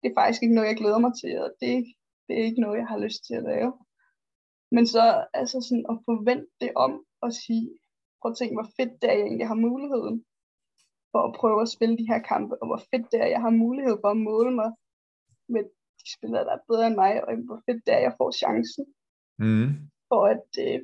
det 0.00 0.06
er 0.08 0.18
faktisk 0.20 0.42
ikke 0.42 0.54
noget, 0.54 0.68
jeg 0.68 0.80
glæder 0.82 1.00
mig 1.06 1.12
til, 1.22 1.34
og 1.44 1.50
det, 1.60 1.72
det 2.26 2.32
er 2.38 2.44
ikke 2.48 2.64
noget, 2.64 2.78
jeg 2.78 2.88
har 2.92 2.98
lyst 3.06 3.20
til 3.26 3.34
at 3.40 3.46
lave. 3.52 3.70
Men 4.74 4.84
så 4.94 5.04
altså 5.40 5.56
sådan 5.68 5.86
at 5.92 5.96
forvente 6.08 6.50
det 6.60 6.72
om 6.84 6.92
og 7.24 7.30
sige, 7.32 7.64
prøv 8.18 8.30
at 8.30 8.38
tænke, 8.38 8.56
hvor 8.56 8.68
fedt 8.78 8.94
det 9.00 9.08
er, 9.10 9.16
jeg 9.18 9.26
egentlig 9.26 9.48
har 9.52 9.64
muligheden 9.68 10.24
for 11.14 11.22
at 11.28 11.34
prøve 11.40 11.60
at 11.62 11.72
spille 11.76 11.96
de 12.00 12.10
her 12.12 12.20
kampe, 12.32 12.54
og 12.60 12.66
hvor 12.68 12.80
fedt 12.90 13.06
det 13.12 13.18
er, 13.24 13.28
jeg 13.34 13.42
har 13.46 13.60
mulighed 13.64 13.96
for 14.02 14.10
at 14.10 14.24
måle 14.30 14.52
mig 14.60 14.70
med 15.54 15.62
de 16.00 16.06
spillere, 16.16 16.44
der 16.44 16.54
er 16.54 16.66
bedre 16.70 16.86
end 16.86 16.98
mig, 17.04 17.12
og 17.24 17.30
hvor 17.48 17.60
fedt 17.66 17.80
det 17.86 17.92
er, 17.94 18.02
jeg 18.06 18.14
får 18.20 18.30
chancen 18.42 18.84
mm. 19.44 19.68
for 20.10 20.20
at 20.34 20.48
øh, 20.66 20.80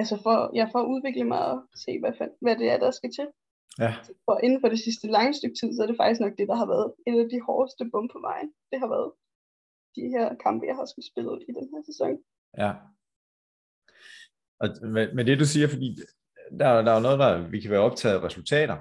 altså 0.00 0.16
for, 0.24 0.36
ja, 0.58 0.64
for 0.72 0.78
at 0.82 0.90
udvikle 0.94 1.24
mig 1.32 1.42
og 1.52 1.56
se, 1.84 1.92
hvad, 2.00 2.12
hvad 2.44 2.56
det 2.60 2.66
er, 2.72 2.78
der 2.84 2.90
skal 2.90 3.12
til. 3.18 3.28
Ja. 3.84 3.92
For 4.26 4.34
inden 4.44 4.60
for 4.60 4.68
det 4.68 4.80
sidste 4.86 5.06
lange 5.16 5.34
stykke 5.34 5.56
tid, 5.60 5.70
så 5.72 5.82
er 5.82 5.88
det 5.88 6.00
faktisk 6.00 6.20
nok 6.20 6.34
det, 6.38 6.48
der 6.48 6.56
har 6.62 6.68
været 6.74 6.88
et 7.08 7.16
af 7.24 7.28
de 7.34 7.40
hårdeste 7.48 7.84
bump 7.92 8.08
på 8.12 8.20
vejen. 8.28 8.48
Det 8.70 8.78
har 8.82 8.88
været 8.96 9.10
de 9.96 10.04
her 10.14 10.26
kampe, 10.44 10.66
jeg 10.66 10.76
har 10.76 10.86
skulle 10.92 11.10
spille 11.12 11.32
i 11.48 11.52
den 11.58 11.66
her 11.72 11.82
sæson. 11.90 12.12
Ja. 12.62 12.70
Og 14.62 14.68
med, 14.94 15.04
med 15.16 15.24
det 15.28 15.36
du 15.42 15.46
siger, 15.54 15.68
fordi 15.74 15.88
der, 16.58 16.82
der 16.82 16.92
er 16.92 17.00
noget, 17.00 17.18
der 17.18 17.48
vi 17.48 17.60
kan 17.60 17.70
være 17.70 17.80
optaget 17.80 18.14
af 18.14 18.22
resultater, 18.22 18.76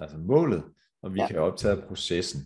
altså 0.00 0.16
målet, 0.16 0.64
og 1.02 1.14
vi 1.14 1.20
ja. 1.20 1.26
kan 1.26 1.36
være 1.36 1.44
optaget 1.44 1.80
af 1.80 1.88
processen. 1.88 2.40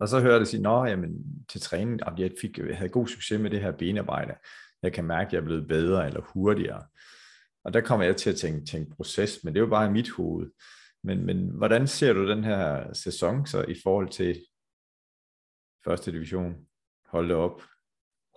Og 0.00 0.08
så 0.08 0.20
hører 0.20 0.38
det 0.38 0.48
sige, 0.48 0.62
nå, 0.62 0.84
jamen, 0.84 1.44
til 1.48 1.60
træning, 1.60 2.06
at 2.06 2.18
jeg, 2.18 2.30
fik, 2.40 2.58
jeg 2.58 2.76
havde 2.76 2.90
god 2.90 3.06
succes 3.06 3.40
med 3.40 3.50
det 3.50 3.60
her 3.60 3.72
benarbejde. 3.72 4.34
Jeg 4.82 4.92
kan 4.92 5.04
mærke, 5.04 5.26
at 5.26 5.32
jeg 5.32 5.40
er 5.40 5.44
blevet 5.44 5.68
bedre 5.68 6.06
eller 6.06 6.20
hurtigere. 6.20 6.86
Og 7.64 7.72
der 7.72 7.80
kommer 7.80 8.06
jeg 8.06 8.16
til 8.16 8.30
at 8.30 8.36
tænke, 8.36 8.66
tænke 8.66 8.96
proces, 8.96 9.44
men 9.44 9.54
det 9.54 9.60
er 9.60 9.64
jo 9.64 9.70
bare 9.70 9.86
i 9.86 9.92
mit 9.92 10.10
hoved. 10.10 10.50
Men, 11.04 11.26
men 11.26 11.48
hvordan 11.48 11.86
ser 11.86 12.12
du 12.12 12.28
den 12.28 12.44
her 12.44 12.92
sæson 12.92 13.46
så 13.46 13.62
i 13.62 13.74
forhold 13.82 14.08
til 14.08 14.40
første 15.84 16.12
division? 16.12 16.54
Hold 17.06 17.28
det 17.28 17.36
op 17.36 17.62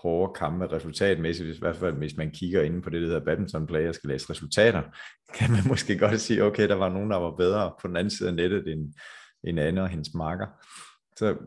hårde 0.01 0.33
kampe 0.33 0.67
resultatmæssigt, 0.67 1.57
i 1.57 1.59
hvert 1.59 1.75
fald 1.75 1.95
hvis 1.95 2.17
man 2.17 2.31
kigger 2.31 2.61
ind 2.61 2.83
på 2.83 2.89
det, 2.89 3.01
der 3.01 3.07
hedder 3.07 3.25
badminton 3.25 3.67
play 3.67 3.87
og 3.87 3.95
skal 3.95 4.07
læse 4.07 4.29
resultater, 4.29 4.81
kan 5.37 5.51
man 5.51 5.67
måske 5.67 5.97
godt 5.97 6.21
sige, 6.21 6.43
okay, 6.43 6.67
der 6.67 6.75
var 6.75 6.89
nogen, 6.89 7.11
der 7.11 7.17
var 7.17 7.35
bedre 7.35 7.73
på 7.81 7.87
den 7.87 7.97
anden 7.97 8.11
side 8.11 8.29
af 8.29 8.35
nettet 8.35 8.67
end, 8.67 8.93
end 9.43 9.59
Anne 9.59 9.81
og 9.81 9.89
hendes 9.89 10.13
marker. 10.13 10.47
Så 11.15 11.37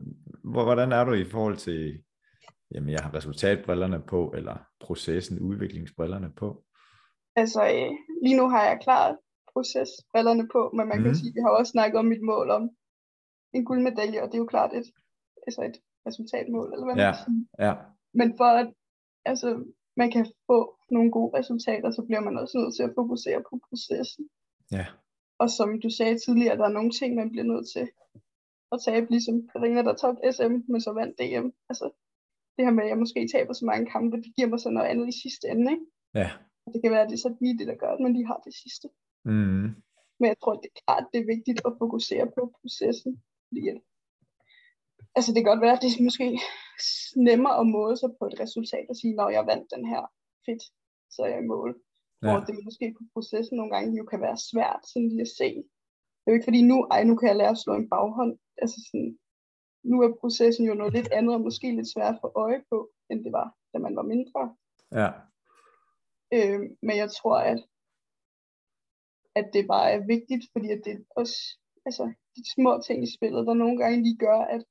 hvordan 0.45 0.93
er 0.93 1.05
du 1.05 1.13
i 1.13 1.25
forhold 1.25 1.57
til, 1.57 2.03
jamen 2.75 2.91
jeg 2.91 3.01
har 3.01 3.15
resultatbrillerne 3.15 4.03
på, 4.09 4.33
eller 4.37 4.57
processen, 4.81 5.39
udviklingsbrillerne 5.39 6.33
på? 6.37 6.65
Altså 7.37 7.63
øh, 7.65 7.91
lige 8.23 8.37
nu 8.37 8.49
har 8.49 8.65
jeg 8.65 8.79
klart 8.83 9.17
procesbrillerne 9.53 10.49
på, 10.53 10.71
men 10.77 10.89
man 10.89 10.99
mm. 10.99 11.03
kan 11.03 11.13
mhm. 11.13 11.19
sige, 11.19 11.29
at 11.31 11.35
vi 11.35 11.41
har 11.41 11.51
også 11.51 11.71
snakket 11.71 11.99
om 11.99 12.05
mit 12.05 12.23
mål 12.23 12.51
om 12.51 12.71
en 13.53 13.65
guldmedalje, 13.65 14.23
og 14.23 14.29
det 14.29 14.35
er 14.35 14.45
jo 14.45 14.53
klart 14.55 14.73
et, 14.81 14.89
altså 15.47 15.61
et 15.63 15.77
resultatmål, 16.07 16.73
eller 16.73 16.87
hvad 16.87 16.97
ja, 16.97 17.07
man 17.07 17.15
kan 17.15 17.25
sige. 17.25 17.43
Ja, 17.67 17.75
men 18.15 18.37
for 18.37 18.45
at 18.45 18.69
altså, 19.25 19.65
man 19.97 20.11
kan 20.11 20.27
få 20.47 20.59
nogle 20.91 21.11
gode 21.11 21.39
resultater, 21.39 21.91
så 21.91 22.03
bliver 22.03 22.21
man 22.21 22.39
også 22.39 22.59
nødt 22.59 22.75
til 22.77 22.83
at 22.83 22.95
fokusere 22.95 23.43
på 23.49 23.61
processen. 23.69 24.29
Ja. 24.73 24.87
Og 25.39 25.51
som 25.51 25.81
du 25.81 25.91
sagde 25.91 26.19
tidligere, 26.19 26.57
der 26.57 26.65
er 26.65 26.79
nogle 26.79 26.91
ting, 26.91 27.15
man 27.15 27.31
bliver 27.31 27.45
nødt 27.53 27.67
til 27.75 27.87
at 28.73 28.79
tabe, 28.87 29.07
ligesom 29.11 29.49
Karina, 29.53 29.83
der 29.83 29.95
tabte 29.95 30.33
SM, 30.33 30.55
men 30.73 30.81
så 30.81 30.93
vandt 30.93 31.19
DM. 31.19 31.49
Altså, 31.71 31.87
det 32.57 32.65
her 32.65 32.73
med, 32.73 32.85
at 32.85 32.91
jeg 32.91 32.99
måske 32.99 33.29
taber 33.35 33.53
så 33.53 33.65
mange 33.65 33.87
kampe, 33.95 34.17
det 34.17 34.33
giver 34.37 34.49
mig 34.49 34.61
så 34.61 34.71
noget 34.71 34.89
andet 34.89 35.09
i 35.09 35.21
sidste 35.23 35.49
ende, 35.49 35.73
ikke? 35.73 35.87
Ja. 36.15 36.31
Det 36.73 36.83
kan 36.83 36.91
være, 36.91 37.05
at 37.05 37.11
det 37.11 37.17
er 37.17 37.27
så 37.27 37.35
lige 37.41 37.59
det, 37.59 37.67
der 37.67 37.77
gør 37.83 37.97
men 38.03 38.15
de 38.17 38.27
har 38.27 38.41
det 38.47 38.55
sidste. 38.63 38.89
Mm. 39.25 39.67
Men 40.19 40.27
jeg 40.33 40.39
tror, 40.39 40.55
det 40.63 40.69
er 40.71 40.81
klart, 40.85 41.05
det 41.13 41.19
er 41.21 41.33
vigtigt 41.35 41.61
at 41.67 41.77
fokusere 41.79 42.27
på 42.37 42.43
processen, 42.61 43.23
fordi 43.49 43.63
altså 45.17 45.31
det 45.33 45.41
kan 45.41 45.51
godt 45.53 45.65
være, 45.65 45.77
at 45.77 45.83
det 45.83 45.91
er 45.91 46.09
måske 46.09 46.27
nemmere 47.31 47.57
at 47.61 47.67
måle 47.77 47.97
sig 48.03 48.11
på 48.19 48.25
et 48.31 48.41
resultat 48.45 48.87
og 48.91 48.97
sige, 48.97 49.15
når 49.21 49.29
jeg 49.37 49.47
vandt 49.51 49.67
den 49.75 49.85
her, 49.93 50.03
fedt, 50.47 50.63
så 51.15 51.19
er 51.23 51.31
jeg 51.35 51.43
i 51.43 51.51
mål. 51.55 51.71
Ja. 52.23 52.31
Hvor 52.31 52.41
det 52.47 52.65
måske 52.69 52.95
på 52.99 53.03
processen 53.15 53.57
nogle 53.57 53.73
gange 53.75 53.99
jo 53.99 54.05
kan 54.05 54.21
være 54.27 54.39
svært 54.51 54.83
sådan 54.91 55.09
lige 55.09 55.27
at 55.29 55.37
se. 55.41 55.51
Det 56.19 56.27
er 56.27 56.33
jo 56.33 56.39
ikke 56.39 56.51
fordi 56.51 56.63
nu, 56.63 56.77
ej, 56.91 57.05
nu 57.05 57.17
kan 57.17 57.29
jeg 57.29 57.37
lære 57.37 57.55
at 57.57 57.63
slå 57.65 57.73
en 57.75 57.91
baghånd. 57.95 58.39
Altså 58.63 58.79
sådan, 58.87 59.19
nu 59.91 59.97
er 60.03 60.21
processen 60.21 60.65
jo 60.67 60.75
noget 60.75 60.93
lidt 60.93 61.13
andet, 61.13 61.35
og 61.35 61.41
måske 61.41 61.77
lidt 61.77 61.93
svært 61.95 62.15
at 62.15 62.21
få 62.21 62.33
øje 62.35 62.63
på, 62.71 62.91
end 63.11 63.25
det 63.25 63.33
var, 63.33 63.49
da 63.73 63.79
man 63.79 63.97
var 63.97 64.03
mindre. 64.03 64.43
Ja. 65.01 65.09
Øh, 66.37 66.61
men 66.87 66.97
jeg 67.03 67.11
tror, 67.19 67.37
at, 67.53 67.61
at 69.35 69.47
det 69.53 69.67
bare 69.67 69.91
er 69.93 70.07
vigtigt, 70.15 70.45
fordi 70.53 70.69
at 70.71 70.81
det 70.85 71.05
også, 71.21 71.37
altså 71.87 72.05
de 72.37 72.43
små 72.55 72.73
ting 72.87 72.99
i 73.03 73.15
spillet, 73.17 73.47
der 73.47 73.55
nogle 73.55 73.79
gange 73.79 74.03
lige 74.03 74.17
gør, 74.17 74.39
at 74.55 74.65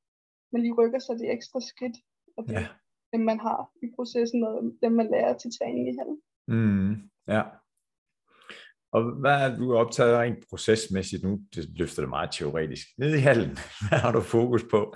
man 0.54 0.62
lige 0.62 0.78
rykker 0.80 1.00
sig 1.00 1.16
det 1.20 1.32
ekstra 1.32 1.60
skridt, 1.62 1.98
og 2.38 2.44
det, 2.48 2.54
ja. 2.54 2.68
dem 3.14 3.22
man 3.22 3.40
har 3.40 3.60
i 3.84 3.88
processen, 3.96 4.44
og 4.44 4.54
dem 4.84 4.92
man 4.92 5.08
lærer 5.12 5.38
til 5.38 5.52
træning 5.58 5.86
i 5.90 5.98
hallen. 6.00 6.20
Mm, 6.48 6.94
ja. 7.28 7.44
Og 8.92 9.02
hvad 9.22 9.38
er 9.46 9.58
du 9.58 9.76
optaget 9.76 10.18
rent 10.18 10.50
procesmæssigt 10.50 11.24
nu? 11.24 11.40
Det 11.56 11.80
løfter 11.80 12.02
det 12.02 12.10
meget 12.10 12.32
teoretisk. 12.32 12.88
Nede 12.98 13.18
i 13.18 13.22
hallen, 13.22 13.58
hvad 13.90 14.00
har 14.00 14.12
du 14.12 14.22
fokus 14.22 14.64
på 14.72 14.96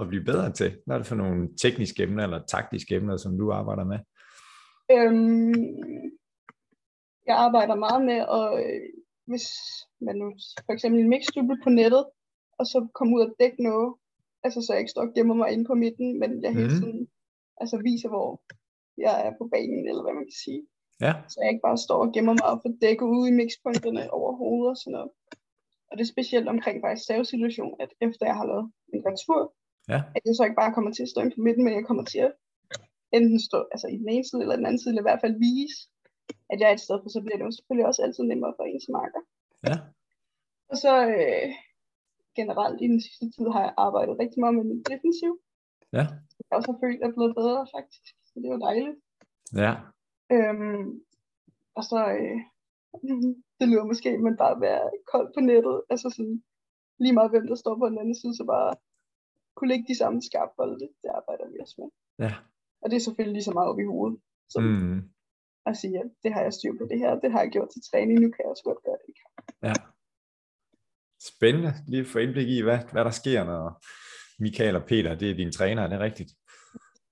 at 0.00 0.08
blive 0.08 0.24
bedre 0.24 0.52
til? 0.52 0.78
Hvad 0.86 0.96
er 0.96 0.98
det 0.98 1.06
for 1.06 1.14
nogle 1.14 1.56
tekniske 1.62 2.02
emner 2.02 2.24
eller 2.24 2.46
taktiske 2.46 2.94
emner, 2.94 3.16
som 3.16 3.38
du 3.38 3.52
arbejder 3.52 3.84
med? 3.84 3.98
Øhm, 4.92 5.54
jeg 7.26 7.36
arbejder 7.36 7.74
meget 7.74 8.04
med 8.04 8.18
at, 8.38 8.46
øh, 8.64 8.80
hvis 9.26 9.46
man 10.00 10.16
nu 10.16 10.32
for 10.66 10.72
eksempel 10.72 11.00
en 11.00 11.08
mixduble 11.08 11.58
på 11.64 11.70
nettet, 11.70 12.04
og 12.58 12.66
så 12.66 12.88
komme 12.94 13.16
ud 13.16 13.20
og 13.20 13.34
dække 13.40 13.62
noget, 13.62 13.94
altså 14.48 14.60
så 14.62 14.70
jeg 14.72 14.80
ikke 14.80 14.94
står 14.94 15.06
og 15.06 15.14
gemmer 15.16 15.36
mig 15.40 15.48
inde 15.52 15.64
på 15.70 15.74
midten, 15.84 16.08
men 16.20 16.30
jeg 16.42 16.52
hele 16.58 16.72
mhm. 16.72 16.78
tiden 16.80 17.00
mm. 17.00 17.08
altså, 17.62 17.76
viser, 17.88 18.08
hvor 18.14 18.28
jeg 19.06 19.14
er 19.26 19.32
på 19.38 19.44
banen, 19.54 19.84
eller 19.88 20.02
hvad 20.04 20.14
man 20.18 20.28
kan 20.30 20.40
sige. 20.44 20.62
Ja. 21.04 21.12
Så 21.30 21.36
jeg 21.40 21.50
ikke 21.50 21.66
bare 21.68 21.84
står 21.86 21.98
og 22.04 22.12
gemmer 22.14 22.34
mig 22.38 22.48
og 22.52 22.60
får 22.62 22.72
dækket 22.84 23.08
ude 23.16 23.28
i 23.30 23.38
mixpunkterne 23.40 24.02
over 24.18 24.30
hovedet 24.42 24.70
og 24.74 24.78
sådan 24.80 24.96
noget. 24.96 25.10
Og 25.88 25.92
det 25.96 26.02
er 26.04 26.14
specielt 26.14 26.48
omkring 26.54 26.76
faktisk 26.84 27.06
savesituation, 27.06 27.72
at 27.84 27.90
efter 28.06 28.26
jeg 28.30 28.36
har 28.40 28.46
lavet 28.50 28.66
en 28.94 29.02
retur, 29.08 29.40
ja. 29.92 30.00
at 30.16 30.22
jeg 30.26 30.34
så 30.34 30.42
ikke 30.44 30.60
bare 30.62 30.74
kommer 30.76 30.92
til 30.92 31.04
at 31.06 31.12
stå 31.12 31.18
inde 31.20 31.34
på 31.34 31.42
midten, 31.46 31.64
men 31.64 31.74
jeg 31.78 31.84
kommer 31.88 32.04
til 32.12 32.20
at 32.28 32.32
enten 33.16 33.40
stå 33.48 33.58
altså 33.72 33.86
i 33.94 33.96
den 34.02 34.08
ene 34.14 34.26
side 34.28 34.42
eller 34.42 34.56
den 34.56 34.66
anden 34.66 34.80
side, 34.80 34.90
eller 34.92 35.04
i 35.04 35.08
hvert 35.10 35.24
fald 35.24 35.42
vise, 35.48 35.78
at 36.52 36.60
jeg 36.60 36.68
er 36.68 36.74
et 36.74 36.86
sted, 36.86 36.96
for 37.02 37.08
så 37.08 37.20
bliver 37.24 37.38
det 37.38 37.46
jo 37.48 37.56
selvfølgelig 37.56 37.86
også 37.90 38.02
altid 38.02 38.24
nemmere 38.24 38.54
for 38.56 38.64
ens 38.64 38.88
marker. 38.98 39.22
Ja. 39.68 39.76
Og 40.70 40.76
så 40.84 40.92
øh, 41.16 41.48
generelt 42.40 42.78
i 42.84 42.86
den 42.92 43.00
sidste 43.06 43.26
tid 43.34 43.46
har 43.54 43.62
jeg 43.66 43.74
arbejdet 43.86 44.14
rigtig 44.22 44.40
meget 44.40 44.54
med 44.58 44.64
min 44.70 44.82
defensiv. 44.92 45.32
Ja. 45.98 46.04
Jeg 46.48 46.54
også 46.58 46.70
har 46.72 46.78
følt, 46.82 46.96
at 46.96 47.00
jeg 47.02 47.08
er 47.10 47.16
blevet 47.18 47.34
bedre 47.40 47.60
faktisk, 47.76 48.04
så 48.28 48.34
det 48.42 48.48
var 48.54 48.60
dejligt. 48.68 48.96
Ja. 49.62 49.72
Øhm, 50.34 50.84
og 51.78 51.82
så, 51.90 51.98
øh, 52.20 52.38
det 53.58 53.66
lyder 53.70 53.84
måske, 53.92 54.10
men 54.24 54.34
bare 54.42 54.60
være 54.68 54.84
kold 55.12 55.28
på 55.34 55.40
nettet, 55.50 55.76
altså 55.92 56.08
sådan, 56.16 56.36
lige 57.02 57.14
meget 57.18 57.30
hvem 57.32 57.46
der 57.50 57.54
står 57.62 57.74
på 57.78 57.86
den 57.90 57.98
anden 58.02 58.18
side, 58.20 58.34
så 58.36 58.44
bare 58.54 58.70
kunne 59.56 59.70
lægge 59.72 59.86
de 59.90 59.98
samme 60.02 60.18
skarpbolde, 60.28 60.86
det 61.02 61.10
arbejder 61.18 61.46
vi 61.52 61.56
også 61.64 61.76
med. 61.80 61.88
Ja. 62.26 62.32
Og 62.82 62.86
det 62.90 62.96
er 62.96 63.04
selvfølgelig 63.06 63.36
lige 63.36 63.48
så 63.48 63.54
meget 63.56 63.68
op 63.70 63.78
i 63.84 63.90
hovedet, 63.92 64.18
som 64.54 64.62
Mm. 64.64 65.00
at 65.66 65.76
sige, 65.76 65.98
at 66.02 66.10
det 66.22 66.30
har 66.34 66.42
jeg 66.42 66.52
styr 66.52 66.72
på 66.80 66.84
det 66.90 66.98
her, 66.98 67.20
det 67.22 67.32
har 67.32 67.40
jeg 67.42 67.50
gjort 67.50 67.70
til 67.70 67.82
træning, 67.90 68.16
nu 68.20 68.28
kan 68.30 68.40
jeg 68.42 68.50
også 68.54 68.64
godt 68.70 68.82
gøre 68.86 68.98
det. 69.06 69.14
Ja. 69.68 69.74
Spændende. 71.26 71.74
Lige 71.88 72.04
få 72.04 72.18
indblik 72.18 72.48
i, 72.48 72.62
hvad, 72.62 72.78
hvad 72.92 73.04
der 73.04 73.10
sker, 73.10 73.44
når 73.44 73.84
Michael 74.42 74.76
og 74.76 74.84
Peter, 74.84 75.14
det 75.14 75.30
er 75.30 75.34
dine 75.34 75.52
træner, 75.52 75.82
er 75.82 75.88
det 75.88 76.00
rigtigt? 76.00 76.30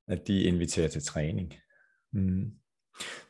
At 0.09 0.27
de 0.27 0.43
inviterer 0.43 0.89
til 0.89 1.05
træning. 1.05 1.55
Mm. 2.13 2.53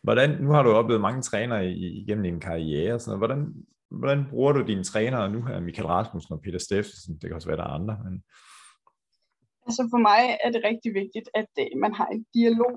Hvordan, 0.03 0.31
nu 0.43 0.51
har 0.51 0.62
du 0.62 0.70
oplevet 0.70 1.01
mange 1.01 1.22
trænere 1.22 1.70
igennem 1.72 2.24
din 2.24 2.41
karriere, 2.41 3.01
noget. 3.07 3.18
Hvordan, 3.18 3.55
hvordan 3.91 4.27
bruger 4.31 4.53
du 4.53 4.66
dine 4.66 4.85
trænere 4.85 5.31
nu 5.31 5.43
her, 5.43 5.61
Michael 5.61 5.87
Rasmussen 5.87 6.33
og 6.35 6.41
Peter 6.43 6.59
Steffensen? 6.59 7.14
Det 7.14 7.24
kan 7.27 7.35
også 7.35 7.49
være, 7.49 7.57
der 7.57 7.64
er 7.64 7.79
andre. 7.81 7.99
Men... 8.05 8.24
Altså 9.66 9.83
for 9.93 10.01
mig 10.09 10.22
er 10.45 10.51
det 10.51 10.62
rigtig 10.70 10.95
vigtigt, 10.95 11.29
at 11.35 11.51
øh, 11.59 11.66
man 11.85 11.93
har 11.95 12.07
en 12.07 12.27
dialog, 12.35 12.74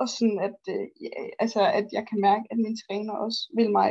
og 0.00 0.08
sådan 0.08 0.38
at, 0.48 0.60
øh, 0.74 0.86
ja, 1.04 1.10
altså 1.38 1.60
at 1.78 1.86
jeg 1.96 2.04
kan 2.10 2.20
mærke, 2.20 2.44
at 2.50 2.58
min 2.64 2.76
træner 2.84 3.14
også 3.24 3.40
vil 3.56 3.70
mig. 3.70 3.90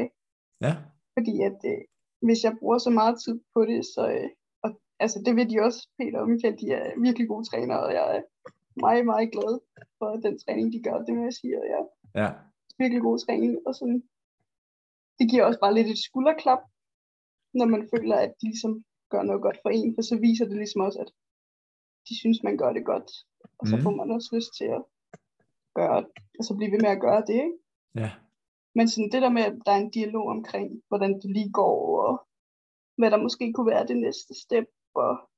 Ja. 0.65 0.73
Fordi 1.15 1.33
at 1.49 1.59
øh, 1.71 1.81
hvis 2.21 2.43
jeg 2.43 2.57
bruger 2.59 2.77
så 2.77 2.89
meget 2.89 3.15
tid 3.23 3.39
på 3.53 3.65
det, 3.65 3.85
så 3.85 4.03
øh, 4.17 4.29
og, 4.63 4.69
altså 4.99 5.21
det 5.25 5.35
ved 5.35 5.45
de 5.49 5.59
også, 5.67 5.89
Peter 5.97 6.19
og 6.19 6.29
Michael, 6.29 6.57
de 6.61 6.67
er 6.71 6.99
virkelig 6.99 7.27
gode 7.27 7.45
trænere, 7.49 7.79
og 7.83 7.93
jeg 7.93 8.17
er 8.17 8.21
meget, 8.79 9.05
meget 9.05 9.31
glad 9.31 9.59
for 9.97 10.09
den 10.25 10.39
træning, 10.39 10.73
de 10.73 10.83
gør, 10.83 10.97
det 11.05 11.13
må 11.15 11.23
jeg 11.23 11.33
sige, 11.33 11.57
og 11.61 11.65
jeg 11.73 11.83
Ja. 12.21 12.29
virkelig 12.77 13.01
god 13.01 13.19
træning, 13.19 13.57
og 13.67 13.75
sådan, 13.75 14.03
det 15.19 15.29
giver 15.29 15.43
også 15.45 15.59
bare 15.59 15.73
lidt 15.73 15.87
et 15.87 15.97
skulderklap, 16.07 16.61
når 17.53 17.65
man 17.65 17.89
føler, 17.95 18.15
at 18.15 18.33
de 18.41 18.45
ligesom 18.47 18.85
gør 19.09 19.21
noget 19.23 19.41
godt 19.41 19.57
for 19.63 19.69
en, 19.69 19.95
for 19.95 20.01
så 20.01 20.15
viser 20.19 20.45
det 20.45 20.57
ligesom 20.57 20.81
også, 20.81 20.99
at 20.99 21.11
de 22.09 22.19
synes, 22.19 22.43
man 22.43 22.57
gør 22.57 22.73
det 22.73 22.85
godt, 22.85 23.09
og 23.59 23.67
så 23.67 23.75
Mhm. 23.75 23.83
får 23.83 23.91
man 23.91 24.11
også 24.11 24.29
lyst 24.35 24.51
til 24.57 24.65
at 24.77 24.81
gøre, 25.75 26.05
altså 26.39 26.55
blive 26.57 26.71
ved 26.71 26.79
med 26.79 26.89
at 26.89 27.01
gøre 27.01 27.21
det, 27.27 27.33
ikke? 27.45 27.57
Ja. 27.95 28.11
Men 28.75 28.89
sådan 28.89 29.11
det 29.11 29.21
der 29.21 29.29
med, 29.29 29.41
at 29.41 29.55
der 29.65 29.71
er 29.71 29.81
en 29.81 29.91
dialog 29.91 30.27
omkring, 30.27 30.81
hvordan 30.87 31.13
det 31.21 31.29
lige 31.37 31.51
går, 31.51 31.77
og 32.07 32.27
hvad 32.97 33.11
der 33.11 33.17
måske 33.17 33.53
kunne 33.53 33.71
være 33.71 33.87
det 33.87 33.97
næste 33.97 34.33
step, 34.43 34.67
og 34.95 35.29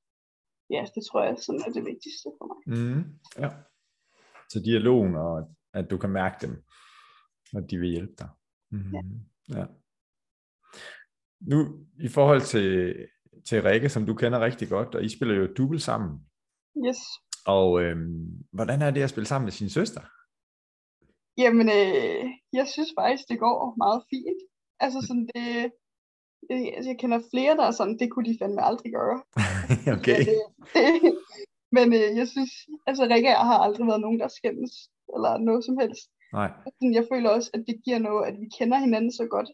ja, 0.70 0.86
det 0.94 1.02
tror 1.06 1.22
jeg 1.22 1.36
sådan 1.38 1.62
er 1.66 1.72
det 1.72 1.84
vigtigste 1.84 2.28
for 2.38 2.44
mig. 2.50 2.58
Mm. 2.78 3.04
ja. 3.38 3.50
Så 4.50 4.60
dialogen, 4.64 5.14
og 5.14 5.54
at 5.74 5.90
du 5.90 5.98
kan 5.98 6.10
mærke 6.10 6.46
dem, 6.46 6.64
og 7.54 7.70
de 7.70 7.78
vil 7.78 7.90
hjælpe 7.90 8.14
dig. 8.18 8.28
Mm. 8.70 8.92
Ja. 8.94 9.02
ja. 9.58 9.66
Nu, 11.40 11.86
i 12.00 12.08
forhold 12.08 12.40
til, 12.40 12.94
til 13.48 13.62
Rikke, 13.62 13.88
som 13.88 14.06
du 14.06 14.14
kender 14.14 14.40
rigtig 14.40 14.68
godt, 14.68 14.94
og 14.94 15.04
I 15.04 15.08
spiller 15.08 15.34
jo 15.34 15.54
dubbel 15.56 15.80
sammen. 15.80 16.20
Yes. 16.86 16.98
Og 17.46 17.82
øhm, 17.82 18.46
hvordan 18.52 18.82
er 18.82 18.90
det 18.90 19.02
at 19.02 19.10
spille 19.10 19.26
sammen 19.26 19.46
med 19.46 19.52
sin 19.52 19.70
søster? 19.70 20.00
Jamen, 21.38 21.68
øh, 21.68 22.24
jeg 22.52 22.66
synes 22.68 22.90
faktisk, 22.98 23.28
det 23.28 23.38
går 23.38 23.74
meget 23.84 24.02
fint. 24.10 24.40
Altså 24.80 24.98
sådan, 25.08 25.26
det, 25.34 25.72
altså, 26.76 26.90
jeg 26.90 26.98
kender 26.98 27.20
flere, 27.32 27.56
der 27.56 27.64
er 27.66 27.70
sådan, 27.70 27.98
det 27.98 28.10
kunne 28.10 28.28
de 28.30 28.38
fandme 28.40 28.62
aldrig 28.70 28.92
gøre. 28.92 29.18
okay. 29.96 30.20
Men, 30.26 30.84
øh, 30.84 31.12
men 31.76 31.86
øh, 31.98 32.10
jeg 32.20 32.28
synes, 32.28 32.52
altså 32.86 33.02
Rikke 33.04 33.28
har 33.50 33.58
aldrig 33.66 33.86
været 33.86 34.00
nogen, 34.00 34.20
der 34.20 34.28
skændes, 34.28 34.72
eller 35.14 35.38
noget 35.48 35.64
som 35.64 35.76
helst. 35.82 36.08
Nej. 36.32 36.50
Sådan, 36.74 36.94
jeg 36.98 37.04
føler 37.12 37.30
også, 37.30 37.50
at 37.54 37.62
det 37.68 37.76
giver 37.84 37.98
noget, 37.98 38.26
at 38.28 38.36
vi 38.42 38.48
kender 38.58 38.78
hinanden 38.78 39.12
så 39.12 39.26
godt. 39.34 39.50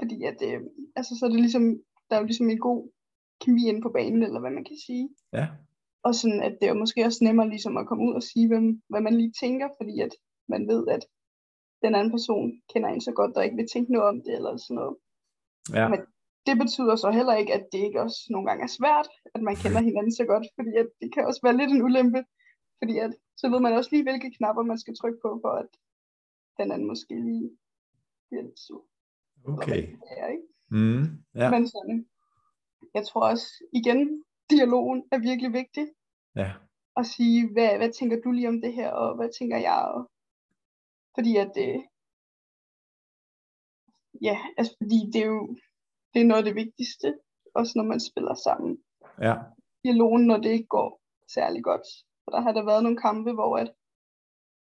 Fordi 0.00 0.16
at, 0.30 0.38
øh, 0.48 0.60
altså 0.96 1.12
så 1.18 1.22
er 1.26 1.30
det 1.30 1.40
ligesom, 1.40 1.64
der 2.08 2.16
er 2.16 2.20
jo 2.20 2.26
ligesom 2.26 2.50
en 2.50 2.58
god 2.68 2.80
kemi 3.42 3.62
inde 3.68 3.82
på 3.82 3.90
banen, 3.96 4.22
eller 4.22 4.40
hvad 4.40 4.50
man 4.50 4.64
kan 4.64 4.78
sige. 4.86 5.08
Ja. 5.32 5.46
Og 6.06 6.14
sådan, 6.14 6.42
at 6.42 6.54
det 6.60 6.68
er 6.68 6.74
måske 6.82 7.04
også 7.04 7.24
nemmere 7.24 7.48
ligesom 7.48 7.76
at 7.76 7.86
komme 7.86 8.04
ud 8.08 8.14
og 8.14 8.22
sige, 8.22 8.48
hvem, 8.48 8.82
hvad 8.88 9.00
man 9.00 9.14
lige 9.14 9.32
tænker, 9.40 9.68
fordi 9.78 10.00
at 10.00 10.12
man 10.48 10.68
ved, 10.68 10.82
at 10.88 11.02
den 11.82 11.94
anden 11.94 12.10
person 12.10 12.62
kender 12.72 12.88
en 12.88 13.00
så 13.00 13.12
godt, 13.12 13.34
der 13.34 13.42
ikke 13.42 13.56
vil 13.56 13.68
tænke 13.72 13.92
noget 13.92 14.08
om 14.08 14.22
det, 14.22 14.34
eller 14.34 14.56
sådan 14.56 14.74
noget. 14.74 14.96
Ja. 15.74 15.88
Men 15.88 16.00
det 16.46 16.58
betyder 16.62 16.96
så 16.96 17.10
heller 17.10 17.34
ikke, 17.36 17.54
at 17.54 17.64
det 17.72 17.78
ikke 17.78 18.00
også 18.02 18.18
nogle 18.30 18.46
gange 18.48 18.62
er 18.64 18.76
svært, 18.78 19.08
at 19.34 19.42
man 19.42 19.56
kender 19.56 19.80
hinanden 19.80 20.14
så 20.20 20.24
godt, 20.24 20.46
fordi 20.56 20.72
at 20.82 20.88
det 21.00 21.14
kan 21.14 21.26
også 21.26 21.40
være 21.42 21.56
lidt 21.56 21.70
en 21.70 21.82
ulempe, 21.82 22.24
fordi 22.78 22.98
at, 22.98 23.12
så 23.36 23.48
ved 23.50 23.60
man 23.60 23.72
også 23.72 23.90
lige, 23.92 24.02
hvilke 24.02 24.30
knapper 24.36 24.62
man 24.62 24.78
skal 24.78 24.94
trykke 24.96 25.18
på, 25.24 25.38
for 25.44 25.52
at 25.62 25.68
den 26.58 26.72
anden 26.72 26.88
måske 26.88 27.14
lige 27.14 27.50
bliver 28.28 28.42
lidt 28.42 28.60
sur. 28.60 28.84
Okay. 29.44 29.82
det 29.82 30.16
er, 30.18 30.26
ikke? 30.26 30.42
Mm. 30.70 31.04
Ja. 31.34 31.50
Men 31.50 31.68
sådan, 31.68 32.06
jeg 32.94 33.06
tror 33.06 33.22
også, 33.30 33.46
igen, 33.72 34.24
dialogen 34.50 35.04
er 35.12 35.18
virkelig 35.18 35.52
vigtig, 35.52 35.86
Ja. 36.36 36.52
at 36.96 37.06
sige, 37.06 37.52
hvad, 37.52 37.76
hvad 37.76 37.92
tænker 37.92 38.20
du 38.20 38.30
lige 38.30 38.48
om 38.48 38.60
det 38.60 38.72
her, 38.74 38.90
og 38.90 39.16
hvad 39.16 39.28
tænker 39.38 39.58
jeg, 39.58 39.90
og 39.94 40.10
fordi 41.20 41.36
at 41.44 41.50
det, 41.60 41.72
ja, 44.28 44.36
altså 44.58 44.72
fordi 44.80 44.98
det 45.12 45.20
er 45.22 45.30
jo, 45.36 45.42
det 46.12 46.18
er 46.20 46.28
noget 46.30 46.42
af 46.42 46.48
det 46.48 46.60
vigtigste, 46.62 47.08
også 47.58 47.72
når 47.76 47.86
man 47.92 48.00
spiller 48.08 48.34
sammen. 48.34 48.72
Ja. 49.26 49.34
Dialogen, 49.84 50.24
når 50.30 50.38
det 50.44 50.50
ikke 50.56 50.72
går 50.78 50.88
særlig 51.36 51.62
godt. 51.70 51.86
For 52.22 52.30
der 52.34 52.40
har 52.40 52.52
der 52.52 52.64
været 52.70 52.82
nogle 52.82 53.02
kampe, 53.06 53.32
hvor 53.38 53.52
at 53.62 53.70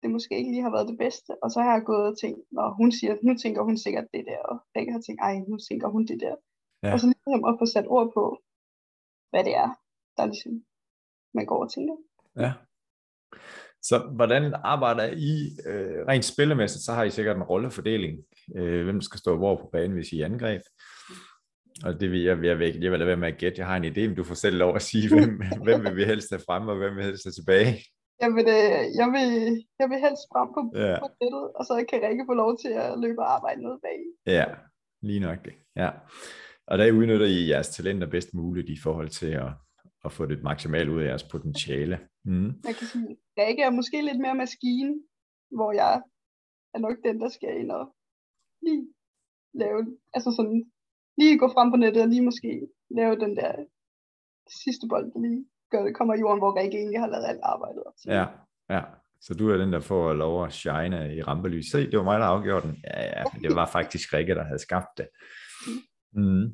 det 0.01 0.09
måske 0.15 0.37
ikke 0.37 0.51
lige 0.51 0.67
har 0.67 0.75
været 0.75 0.91
det 0.91 0.97
bedste, 0.97 1.31
og 1.43 1.49
så 1.51 1.59
har 1.65 1.73
jeg 1.77 1.89
gået 1.91 2.05
og 2.11 2.17
tænkt, 2.21 2.41
når 2.57 2.67
hun 2.79 2.91
siger, 2.91 3.13
nu 3.27 3.33
tænker 3.43 3.61
hun 3.67 3.77
sikkert 3.77 4.07
det 4.13 4.23
der, 4.25 4.41
og 4.49 4.55
Rikke 4.75 4.91
har 4.91 5.01
tænkt, 5.01 5.21
ej, 5.21 5.35
nu 5.51 5.57
tænker 5.57 5.87
hun 5.95 6.03
det 6.09 6.19
der. 6.25 6.35
Ja. 6.83 6.93
Og 6.93 6.99
så 6.99 7.05
ligesom 7.07 7.45
at 7.49 7.59
få 7.59 7.65
sat 7.65 7.87
ord 7.95 8.09
på, 8.17 8.23
hvad 9.31 9.43
det 9.47 9.55
er, 9.63 9.69
der 10.17 10.25
ligesom 10.25 10.53
man 11.37 11.45
går 11.45 11.59
og 11.65 11.71
tænker. 11.75 11.95
Ja. 12.43 12.51
Så 13.83 13.99
hvordan 14.15 14.53
arbejder 14.63 15.03
I 15.17 15.49
øh, 15.69 16.05
rent 16.07 16.25
spillemæssigt, 16.25 16.83
så 16.83 16.91
har 16.93 17.03
I 17.03 17.09
sikkert 17.09 17.37
en 17.37 17.43
rollefordeling, 17.43 18.19
øh, 18.55 18.83
hvem 18.83 19.01
skal 19.01 19.19
stå 19.19 19.37
hvor 19.37 19.55
på 19.55 19.69
banen, 19.71 19.91
hvis 19.91 20.11
I 20.11 20.21
er 20.21 20.25
angreb. 20.25 20.61
Og 21.85 21.99
det 21.99 22.11
vil 22.11 22.21
jeg, 22.21 22.43
jeg, 22.43 22.59
vil, 22.59 22.79
jeg 22.81 22.91
vil 22.91 22.99
lade 22.99 23.07
være 23.07 23.17
med 23.17 23.27
at 23.27 23.37
gætte. 23.37 23.59
Jeg 23.59 23.67
har 23.67 23.77
en 23.77 23.85
idé, 23.85 23.99
men 24.07 24.15
du 24.15 24.23
får 24.23 24.35
selv 24.35 24.57
lov 24.57 24.75
at 24.75 24.81
sige, 24.81 25.09
hvem, 25.09 25.41
hvem 25.65 25.83
vil 25.83 25.95
vi 25.95 26.03
helst 26.03 26.29
have 26.31 26.41
fremme, 26.47 26.71
og 26.71 26.77
hvem 26.77 26.95
vil 26.95 27.03
helst 27.05 27.25
have 27.25 27.31
tilbage. 27.31 27.83
Jeg 28.21 28.29
vil, 28.35 28.45
øh, 28.47 28.83
jeg 28.99 29.07
vil, 29.15 29.29
jeg 29.79 29.87
vil 29.89 29.99
helst 30.05 30.23
frem 30.33 30.47
på, 30.55 30.61
Ja. 30.87 30.99
på 30.99 31.07
nettet, 31.21 31.45
og 31.57 31.65
så 31.65 31.85
kan 31.89 32.01
Rikke 32.09 32.23
få 32.29 32.33
lov 32.33 32.57
til 32.63 32.71
at 32.85 32.99
løbe 32.99 33.19
og 33.21 33.33
arbejde 33.35 33.61
noget 33.61 33.79
bag. 33.85 33.99
Ja, 34.35 34.45
lige 35.01 35.19
nok 35.19 35.37
det. 35.45 35.53
Ja. 35.75 35.89
Og 36.67 36.77
der 36.77 36.91
udnytter 36.91 37.25
I 37.25 37.49
jeres 37.49 37.69
talenter 37.69 38.07
bedst 38.07 38.33
muligt 38.33 38.69
i 38.69 38.77
forhold 38.83 39.09
til 39.09 39.31
at, 39.31 39.49
at 40.05 40.11
få 40.11 40.25
det 40.25 40.43
maksimalt 40.43 40.89
ud 40.89 41.01
af 41.01 41.07
jeres 41.07 41.23
potentiale. 41.23 41.99
Mm. 42.25 42.51
Man 42.67 42.73
kan 42.79 42.87
sige, 42.93 43.17
Rikke 43.37 43.63
er 43.63 43.69
måske 43.79 44.01
lidt 44.01 44.19
mere 44.19 44.35
maskine, 44.35 44.93
hvor 45.57 45.71
jeg 45.71 46.01
er 46.73 46.79
nok 46.79 46.97
den, 47.05 47.21
der 47.21 47.29
skal 47.29 47.59
ind 47.59 47.71
og 47.71 47.95
lige 48.65 48.87
lave, 49.53 49.79
altså 50.13 50.29
sådan, 50.37 50.71
lige 51.17 51.39
gå 51.39 51.47
frem 51.55 51.71
på 51.71 51.77
nettet 51.77 52.03
og 52.03 52.09
lige 52.09 52.27
måske 52.29 52.67
lave 52.99 53.15
den 53.23 53.37
der 53.37 53.51
sidste 54.63 54.85
bold, 54.89 55.07
der 55.13 55.19
lige 55.19 55.45
gør 55.71 55.83
det, 55.83 55.95
kommer 55.97 56.13
i 56.13 56.19
jorden, 56.19 56.39
hvor 56.39 56.59
Rikke 56.59 56.77
egentlig 56.77 56.99
har 56.99 57.07
lavet 57.07 57.25
alt 57.31 57.43
arbejdet. 57.43 57.83
til. 58.01 58.11
Ja, 58.17 58.25
ja. 58.69 58.81
Så 59.25 59.33
du 59.33 59.49
er 59.49 59.57
den, 59.57 59.73
der 59.73 59.79
får 59.79 60.13
lov 60.13 60.45
at 60.45 60.53
shine 60.53 61.15
i 61.15 61.21
rampelys. 61.21 61.65
Se, 61.71 61.91
det 61.91 61.97
var 61.97 62.03
mig, 62.03 62.19
der 62.19 62.25
afgjorde 62.25 62.67
den. 62.67 62.75
Ja, 62.83 63.01
ja, 63.17 63.23
men 63.33 63.43
det 63.43 63.55
var 63.55 63.67
faktisk 63.77 64.13
Rikke, 64.13 64.35
der 64.35 64.43
havde 64.43 64.59
skabt 64.59 64.91
det. 64.97 65.07
Mm. 66.15 66.51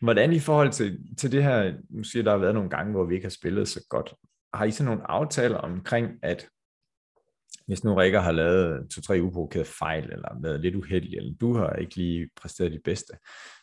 Hvordan 0.00 0.32
i 0.32 0.38
forhold 0.38 0.72
til, 0.72 0.98
til 1.18 1.32
det 1.32 1.42
her, 1.42 1.74
nu 1.90 2.04
siger 2.04 2.22
der 2.22 2.30
har 2.30 2.38
været 2.38 2.54
nogle 2.54 2.70
gange, 2.70 2.92
hvor 2.92 3.04
vi 3.04 3.14
ikke 3.14 3.24
har 3.24 3.30
spillet 3.30 3.68
så 3.68 3.86
godt. 3.88 4.14
Har 4.54 4.64
I 4.64 4.70
så 4.70 4.84
nogle 4.84 5.10
aftaler 5.10 5.58
omkring, 5.58 6.10
at 6.22 6.48
hvis 7.66 7.84
nu 7.84 7.94
Rikke 7.94 8.20
har 8.20 8.32
lavet 8.32 8.90
to-tre 8.90 9.22
uprovokerede 9.22 9.68
fejl, 9.68 10.04
eller 10.12 10.40
været 10.42 10.60
lidt 10.60 10.74
uheldig, 10.74 11.16
eller 11.16 11.34
du 11.40 11.54
har 11.54 11.72
ikke 11.72 11.96
lige 11.96 12.30
præsteret 12.36 12.72
dit 12.72 12.82
bedste, 12.84 13.12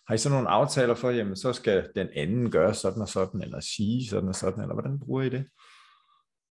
har 0.07 0.15
I 0.15 0.17
så 0.17 0.29
nogle 0.29 0.49
aftaler 0.49 0.95
for, 0.95 1.09
jamen 1.09 1.35
så 1.35 1.53
skal 1.53 1.89
den 1.95 2.07
anden 2.15 2.51
gøre 2.51 2.73
sådan 2.73 3.01
og 3.01 3.07
sådan, 3.07 3.41
eller 3.41 3.59
sige 3.59 4.07
sådan 4.07 4.29
og 4.29 4.35
sådan, 4.35 4.61
eller 4.61 4.73
hvordan 4.73 4.99
bruger 4.99 5.21
I 5.21 5.29
det? 5.29 5.45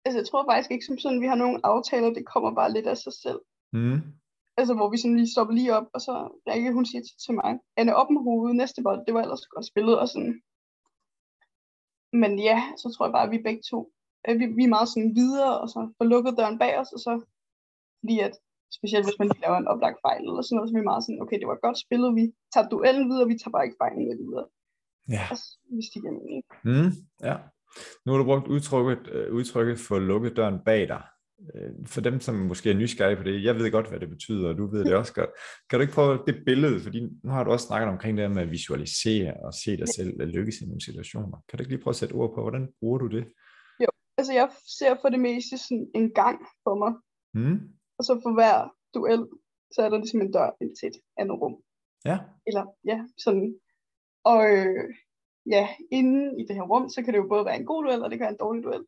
Altså, 0.05 0.19
jeg 0.19 0.27
tror 0.27 0.47
faktisk 0.51 0.71
ikke 0.71 0.85
som 0.85 0.99
sådan, 0.99 1.21
vi 1.21 1.27
har 1.27 1.35
nogle 1.35 1.61
aftaler, 1.65 2.15
det 2.15 2.27
kommer 2.27 2.55
bare 2.55 2.73
lidt 2.73 2.87
af 2.87 2.97
sig 2.97 3.13
selv. 3.23 3.41
Mm. 3.73 4.01
Altså, 4.59 4.75
hvor 4.75 4.91
vi 4.91 4.99
sådan 4.99 5.17
lige 5.17 5.33
stopper 5.33 5.55
lige 5.55 5.77
op, 5.79 5.89
og 5.95 6.01
så 6.01 6.13
Rikke, 6.47 6.73
hun 6.73 6.87
siger 6.87 7.03
til, 7.03 7.17
til 7.25 7.35
mig, 7.35 7.59
Anne, 7.77 7.97
op 8.01 8.11
med 8.11 8.23
hovedet, 8.23 8.57
næste 8.57 8.83
bold, 8.83 9.07
det 9.07 9.15
var 9.15 9.23
ellers 9.23 9.47
godt 9.47 9.67
spillet, 9.67 9.99
og 10.03 10.09
sådan. 10.09 10.35
Men 12.23 12.33
ja, 12.49 12.59
så 12.81 12.87
tror 12.89 13.07
jeg 13.07 13.13
bare, 13.17 13.27
at 13.27 13.35
vi 13.35 13.47
begge 13.49 13.63
to, 13.71 13.79
at 14.25 14.35
vi, 14.41 14.47
vi 14.59 14.65
er 14.65 14.75
meget 14.77 14.89
sådan 14.89 15.17
videre, 15.21 15.61
og 15.63 15.69
så 15.69 15.81
får 15.99 16.05
lukket 16.05 16.39
døren 16.39 16.59
bag 16.59 16.73
os, 16.81 16.93
og 16.97 17.01
så, 17.07 17.13
fordi 18.01 18.17
at, 18.27 18.35
specielt 18.79 19.07
hvis 19.07 19.19
man 19.19 19.29
lige 19.29 19.45
laver 19.45 19.59
en 19.59 19.73
oplagt 19.73 19.99
fejl, 20.07 20.23
eller 20.29 20.43
sådan 20.43 20.57
noget, 20.57 20.69
så 20.69 20.75
er 20.75 20.81
vi 20.81 20.91
meget 20.91 21.05
sådan, 21.05 21.23
okay, 21.23 21.39
det 21.41 21.49
var 21.49 21.65
godt 21.67 21.79
spillet, 21.85 22.17
vi 22.21 22.25
tager 22.55 22.69
duellen 22.69 23.07
videre, 23.11 23.31
vi 23.33 23.39
tager 23.39 23.55
bare 23.55 23.65
ikke 23.67 23.81
fejlen 23.83 24.05
med 24.09 24.17
videre. 24.25 24.47
Ja. 25.17 25.25
Altså, 25.33 25.47
hvis 25.75 25.89
de 25.93 26.01
giver 26.03 26.17
mening. 26.21 26.43
Mm, 26.69 26.91
ja. 27.29 27.37
Nu 28.05 28.09
har 28.13 28.19
du 28.19 28.25
brugt 28.31 28.49
udtrykket, 28.55 29.03
øh, 29.15 29.35
udtrykket 29.39 29.79
for 29.87 29.97
at 29.97 30.03
lukke 30.03 30.35
døren 30.39 30.59
bag 30.69 30.89
dig. 30.89 31.03
Øh, 31.55 31.87
for 31.87 32.01
dem, 32.01 32.21
som 32.21 32.35
måske 32.35 32.71
er 32.71 32.75
nysgerrige 32.75 33.17
på 33.17 33.23
det, 33.23 33.45
jeg 33.45 33.55
ved 33.57 33.71
godt, 33.71 33.89
hvad 33.89 34.01
det 34.01 34.09
betyder, 34.09 34.49
og 34.49 34.59
du 34.59 34.67
ved 34.67 34.85
det 34.85 34.95
også 34.95 35.15
godt. 35.15 35.31
Kan 35.71 35.79
du 35.79 35.81
ikke 35.81 35.95
prøve 35.95 36.23
det 36.27 36.43
billede, 36.47 36.81
fordi 36.81 37.01
nu 37.25 37.31
har 37.31 37.45
du 37.45 37.51
også 37.51 37.67
snakket 37.67 37.89
omkring 37.89 38.19
det 38.19 38.31
med 38.31 38.43
at 38.43 38.51
visualisere 38.51 39.35
og 39.45 39.55
se 39.55 39.77
dig 39.77 39.89
selv 39.89 40.27
lykkes 40.27 40.61
i 40.61 40.67
nogle 40.67 40.85
situationer. 40.85 41.39
Kan 41.49 41.57
du 41.57 41.63
ikke 41.63 41.73
lige 41.73 41.83
prøve 41.83 41.93
at 41.93 41.97
sætte 41.97 42.13
ord 42.13 42.35
på, 42.35 42.41
hvordan 42.41 42.69
bruger 42.81 42.99
du 42.99 43.09
det? 43.09 43.25
Jo, 43.81 43.89
altså 44.19 44.33
jeg 44.33 44.51
ser 44.79 44.97
for 45.01 45.09
det 45.09 45.21
meste 45.21 45.59
sådan 45.59 45.87
en 45.95 46.15
gang 46.15 46.39
for 46.65 46.75
mig. 46.83 46.93
Mm. 47.35 47.59
Og 47.99 48.05
så 48.05 48.21
for 48.23 48.33
hver 48.33 48.75
duel, 48.95 49.27
så 49.75 49.83
er 49.83 49.89
der 49.89 49.99
ligesom 49.99 50.21
en 50.21 50.33
dør 50.33 50.51
ind 50.61 50.77
til 50.77 50.87
et 50.89 50.99
andet 51.17 51.41
rum. 51.41 51.57
Ja. 52.05 52.19
Eller 52.47 52.65
ja, 52.85 52.99
sådan. 53.25 53.55
Og 54.25 54.41
øh, 54.57 54.85
ja, 55.47 55.69
inde 55.91 56.41
i 56.41 56.47
det 56.47 56.57
her 56.57 56.63
rum, 56.63 56.89
så 56.89 57.03
kan 57.03 57.13
det 57.13 57.19
jo 57.19 57.29
både 57.29 57.45
være 57.45 57.57
en 57.57 57.67
god 57.67 57.85
duel, 57.85 58.03
og 58.03 58.11
det 58.11 58.19
kan 58.19 58.25
være 58.25 58.37
en 58.37 58.45
dårlig 58.45 58.65
duel. 58.65 58.85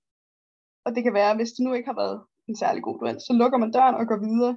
Og 0.84 0.94
det 0.94 1.02
kan 1.02 1.14
være, 1.14 1.36
hvis 1.36 1.52
det 1.52 1.64
nu 1.64 1.72
ikke 1.72 1.86
har 1.86 2.00
været 2.04 2.22
en 2.48 2.56
særlig 2.56 2.82
god 2.82 2.98
duel, 2.98 3.20
så 3.20 3.32
lukker 3.40 3.58
man 3.58 3.72
døren 3.76 3.94
og 3.94 4.06
går 4.10 4.18
videre 4.28 4.56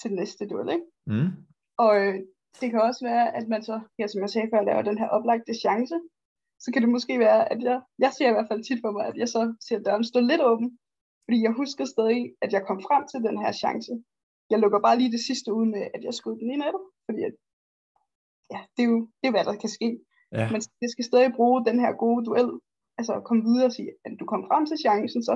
til 0.00 0.10
den 0.10 0.18
næste 0.18 0.46
duel, 0.50 0.68
ikke? 0.76 0.86
Mm. 1.06 1.30
Og 1.84 1.92
øh, 2.02 2.14
det 2.60 2.70
kan 2.70 2.80
også 2.88 3.02
være, 3.10 3.36
at 3.38 3.48
man 3.48 3.62
så, 3.62 3.80
ja, 3.98 4.06
som 4.06 4.20
jeg 4.20 4.30
sagde 4.30 4.50
før, 4.52 4.62
laver 4.62 4.82
den 4.82 4.98
her 4.98 5.08
oplagte 5.08 5.54
chance. 5.64 5.96
Så 6.62 6.68
kan 6.72 6.82
det 6.82 6.90
måske 6.96 7.18
være, 7.18 7.52
at 7.52 7.60
jeg, 7.62 7.80
jeg 7.98 8.12
ser 8.12 8.28
i 8.28 8.32
hvert 8.32 8.50
fald 8.50 8.64
tit 8.64 8.80
for 8.84 8.90
mig, 8.96 9.04
at 9.06 9.16
jeg 9.16 9.28
så 9.28 9.54
ser 9.66 9.78
døren 9.78 10.04
stå 10.04 10.20
lidt 10.20 10.42
åben. 10.50 10.78
Fordi 11.24 11.38
jeg 11.46 11.52
husker 11.60 11.84
stadig, 11.84 12.22
at 12.44 12.52
jeg 12.52 12.62
kom 12.68 12.78
frem 12.88 13.02
til 13.12 13.20
den 13.28 13.36
her 13.42 13.52
chance. 13.62 13.92
Jeg 14.50 14.58
lukker 14.58 14.80
bare 14.86 14.98
lige 14.98 15.12
det 15.16 15.26
sidste 15.28 15.50
ud 15.58 15.66
med, 15.74 15.82
at 15.94 16.02
jeg 16.06 16.14
skød 16.14 16.34
den 16.40 16.50
i 16.54 16.56
nettet. 16.62 16.84
Fordi 17.06 17.20
at, 17.28 17.34
ja, 18.52 18.60
det 18.74 18.82
er 18.84 18.90
jo 18.94 19.00
det 19.20 19.26
er, 19.28 19.34
hvad 19.34 19.44
der 19.50 19.56
kan 19.64 19.72
ske. 19.78 19.90
Ja. 20.38 20.46
Men 20.52 20.60
jeg 20.82 20.90
skal 20.90 21.04
stadig 21.04 21.32
bruge 21.38 21.64
den 21.68 21.78
her 21.84 21.92
gode 22.04 22.24
duel. 22.26 22.50
Altså 22.98 23.12
komme 23.28 23.42
videre 23.48 23.66
og 23.70 23.72
sige, 23.78 23.90
at 24.04 24.12
du 24.20 24.24
kom 24.32 24.42
frem 24.48 24.66
til 24.66 24.78
chancen, 24.86 25.22
så 25.28 25.34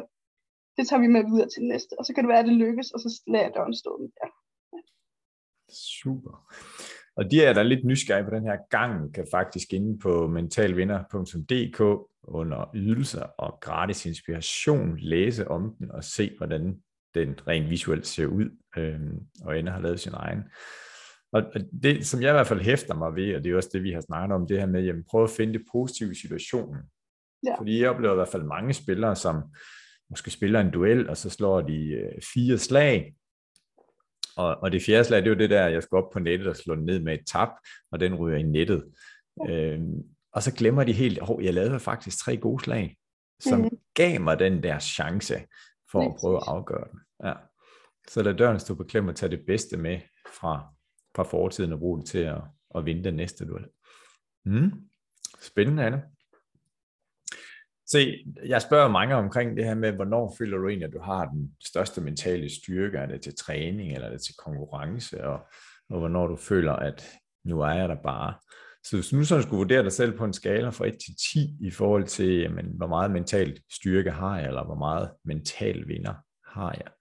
det 0.76 0.88
tager 0.88 1.00
vi 1.00 1.06
med 1.06 1.24
videre 1.30 1.48
til 1.48 1.62
næste. 1.62 1.92
Og 1.98 2.04
så 2.04 2.14
kan 2.14 2.24
det 2.24 2.28
være, 2.28 2.38
at 2.38 2.50
det 2.50 2.62
lykkes, 2.64 2.90
og 2.90 3.00
så 3.00 3.22
lader 3.26 3.44
jeg 3.44 3.52
døren 3.56 3.74
stå 3.74 3.90
der. 4.00 4.28
Ja. 4.72 4.80
Super. 6.00 6.34
Og 7.16 7.30
de 7.30 7.44
er 7.44 7.52
der 7.52 7.62
lidt 7.62 7.84
nysgerrige 7.84 8.24
på 8.24 8.34
den 8.36 8.44
her 8.44 8.56
gang, 8.70 9.14
kan 9.14 9.26
faktisk 9.30 9.72
inde 9.72 9.98
på 9.98 10.26
mentalvinder.dk 10.26 11.80
under 12.22 12.70
ydelser 12.74 13.22
og 13.22 13.58
gratis 13.60 14.06
inspiration 14.06 14.98
læse 14.98 15.48
om 15.48 15.74
den 15.78 15.90
og 15.90 16.04
se, 16.04 16.34
hvordan 16.36 16.82
den 17.14 17.34
rent 17.48 17.70
visuelt 17.70 18.06
ser 18.06 18.26
ud, 18.26 18.50
øhm, 18.76 19.18
og 19.44 19.58
ender 19.58 19.72
har 19.72 19.80
lavet 19.80 20.00
sin 20.00 20.12
egen. 20.14 20.42
Og 21.32 21.42
det, 21.82 22.06
som 22.06 22.22
jeg 22.22 22.30
i 22.30 22.32
hvert 22.32 22.46
fald 22.46 22.60
hæfter 22.60 22.94
mig 22.94 23.14
ved, 23.14 23.36
og 23.36 23.44
det 23.44 23.52
er 23.52 23.56
også 23.56 23.70
det, 23.72 23.82
vi 23.82 23.92
har 23.92 24.00
snakket 24.00 24.34
om, 24.34 24.46
det 24.46 24.58
her 24.58 24.66
med, 24.66 24.84
jamen 24.84 25.04
prøv 25.10 25.24
at 25.24 25.30
finde 25.30 25.52
det 25.52 25.66
positive 25.72 26.10
i 26.10 26.14
situationen. 26.14 26.82
Ja. 27.46 27.54
Fordi 27.58 27.80
jeg 27.80 27.90
oplever 27.90 28.12
i 28.12 28.16
hvert 28.16 28.28
fald 28.28 28.42
mange 28.42 28.72
spillere, 28.72 29.16
som 29.16 29.42
måske 30.10 30.30
spiller 30.30 30.60
en 30.60 30.70
duel, 30.70 31.08
og 31.08 31.16
så 31.16 31.30
slår 31.30 31.60
de 31.60 31.86
øh, 31.86 32.22
fire 32.34 32.58
slag, 32.58 33.14
og, 34.36 34.56
og 34.56 34.72
det 34.72 34.82
fjerde 34.82 35.04
slag, 35.04 35.18
det 35.18 35.26
er 35.26 35.34
jo 35.34 35.38
det 35.38 35.50
der, 35.50 35.68
jeg 35.68 35.82
skal 35.82 35.96
op 35.96 36.10
på 36.12 36.18
nettet 36.18 36.48
og 36.48 36.56
slå 36.56 36.74
den 36.74 36.84
ned 36.84 37.00
med 37.00 37.14
et 37.14 37.26
tap, 37.26 37.48
og 37.90 38.00
den 38.00 38.14
ryger 38.14 38.38
i 38.38 38.42
nettet. 38.42 38.84
Øhm, 39.48 40.02
og 40.32 40.42
så 40.42 40.54
glemmer 40.54 40.84
de 40.84 40.92
helt, 40.92 41.18
at 41.18 41.30
oh, 41.30 41.44
jeg 41.44 41.54
lavede 41.54 41.80
faktisk 41.80 42.18
tre 42.18 42.36
gode 42.36 42.64
slag, 42.64 42.96
som 43.40 43.60
mm. 43.60 43.70
gav 43.94 44.20
mig 44.20 44.38
den 44.38 44.62
der 44.62 44.78
chance 44.78 45.34
for 45.90 46.08
at 46.08 46.16
prøve 46.20 46.36
at 46.36 46.42
afgøre 46.46 46.88
den. 46.92 47.00
Ja. 47.24 47.32
Så 48.08 48.22
lad 48.22 48.34
døren 48.34 48.60
stå 48.60 48.74
på 48.74 48.84
klem 48.84 49.08
og 49.08 49.16
tage 49.16 49.30
det 49.30 49.46
bedste 49.46 49.76
med 49.76 50.00
fra, 50.26 50.74
fra 51.16 51.22
fortiden 51.22 51.72
og 51.72 51.78
bruge 51.78 51.98
det 52.00 52.06
til 52.06 52.18
at, 52.18 52.42
at 52.74 52.84
vinde 52.84 53.04
den 53.04 53.14
næste 53.14 53.46
duel. 53.46 53.64
Mm. 54.44 54.72
Spændende, 55.40 55.84
Anne. 55.84 56.02
Se, 57.86 58.24
jeg 58.46 58.62
spørger 58.62 58.88
mange 58.88 59.14
omkring 59.14 59.56
det 59.56 59.64
her 59.64 59.74
med, 59.74 59.92
hvornår 59.92 60.34
føler 60.38 60.58
du 60.58 60.68
egentlig, 60.68 60.86
at 60.86 60.92
du 60.92 61.00
har 61.00 61.24
den 61.24 61.56
største 61.64 62.00
mentale 62.00 62.54
styrke? 62.54 62.98
Er 62.98 63.06
det 63.06 63.22
til 63.22 63.36
træning, 63.36 63.92
eller 63.92 64.06
er 64.06 64.12
det 64.12 64.22
til 64.22 64.34
konkurrence? 64.36 65.24
Og, 65.24 65.40
og 65.90 65.98
hvornår 65.98 66.26
du 66.26 66.36
føler, 66.36 66.72
at 66.72 67.04
nu 67.44 67.60
er 67.60 67.72
jeg 67.72 67.88
der 67.88 68.02
bare. 68.02 68.34
Så 68.84 68.96
hvis 68.96 69.08
du 69.08 69.16
nu 69.16 69.24
sådan 69.24 69.42
skulle 69.42 69.58
vurdere 69.58 69.82
dig 69.82 69.92
selv 69.92 70.16
på 70.16 70.24
en 70.24 70.32
skala 70.32 70.68
fra 70.68 70.86
1 70.86 70.92
til 70.92 71.16
10 71.32 71.56
i 71.60 71.70
forhold 71.70 72.04
til, 72.04 72.40
jamen, 72.40 72.66
hvor 72.76 72.86
meget 72.86 73.10
mental 73.10 73.60
styrke 73.72 74.10
har 74.10 74.38
jeg, 74.38 74.48
eller 74.48 74.64
hvor 74.64 74.74
meget 74.74 75.10
mental 75.24 75.88
vinder 75.88 76.14
har 76.46 76.72
jeg. 76.72 76.92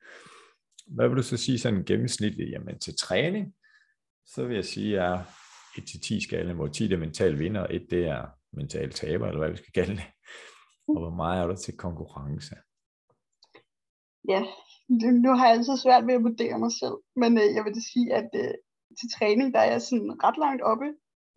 Hvad 0.88 1.08
vil 1.08 1.18
du 1.18 1.24
så 1.24 1.38
sige 1.38 1.60
sådan 1.60 1.84
gennemsnitligt? 1.86 2.52
Jamen 2.52 2.80
til 2.80 2.98
træning, 2.98 3.54
så 4.26 4.46
vil 4.46 4.56
jeg 4.56 4.66
sige, 4.66 5.00
at 5.00 5.04
jeg 5.04 5.14
er 5.14 5.24
1 5.78 5.88
til 5.88 6.02
10 6.02 6.22
skala, 6.22 6.54
hvor 6.54 6.68
10 6.68 6.94
er 6.94 6.98
mental 6.98 7.40
vinder, 7.40 7.62
og 7.62 7.76
1 7.76 7.88
det 7.90 8.06
er 8.06 8.26
mental 8.54 8.92
taber, 8.92 9.28
eller 9.28 9.40
hvad 9.40 9.50
vi 9.50 9.58
skal 9.58 9.74
kalde 9.74 9.96
det. 9.96 10.04
Og 10.88 11.00
hvor 11.00 11.16
meget 11.22 11.44
er 11.44 11.48
der 11.48 11.56
til 11.56 11.78
konkurrence? 11.78 12.56
Ja, 14.28 14.42
nu 15.26 15.30
har 15.38 15.46
jeg 15.48 15.56
altid 15.58 15.78
svært 15.78 16.08
ved 16.08 16.14
at 16.14 16.24
vurdere 16.24 16.60
mig 16.60 16.72
selv, 16.82 16.98
men 17.16 17.32
øh, 17.42 17.48
jeg 17.56 17.64
vil 17.64 17.76
da 17.76 17.84
sige, 17.94 18.08
at 18.20 18.30
øh, 18.44 18.54
til 19.00 19.10
træning, 19.18 19.54
der 19.54 19.60
er 19.60 19.72
jeg 19.72 19.82
sådan 19.82 20.24
ret 20.24 20.38
langt 20.38 20.62
oppe. 20.72 20.88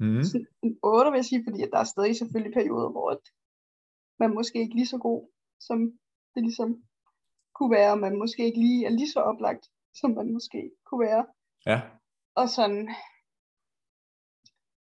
Mm. 0.01 0.23
Sådan 0.31 0.47
en 0.63 0.79
8, 0.83 1.11
vil 1.11 1.19
jeg 1.19 1.25
sige, 1.31 1.45
fordi 1.47 1.63
at 1.63 1.71
der 1.73 1.79
er 1.79 1.93
stadig 1.95 2.17
selvfølgelig 2.17 2.55
perioder, 2.55 2.91
hvor 2.91 3.11
at 3.11 3.25
man 4.23 4.35
måske 4.35 4.59
ikke 4.59 4.73
er 4.73 4.81
lige 4.81 4.95
så 4.95 4.99
god, 4.99 5.21
som 5.61 5.79
det 6.35 6.43
ligesom 6.43 6.71
kunne 7.55 7.71
være, 7.79 7.93
og 7.93 7.99
man 7.99 8.19
måske 8.19 8.45
ikke 8.45 8.61
lige 8.61 8.87
er 8.87 8.91
lige 8.91 9.11
så 9.11 9.21
oplagt, 9.21 9.65
som 10.01 10.11
man 10.11 10.33
måske 10.33 10.61
kunne 10.87 11.07
være. 11.09 11.25
Ja. 11.67 11.79
Og 12.35 12.49
sådan, 12.49 12.89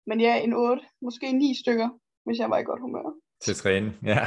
men 0.07 0.20
ja, 0.20 0.34
en 0.44 0.53
8, 0.53 0.82
måske 1.03 1.32
9 1.32 1.55
stykker, 1.62 1.88
hvis 2.24 2.38
jeg 2.38 2.51
var 2.51 2.59
i 2.59 2.62
godt 2.62 2.80
humør. 2.80 3.07
Til 3.41 3.55
træning, 3.55 3.93
ja. 4.03 4.20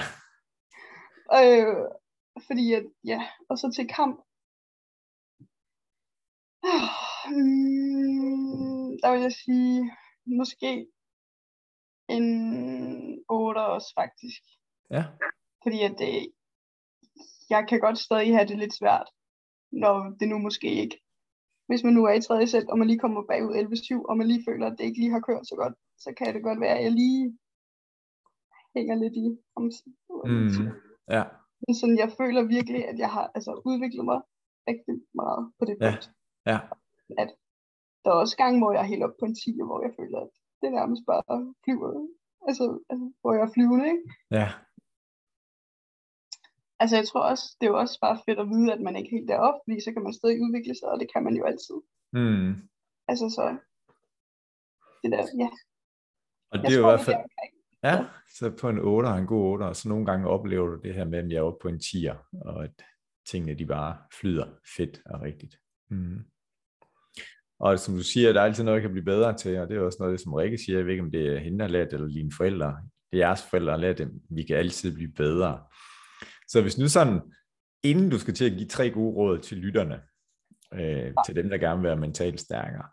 Øh, 1.40 1.86
fordi 2.48 2.74
at, 2.74 2.86
ja, 3.06 3.20
og 3.50 3.58
så 3.58 3.72
til 3.76 3.88
kamp. 3.88 4.18
Mm, 7.28 8.90
der 9.02 9.12
vil 9.12 9.22
jeg 9.22 9.32
sige, 9.32 9.92
måske 10.26 10.88
en 12.10 12.26
8 13.30 13.60
også 13.60 13.94
faktisk. 13.96 14.42
Ja. 14.90 15.04
Fordi 15.64 15.82
at 15.84 15.96
det, 15.98 16.34
jeg 17.50 17.66
kan 17.70 17.80
godt 17.80 17.98
stadig 17.98 18.36
have 18.36 18.48
det 18.48 18.58
lidt 18.60 18.78
svært, 18.78 19.08
når 19.72 20.16
det 20.20 20.28
nu 20.28 20.38
måske 20.38 20.68
ikke. 20.84 21.00
Hvis 21.68 21.84
man 21.84 21.94
nu 21.94 22.06
er 22.06 22.14
i 22.14 22.22
tredje 22.22 22.48
sæt, 22.48 22.70
og 22.70 22.78
man 22.78 22.88
lige 22.88 23.00
kommer 23.00 23.24
bagud 23.28 23.56
11-7, 23.56 24.10
og 24.10 24.18
man 24.18 24.28
lige 24.28 24.46
føler, 24.48 24.68
at 24.68 24.76
det 24.78 24.84
ikke 24.86 25.00
lige 25.00 25.12
har 25.12 25.20
kørt 25.20 25.48
så 25.48 25.56
godt, 25.56 25.74
så 25.98 26.14
kan 26.18 26.34
det 26.36 26.44
godt 26.44 26.60
være, 26.62 26.78
at 26.78 26.84
jeg 26.84 26.92
lige 26.92 27.38
hænger 28.76 28.96
lidt 28.96 29.16
i 29.24 29.26
bremsen. 29.54 29.92
Mm. 30.26 30.72
Ja. 31.16 31.24
Men 31.68 31.76
sådan, 31.76 31.98
jeg 32.04 32.12
føler 32.20 32.44
virkelig, 32.58 32.82
at 32.92 32.98
jeg 33.04 33.12
har 33.12 33.32
altså, 33.36 33.62
udviklet 33.70 34.06
mig 34.06 34.20
rigtig 34.70 34.96
meget 35.22 35.42
på 35.60 35.66
det 35.66 35.76
Ja. 35.82 35.90
punkt. 35.90 36.06
Ja. 36.52 36.58
At 37.22 37.30
der 38.04 38.10
er 38.12 38.20
også 38.24 38.38
gange, 38.38 38.60
hvor 38.60 38.72
jeg 38.74 38.82
er 38.82 38.92
helt 38.94 39.04
op 39.04 39.16
på 39.20 39.26
en 39.26 39.36
10, 39.36 39.62
hvor 39.68 39.80
jeg 39.86 39.94
føler, 40.00 40.20
at 40.26 40.32
det 40.62 40.72
nærmest 40.80 41.04
bare 41.12 41.54
flyver. 41.64 41.90
Altså, 42.48 42.64
altså 42.90 43.06
hvor 43.22 43.34
jeg 43.34 43.44
er 43.48 43.54
flyvende, 43.56 43.86
ikke? 43.94 44.04
Ja. 44.40 44.48
Altså, 46.82 46.96
jeg 47.00 47.08
tror 47.08 47.24
også, 47.32 47.46
det 47.58 47.66
er 47.66 47.72
jo 47.74 47.80
også 47.84 47.98
bare 48.06 48.22
fedt 48.26 48.40
at 48.40 48.50
vide, 48.54 48.74
at 48.74 48.82
man 48.82 48.96
ikke 48.96 49.10
er 49.10 49.16
helt 49.18 49.30
deroppe, 49.34 49.60
fordi 49.64 49.82
så 49.86 49.90
kan 49.94 50.04
man 50.04 50.14
stadig 50.14 50.38
udvikle 50.46 50.76
sig, 50.76 50.88
og 50.94 51.00
det 51.00 51.08
kan 51.14 51.24
man 51.24 51.36
jo 51.40 51.44
altid. 51.52 51.78
Mm. 52.20 52.52
Altså, 53.12 53.26
så 53.36 53.44
det 55.02 55.12
der, 55.16 55.24
ja. 55.44 55.50
Og 56.52 56.56
Jeg 56.58 56.62
det 56.62 56.70
er 56.72 56.80
jo 56.80 56.84
i 56.86 56.90
hvert 56.90 57.06
fald, 57.08 57.16
er 57.16 57.24
omkring 57.28 57.54
ja, 57.84 58.06
så 58.38 58.50
på 58.62 58.70
en 58.70 58.80
8 58.80 59.10
en 59.10 59.26
god 59.26 59.52
8, 59.52 59.64
og 59.64 59.76
så 59.76 59.90
nogle 59.90 60.06
gange 60.06 60.28
oplever 60.28 60.68
du 60.68 60.80
det 60.84 60.94
her 60.94 61.06
med, 61.06 61.20
at 61.20 61.30
jeg 61.30 61.38
er 61.38 61.42
oppe 61.42 61.60
på 61.62 61.68
en 61.68 61.76
10'er, 61.84 62.42
og 62.46 62.64
at 62.64 62.84
tingene 63.28 63.60
de 63.60 63.66
bare 63.66 63.98
flyder 64.20 64.46
fedt 64.78 65.02
og 65.06 65.22
rigtigt. 65.22 65.58
Mm. 65.90 66.20
Og 67.60 67.80
som 67.80 67.96
du 67.96 68.04
siger, 68.04 68.34
der 68.34 68.42
er 68.42 68.46
altid 68.46 68.64
noget, 68.64 68.76
jeg 68.76 68.82
kan 68.82 68.92
blive 68.92 69.06
bedre 69.06 69.38
til, 69.38 69.60
og 69.60 69.70
det 69.70 69.78
er 69.78 69.82
også 69.82 69.98
noget, 70.02 70.22
som 70.22 70.34
Rikke 70.34 70.58
siger, 70.58 70.78
jeg 70.78 70.86
ved 70.86 70.92
ikke, 70.92 71.04
om 71.04 71.12
det 71.12 71.36
er 71.36 71.40
hende, 71.40 71.60
der 71.60 71.66
har 71.66 71.72
lært 71.72 71.94
eller 71.94 72.08
dine 72.08 72.32
forældre, 72.38 72.78
det 73.12 73.22
er 73.22 73.28
jeres 73.28 73.44
forældre, 73.50 73.66
der 73.66 73.78
har 73.78 73.82
lært 73.82 73.98
dem, 73.98 74.22
vi 74.30 74.44
kan 74.44 74.58
altid 74.58 74.96
blive 74.96 75.12
bedre. 75.12 75.64
Så 76.48 76.62
hvis 76.62 76.78
nu 76.78 76.88
sådan, 76.88 77.22
inden 77.84 78.10
du 78.10 78.20
skal 78.20 78.34
til 78.34 78.46
at 78.46 78.58
give 78.58 78.68
tre 78.68 78.90
gode 78.90 79.16
råd 79.16 79.40
til 79.40 79.58
lytterne, 79.58 80.02
øh, 80.74 81.14
til 81.26 81.36
dem, 81.36 81.50
der 81.50 81.58
gerne 81.58 81.82
vil 81.82 81.88
være 81.88 82.00
mentalt 82.00 82.40
stærkere, 82.40 82.86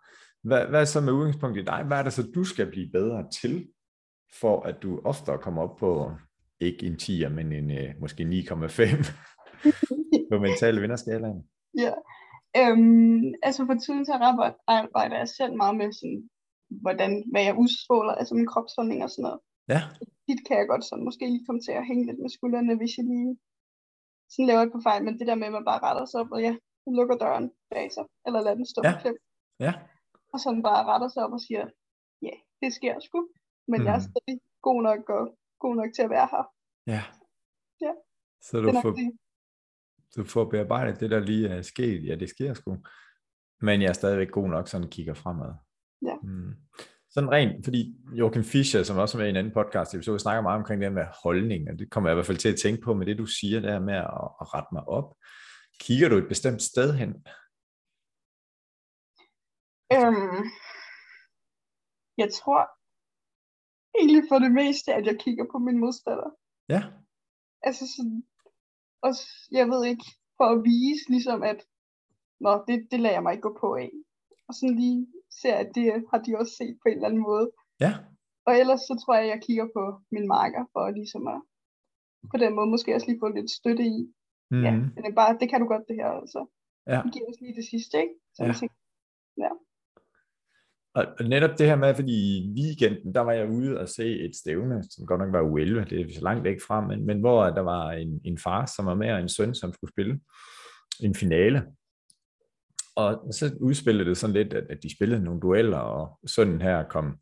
hvad, 0.43 0.67
hvad 0.67 0.81
er 0.81 0.85
så 0.85 1.01
med 1.01 1.13
udgangspunkt 1.13 1.59
i 1.59 1.63
dig? 1.63 1.85
Hvad 1.87 1.99
er 1.99 2.03
det 2.03 2.13
så, 2.13 2.31
du 2.35 2.45
skal 2.45 2.71
blive 2.71 2.91
bedre 2.93 3.29
til, 3.41 3.69
for 4.41 4.61
at 4.61 4.83
du 4.83 5.01
oftere 5.05 5.39
kommer 5.39 5.63
op 5.63 5.77
på, 5.77 6.13
ikke 6.61 6.87
en 6.87 6.95
10'er, 7.03 7.29
men 7.29 7.53
en 7.53 7.71
øh, 7.71 7.95
måske 8.01 8.23
9,5 8.23 8.29
på 10.31 10.39
mentale 10.39 10.81
vinderskalaen? 10.81 11.49
Ja. 11.79 11.93
Øhm, 12.57 13.35
altså 13.43 13.67
for 13.67 13.75
tiden 13.75 14.07
så 14.07 14.13
arbejder, 14.13 14.57
arbejder 14.67 15.17
jeg 15.19 15.29
selv 15.29 15.55
meget 15.57 15.77
med 15.77 15.93
sådan, 15.93 16.31
hvordan, 16.85 17.25
hvad 17.33 17.43
jeg 17.43 17.59
udstråler, 17.63 18.13
altså 18.13 18.35
min 18.35 18.47
kropsholdning 18.53 19.03
og 19.05 19.11
sådan 19.11 19.23
noget. 19.23 19.41
Ja, 19.69 19.81
Tit 20.27 20.41
kan 20.47 20.59
jeg 20.59 20.67
godt 20.73 20.85
sådan 20.85 21.05
måske 21.05 21.25
lige 21.27 21.47
komme 21.47 21.63
til 21.63 21.73
at 21.73 21.87
hænge 21.91 22.07
lidt 22.07 22.21
med 22.23 22.31
skuldrene, 22.37 22.77
hvis 22.81 22.97
jeg 22.99 23.07
lige 23.13 23.37
sådan 24.33 24.49
laver 24.51 24.63
et 24.63 24.73
par 24.75 24.85
fejl, 24.89 25.05
men 25.05 25.19
det 25.19 25.27
der 25.27 25.35
med, 25.41 25.47
at 25.47 25.57
man 25.59 25.69
bare 25.71 25.85
retter 25.87 26.05
sig 26.05 26.21
op, 26.23 26.31
og 26.37 26.41
ja, 26.47 26.53
lukker 26.99 27.17
døren 27.25 27.47
bag 27.71 27.87
sig, 27.97 28.05
eller 28.27 28.41
lader 28.41 28.59
den 28.61 28.67
stå 28.73 28.81
Ja. 28.85 28.91
ja. 28.91 29.01
klem, 29.01 29.17
ja, 29.67 29.73
og 30.33 30.39
sådan 30.45 30.63
bare 30.69 30.83
retter 30.91 31.09
sig 31.09 31.21
op 31.27 31.33
og 31.39 31.43
siger, 31.47 31.65
ja, 32.27 32.35
det 32.63 32.71
sker 32.79 32.95
sgu, 33.07 33.19
men 33.71 33.81
mm. 33.81 33.87
jeg 33.87 33.95
er 33.95 34.03
Mhm. 34.03 34.11
stadig 34.11 34.41
god 34.63 34.83
nok 34.83 35.03
og 35.17 35.23
god 35.65 35.75
nok 35.77 35.91
til 35.97 36.03
at 36.03 36.11
være 36.11 36.29
her. 36.35 36.45
Ja. 36.95 37.03
Ja. 37.87 37.93
Så 38.47 38.61
du 38.61 38.73
får, 38.83 38.93
du 40.17 40.25
får 40.25 40.45
bearbejdet 40.51 41.01
det, 41.01 41.11
der 41.11 41.21
lige 41.21 41.49
er 41.49 41.63
sket. 41.63 42.07
Ja, 42.09 42.15
det 42.15 42.29
sker 42.29 42.55
sgu. 42.55 42.77
Men 43.61 43.83
jeg 43.83 43.89
er 43.89 43.93
stadigvæk 43.93 44.31
god 44.31 44.49
nok, 44.49 44.69
sådan 44.69 44.89
kigger 44.91 45.15
fremad. 45.15 45.53
Ja. 46.03 46.15
Mm. 46.23 46.53
Sådan 47.11 47.31
rent, 47.31 47.65
fordi 47.65 47.97
Joachim 48.13 48.45
Fischer, 48.45 48.83
som 48.83 48.99
også 48.99 49.17
er 49.17 49.21
med 49.21 49.27
i 49.27 49.31
en 49.31 49.37
anden 49.37 49.53
podcast 49.53 49.95
episode, 49.95 50.19
snakker 50.19 50.43
meget 50.43 50.59
omkring 50.59 50.83
det 50.83 50.93
med 50.93 51.07
holdning, 51.25 51.71
og 51.71 51.79
det 51.79 51.91
kommer 51.91 52.11
jeg 52.11 52.15
i 52.15 52.19
hvert 52.19 52.27
fald 52.27 52.39
til 52.39 52.53
at 52.53 52.59
tænke 52.63 52.83
på 52.83 52.95
med 52.95 53.07
det, 53.07 53.19
du 53.19 53.27
siger 53.27 53.61
der 53.61 53.81
med 53.81 53.95
at, 53.95 54.25
at 54.41 54.47
rette 54.55 54.69
mig 54.73 54.85
op. 54.89 55.17
Kigger 55.81 56.09
du 56.09 56.17
et 56.17 56.29
bestemt 56.29 56.63
sted 56.63 56.95
hen? 56.95 57.11
Øhm, 59.97 60.45
jeg 62.23 62.29
tror 62.39 62.61
egentlig 63.99 64.25
for 64.29 64.39
det 64.39 64.53
meste, 64.53 64.95
at 64.95 65.07
jeg 65.07 65.17
kigger 65.25 65.45
på 65.53 65.59
min 65.59 65.79
modstander. 65.79 66.31
Ja. 66.69 66.83
Altså 67.63 67.85
sådan, 67.97 68.23
også, 69.03 69.25
jeg 69.51 69.67
ved 69.69 69.85
ikke, 69.85 70.07
for 70.37 70.47
at 70.55 70.65
vise 70.65 71.05
ligesom, 71.15 71.43
at 71.43 71.61
nå, 72.41 72.65
det, 72.69 72.77
det 72.91 73.01
lader 73.01 73.15
jeg 73.15 73.23
mig 73.23 73.33
ikke 73.33 73.49
gå 73.49 73.57
på 73.61 73.75
af. 73.75 73.91
Og 74.49 74.55
sådan 74.55 74.77
lige 74.77 75.07
ser, 75.41 75.55
at 75.63 75.71
det 75.75 75.85
har 76.11 76.19
de 76.19 76.39
også 76.41 76.53
set 76.57 76.77
på 76.83 76.89
en 76.89 76.95
eller 76.95 77.09
anden 77.09 77.23
måde. 77.31 77.51
Ja. 77.81 77.93
Og 78.47 78.53
ellers 78.61 78.81
så 78.81 78.95
tror 79.03 79.15
jeg, 79.15 79.25
at 79.25 79.29
jeg 79.35 79.41
kigger 79.47 79.67
på 79.77 79.83
min 80.15 80.27
marker, 80.29 80.65
for 80.73 80.91
ligesom 80.91 81.27
at 81.35 81.41
på 82.33 82.37
den 82.43 82.55
måde 82.55 82.71
måske 82.75 82.95
også 82.95 83.07
lige 83.07 83.23
få 83.23 83.29
lidt 83.29 83.51
støtte 83.51 83.85
i. 83.85 83.99
Mm. 84.51 84.63
Ja, 84.65 84.71
men 84.71 85.01
det, 85.05 85.15
bare, 85.15 85.39
det 85.41 85.49
kan 85.51 85.61
du 85.61 85.67
godt 85.67 85.89
det 85.89 85.97
her, 85.97 86.11
altså. 86.23 86.41
Ja. 86.87 86.99
Det 87.05 87.13
giver 87.13 87.29
os 87.31 87.41
lige 87.41 87.55
det 87.61 87.67
sidste, 87.73 87.95
ikke? 88.03 88.15
Så 88.35 88.43
ja. 88.43 88.47
jeg 88.49 88.57
tænker. 88.57 88.80
Og 91.19 91.25
netop 91.25 91.59
det 91.59 91.67
her 91.67 91.77
med, 91.77 91.95
fordi 91.95 92.13
i 92.13 92.53
weekenden, 92.57 93.15
der 93.15 93.21
var 93.21 93.33
jeg 93.33 93.51
ude 93.51 93.81
og 93.81 93.89
se 93.89 94.21
et 94.21 94.37
stævne, 94.37 94.85
som 94.91 95.07
godt 95.07 95.21
nok 95.21 95.33
var 95.33 95.43
U11, 95.43 95.91
det 95.91 96.01
er 96.01 96.15
så 96.15 96.21
langt 96.23 96.45
væk 96.45 96.57
fra, 96.67 96.87
men, 96.87 97.07
men 97.07 97.21
hvor 97.21 97.45
der 97.45 97.61
var 97.61 97.91
en, 97.91 98.21
en 98.25 98.39
far, 98.39 98.67
som 98.77 98.87
var 98.87 98.95
med, 98.95 99.13
og 99.13 99.21
en 99.21 99.29
søn, 99.29 99.55
som 99.55 99.73
skulle 99.73 99.93
spille 99.93 100.21
en 101.01 101.15
finale. 101.15 101.63
Og 102.97 103.33
så 103.33 103.57
udspillede 103.61 104.09
det 104.09 104.17
sådan 104.17 104.37
lidt, 104.37 104.55
at 104.55 104.79
de 104.83 104.97
spillede 104.97 105.25
nogle 105.25 105.41
dueller, 105.41 105.79
og 105.79 106.19
sønnen 106.27 106.63
her 106.63 106.85
kom 106.89 107.17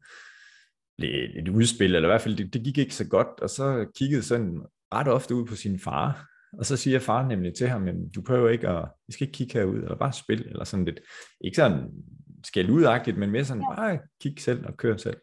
lidt 0.99 1.31
et 1.37 1.49
udspil, 1.49 1.95
eller 1.95 2.09
i 2.09 2.13
hvert 2.13 2.21
fald, 2.21 2.37
det, 2.37 2.55
det 2.55 2.65
gik 2.65 2.79
ikke 2.79 2.95
så 2.95 3.09
godt, 3.09 3.41
og 3.43 3.51
så 3.51 3.87
kiggede 3.99 4.23
sønnen 4.23 4.63
ret 4.95 5.09
ofte 5.09 5.35
ud 5.35 5.47
på 5.47 5.55
sin 5.55 5.79
far, 5.79 6.29
og 6.53 6.67
så 6.67 6.77
siger 6.77 6.99
far 6.99 7.29
nemlig 7.29 7.55
til 7.55 7.69
ham, 7.69 7.89
du 8.15 8.23
prøver 8.23 8.49
ikke 8.49 8.69
at, 8.69 8.89
I 9.09 9.13
skal 9.13 9.27
ikke 9.27 9.37
kigge 9.37 9.55
herud, 9.55 9.77
eller 9.77 9.97
bare 9.97 10.13
spil, 10.13 10.47
eller 10.49 10.65
sådan 10.65 10.85
lidt, 10.85 11.01
ikke 11.41 11.57
sådan 11.57 11.91
skæld 12.49 12.71
udagtigt, 12.71 13.19
men 13.19 13.31
mere 13.31 13.45
sådan, 13.45 13.65
bare 13.77 13.99
kig 14.23 14.41
selv 14.41 14.67
og 14.67 14.77
kør 14.77 14.97
selv. 14.97 15.17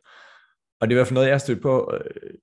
Og 0.80 0.88
det 0.88 0.94
er 0.94 0.98
i 0.98 1.00
hvert 1.00 1.08
fald 1.08 1.16
noget, 1.16 1.28
jeg 1.28 1.34
har 1.34 1.40
stødt 1.40 1.62
på 1.62 1.94
øh, 1.94 2.34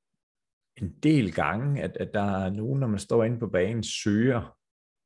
en 0.77 0.95
del 1.03 1.35
gange, 1.35 1.83
at, 1.83 1.97
at 1.97 2.15
der 2.15 2.45
er 2.45 2.51
nogen, 2.51 2.81
når 2.81 2.87
man 2.87 2.99
står 2.99 3.25
inde 3.25 3.39
på 3.39 3.47
banen, 3.47 3.83
søger 3.83 4.57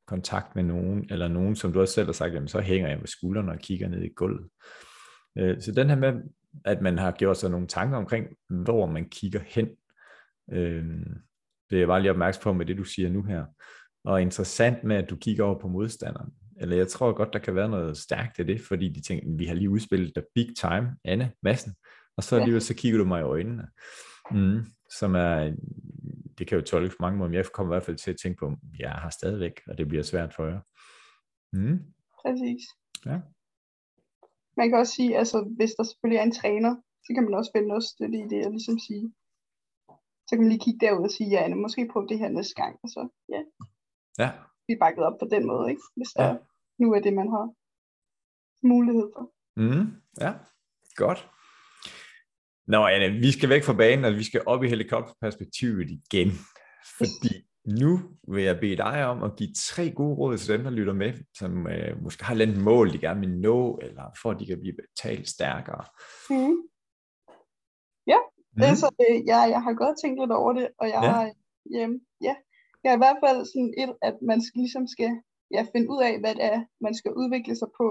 kontakt 0.07 0.57
med 0.57 0.64
nogen, 0.64 1.07
eller 1.11 1.29
nogen, 1.29 1.57
som 1.57 1.72
du 1.72 1.81
også 1.81 1.95
selv 1.95 2.07
har 2.07 2.12
sagt, 2.12 2.35
jamen, 2.35 2.49
så 2.49 2.61
hænger 2.61 2.89
jeg 2.89 2.99
med 2.99 3.07
skuldrene 3.07 3.53
og 3.53 3.59
kigger 3.59 3.89
ned 3.89 4.03
i 4.03 4.12
gulvet. 4.16 4.49
Øh, 5.39 5.61
så 5.61 5.72
den 5.72 5.89
her 5.89 5.97
med, 5.97 6.22
at 6.64 6.83
man 6.83 6.99
har 6.99 7.12
gjort 7.12 7.37
sig 7.37 7.51
nogle 7.51 7.66
tanker 7.66 7.97
omkring, 7.97 8.27
hvor 8.49 8.87
man 8.87 9.09
kigger 9.09 9.41
hen, 9.47 9.68
øh, 10.53 10.85
det 11.70 11.77
er 11.77 11.81
jeg 11.81 11.89
bare 11.89 12.01
lige 12.01 12.11
opmærksom 12.11 12.43
på 12.43 12.53
med 12.53 12.66
det, 12.66 12.79
du 12.79 12.85
siger 12.85 13.11
nu 13.11 13.22
her. 13.22 13.45
Og 14.05 14.22
interessant 14.22 14.85
med, 14.85 14.97
at 14.97 15.11
du 15.11 15.16
kigger 15.16 15.45
over 15.45 15.59
på 15.59 15.68
modstanderen. 15.68 16.33
Eller 16.61 16.76
jeg 16.76 16.88
tror 16.88 17.12
godt, 17.12 17.32
der 17.32 17.38
kan 17.38 17.54
være 17.54 17.68
noget 17.68 17.96
stærkt 17.96 18.38
i 18.38 18.42
det, 18.42 18.61
fordi 18.61 18.88
de 18.88 19.00
tænker, 19.00 19.36
vi 19.36 19.46
har 19.46 19.54
lige 19.54 19.70
udspillet 19.70 20.14
der 20.14 20.22
big 20.34 20.57
time, 20.57 20.96
Anne 21.04 21.32
Madsen, 21.42 21.74
og 22.16 22.22
så 22.24 22.36
alligevel 22.36 22.62
så 22.62 22.74
kigger 22.74 22.98
du 22.98 23.04
mig 23.04 23.20
i 23.20 23.24
øjnene. 23.24 23.68
Mm, 24.30 24.64
som 24.98 25.14
er, 25.14 25.57
det 26.38 26.46
kan 26.46 26.59
jo 26.59 26.64
tolkes 26.64 26.94
på 26.94 27.00
mange 27.00 27.18
måder, 27.18 27.28
men 27.28 27.34
jeg 27.34 27.46
kommer 27.54 27.72
i 27.72 27.74
hvert 27.74 27.86
fald 27.86 27.96
til 27.96 28.11
at 28.11 28.16
tænke 28.22 28.38
på, 28.38 28.46
at 28.46 28.78
jeg 28.78 28.90
har 28.90 29.11
stadigvæk, 29.11 29.61
og 29.66 29.78
det 29.78 29.88
bliver 29.88 30.02
svært 30.02 30.34
for 30.34 30.46
jer. 30.46 30.61
Mm. 31.52 31.78
Præcis. 32.22 32.62
Ja. 33.07 33.18
Man 34.57 34.68
kan 34.68 34.78
også 34.78 34.92
sige, 34.92 35.18
altså 35.18 35.52
hvis 35.57 35.72
der 35.78 35.84
selvfølgelig 35.84 36.18
er 36.18 36.22
en 36.22 36.38
træner, 36.40 36.76
så 37.04 37.14
kan 37.14 37.24
man 37.24 37.34
også 37.34 37.50
finde 37.54 37.68
noget 37.68 37.84
støtte 37.84 38.18
i 38.18 38.28
det, 38.32 38.46
og 38.46 38.52
ligesom 38.52 38.78
sige, 38.78 39.12
så 40.26 40.30
kan 40.30 40.40
man 40.40 40.48
lige 40.48 40.64
kigge 40.64 40.86
derud 40.86 41.04
og 41.04 41.11
sige, 41.11 41.30
ja, 41.30 41.54
måske 41.54 41.88
prøve 41.92 42.09
det 42.09 42.18
her 42.18 42.28
næste 42.28 42.54
gang, 42.62 42.78
og 42.82 42.88
så, 42.88 43.09
ja. 43.34 43.40
Ja. 44.22 44.30
Vi 44.66 44.72
er 44.72 44.78
bakket 44.80 45.04
op 45.04 45.18
på 45.18 45.26
den 45.30 45.46
måde, 45.46 45.70
ikke? 45.70 45.82
Hvis 45.96 46.08
der 46.16 46.24
ja. 46.24 46.36
nu 46.78 46.92
er 46.92 47.00
det, 47.00 47.12
man 47.14 47.28
har 47.28 47.46
mulighed 48.66 49.10
for. 49.14 49.32
Mm, 49.56 49.86
ja, 50.20 50.32
godt. 50.94 51.30
Nå, 52.66 52.86
Anne, 52.86 53.20
vi 53.20 53.32
skal 53.32 53.48
væk 53.48 53.64
fra 53.64 53.72
banen, 53.72 54.04
og 54.04 54.14
vi 54.14 54.24
skal 54.24 54.42
op 54.46 54.62
i 54.64 54.68
helikopterperspektivet 54.68 55.90
igen. 55.90 56.30
Fordi 56.98 57.34
nu 57.80 58.00
vil 58.28 58.44
jeg 58.44 58.60
bede 58.60 58.76
dig 58.76 59.06
om 59.06 59.22
at 59.22 59.36
give 59.36 59.52
tre 59.56 59.90
gode 59.90 60.14
råd 60.14 60.38
til 60.38 60.54
dem, 60.54 60.64
der 60.64 60.70
lytter 60.70 60.92
med, 60.92 61.12
som 61.38 61.66
øh, 61.66 62.02
måske 62.02 62.24
har 62.24 62.34
et 62.34 62.58
mål, 62.64 62.92
de 62.92 62.98
gerne 62.98 63.20
vil 63.20 63.38
nå, 63.38 63.78
eller 63.82 64.04
for 64.22 64.30
at 64.30 64.40
de 64.40 64.46
kan 64.46 64.60
blive 64.60 64.76
betalt 64.82 65.28
stærkere. 65.28 65.84
Mm. 66.30 66.56
Ja, 68.06 68.18
mm. 68.56 68.62
altså, 68.62 68.88
øh, 69.00 69.26
ja, 69.26 69.38
jeg 69.38 69.62
har 69.62 69.74
godt 69.74 69.96
tænkt 70.02 70.20
lidt 70.20 70.32
over 70.32 70.52
det, 70.52 70.68
og 70.78 70.86
jeg 70.86 71.00
ja. 71.02 71.10
har, 71.10 71.24
øh, 71.76 71.90
ja, 72.22 72.34
jeg 72.87 72.93
har 72.93 73.01
i 73.01 73.05
hvert 73.05 73.22
fald 73.24 73.41
sådan 73.53 73.72
et, 73.82 73.93
at 74.09 74.16
man 74.30 74.39
skal, 74.47 74.59
ligesom 74.64 74.87
skal 74.95 75.11
ja, 75.57 75.62
finde 75.72 75.89
ud 75.95 76.01
af, 76.09 76.14
hvad 76.20 76.34
det 76.39 76.45
er, 76.53 76.61
man 76.87 76.95
skal 76.95 77.12
udvikle 77.20 77.57
sig 77.57 77.70
på, 77.80 77.87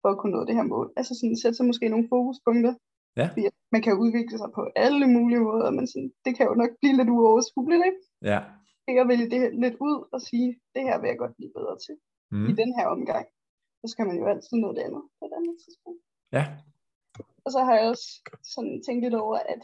for 0.00 0.08
at 0.10 0.18
kunne 0.18 0.36
nå 0.36 0.44
det 0.48 0.54
her 0.58 0.66
mål. 0.74 0.86
Altså 0.98 1.12
sådan, 1.14 1.36
sætte 1.36 1.56
sig 1.56 1.66
måske 1.66 1.88
nogle 1.88 2.08
fokuspunkter, 2.12 2.74
Ja. 3.16 3.26
Fordi 3.28 3.42
man 3.74 3.82
kan 3.82 3.98
udvikle 4.04 4.38
sig 4.38 4.50
på 4.54 4.62
alle 4.76 5.06
mulige 5.16 5.44
måder, 5.48 5.70
men 5.70 5.86
sådan, 5.86 6.12
det 6.24 6.36
kan 6.36 6.46
jo 6.46 6.54
nok 6.54 6.72
blive 6.80 6.96
lidt 6.96 7.10
uoverskueligt, 7.16 7.84
ikke? 7.88 8.00
Ja. 8.32 8.40
Jeg 8.86 8.94
kan 8.94 9.08
vælge 9.08 9.30
det 9.34 9.42
lidt 9.64 9.76
ud 9.88 9.98
og 10.14 10.20
sige, 10.20 10.48
det 10.74 10.82
her 10.82 11.00
vil 11.00 11.08
jeg 11.08 11.18
godt 11.18 11.36
blive 11.36 11.52
bedre 11.58 11.76
til 11.84 11.96
mm. 12.32 12.46
i 12.50 12.52
den 12.60 12.70
her 12.78 12.86
omgang. 12.86 13.26
Så 13.80 13.86
skal 13.92 14.06
man 14.06 14.16
jo 14.20 14.26
altid 14.32 14.56
nå 14.56 14.68
det 14.76 14.82
andet 14.88 15.04
på 15.18 15.22
et 15.28 15.34
andet 15.38 15.56
tidspunkt. 15.64 16.00
Ja. 16.36 16.44
Og 17.44 17.50
så 17.54 17.60
har 17.66 17.74
jeg 17.76 17.88
også 17.92 18.08
sådan 18.54 18.82
tænkt 18.86 19.02
lidt 19.04 19.14
over, 19.14 19.38
at 19.54 19.62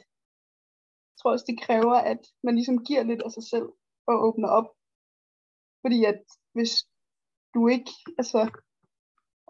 jeg 1.11 1.17
tror 1.19 1.33
også, 1.33 1.47
det 1.49 1.61
kræver, 1.61 1.97
at 2.13 2.23
man 2.43 2.55
ligesom 2.55 2.85
giver 2.85 3.03
lidt 3.03 3.23
af 3.23 3.31
sig 3.31 3.43
selv 3.53 3.69
og 4.13 4.23
åbner 4.27 4.49
op. 4.59 4.69
Fordi 5.83 5.99
at 6.05 6.21
hvis 6.53 6.73
du 7.55 7.69
ikke 7.69 7.93
altså, 8.19 8.41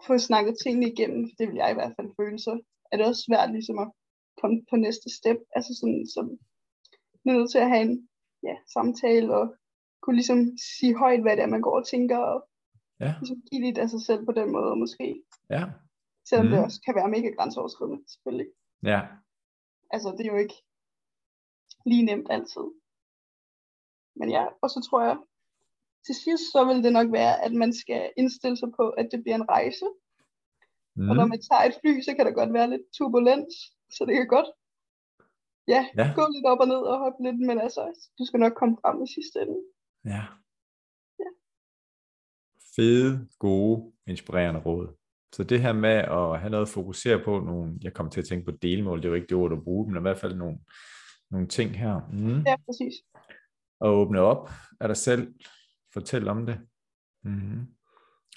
får 0.05 0.17
snakket 0.17 0.55
tingene 0.63 0.87
igennem, 0.91 1.23
det 1.37 1.47
vil 1.47 1.55
jeg 1.61 1.71
i 1.71 1.77
hvert 1.77 1.93
fald 1.95 2.09
føle, 2.19 2.39
så 2.39 2.53
er 2.91 2.97
det 2.97 3.05
også 3.05 3.23
svært 3.27 3.51
ligesom 3.51 3.79
at 3.79 3.91
komme 4.41 4.57
på 4.69 4.75
næste 4.75 5.09
step. 5.17 5.39
Altså 5.55 5.71
sådan, 5.79 6.07
så 6.13 6.19
er 7.25 7.33
nødt 7.33 7.51
til 7.51 7.57
at 7.65 7.71
have 7.73 7.85
en 7.89 8.09
ja, 8.43 8.55
samtale 8.75 9.27
og 9.39 9.45
kunne 10.01 10.15
ligesom 10.15 10.39
sige 10.77 10.97
højt, 11.03 11.21
hvad 11.21 11.35
det 11.35 11.43
er, 11.43 11.55
man 11.55 11.61
går 11.61 11.75
og 11.79 11.87
tænker, 11.87 12.17
og 12.17 12.39
ja. 12.99 13.11
ligesom 13.19 13.41
give 13.51 13.61
lidt 13.65 13.77
af 13.77 13.89
sig 13.89 14.01
selv 14.01 14.25
på 14.25 14.31
den 14.39 14.51
måde, 14.51 14.75
måske. 14.83 15.23
Ja. 15.49 15.63
Selvom 16.29 16.45
mm. 16.45 16.51
det 16.51 16.63
også 16.65 16.81
kan 16.85 16.95
være 16.95 17.13
mega 17.15 17.29
grænseoverskridende, 17.37 17.99
selvfølgelig. 18.13 18.49
Ja. 18.83 19.01
Altså, 19.93 20.09
det 20.17 20.23
er 20.25 20.31
jo 20.33 20.39
ikke 20.45 20.57
lige 21.85 22.05
nemt 22.05 22.27
altid. 22.35 22.65
Men 24.15 24.29
ja, 24.29 24.45
og 24.61 24.69
så 24.69 24.87
tror 24.89 25.01
jeg, 25.03 25.17
til 26.05 26.15
sidst 26.15 26.43
så 26.51 26.65
vil 26.65 26.83
det 26.83 26.93
nok 26.93 27.11
være, 27.11 27.43
at 27.45 27.53
man 27.53 27.73
skal 27.73 28.11
indstille 28.17 28.57
sig 28.57 28.69
på, 28.79 28.89
at 28.89 29.07
det 29.11 29.23
bliver 29.23 29.35
en 29.35 29.49
rejse. 29.49 29.85
Mm. 30.95 31.09
Og 31.09 31.15
når 31.15 31.25
man 31.25 31.41
tager 31.49 31.63
et 31.63 31.75
fly, 31.81 32.01
så 32.01 32.11
kan 32.15 32.25
der 32.25 32.31
godt 32.31 32.53
være 32.53 32.69
lidt 32.69 32.85
turbulens, 32.97 33.55
så 33.95 34.05
det 34.05 34.15
kan 34.15 34.27
godt 34.27 34.49
ja, 35.67 35.81
ja. 35.97 36.11
gå 36.15 36.23
lidt 36.33 36.45
op 36.45 36.59
og 36.59 36.67
ned 36.67 36.81
og 36.91 36.99
hoppe 36.99 37.23
lidt, 37.23 37.39
men 37.39 37.59
altså, 37.59 37.83
du 38.19 38.25
skal 38.25 38.39
nok 38.39 38.53
komme 38.53 38.77
frem 38.81 39.03
i 39.03 39.07
sidste 39.15 39.41
ende. 39.41 39.57
Ja. 40.05 40.23
ja. 41.19 41.29
Fede, 42.75 43.27
gode, 43.39 43.91
inspirerende 44.07 44.59
råd. 44.59 44.87
Så 45.35 45.43
det 45.43 45.61
her 45.61 45.73
med 45.73 45.97
at 46.19 46.39
have 46.39 46.49
noget 46.49 46.65
at 46.65 46.73
fokusere 46.73 47.23
på, 47.23 47.39
nogle, 47.39 47.77
jeg 47.81 47.93
kommer 47.93 48.11
til 48.11 48.21
at 48.21 48.27
tænke 48.27 48.45
på 48.45 48.51
delmål, 48.51 48.97
det 48.97 49.05
er 49.05 49.09
jo 49.09 49.15
ikke 49.15 49.27
det 49.27 49.37
ord, 49.37 49.49
du 49.49 49.61
bruger, 49.63 49.87
men 49.87 49.97
i 49.97 50.01
hvert 50.01 50.17
fald 50.17 50.35
nogle, 50.35 50.57
nogle 51.31 51.47
ting 51.47 51.71
her. 51.71 51.99
Mm. 52.13 52.41
Ja, 52.47 52.55
præcis. 52.65 52.93
Og 53.81 53.97
åbne 53.97 54.19
op 54.19 54.49
af 54.79 54.87
dig 54.87 54.97
selv, 54.97 55.33
fortæl 55.93 56.27
om 56.27 56.45
det. 56.45 56.59
Mm. 57.23 57.67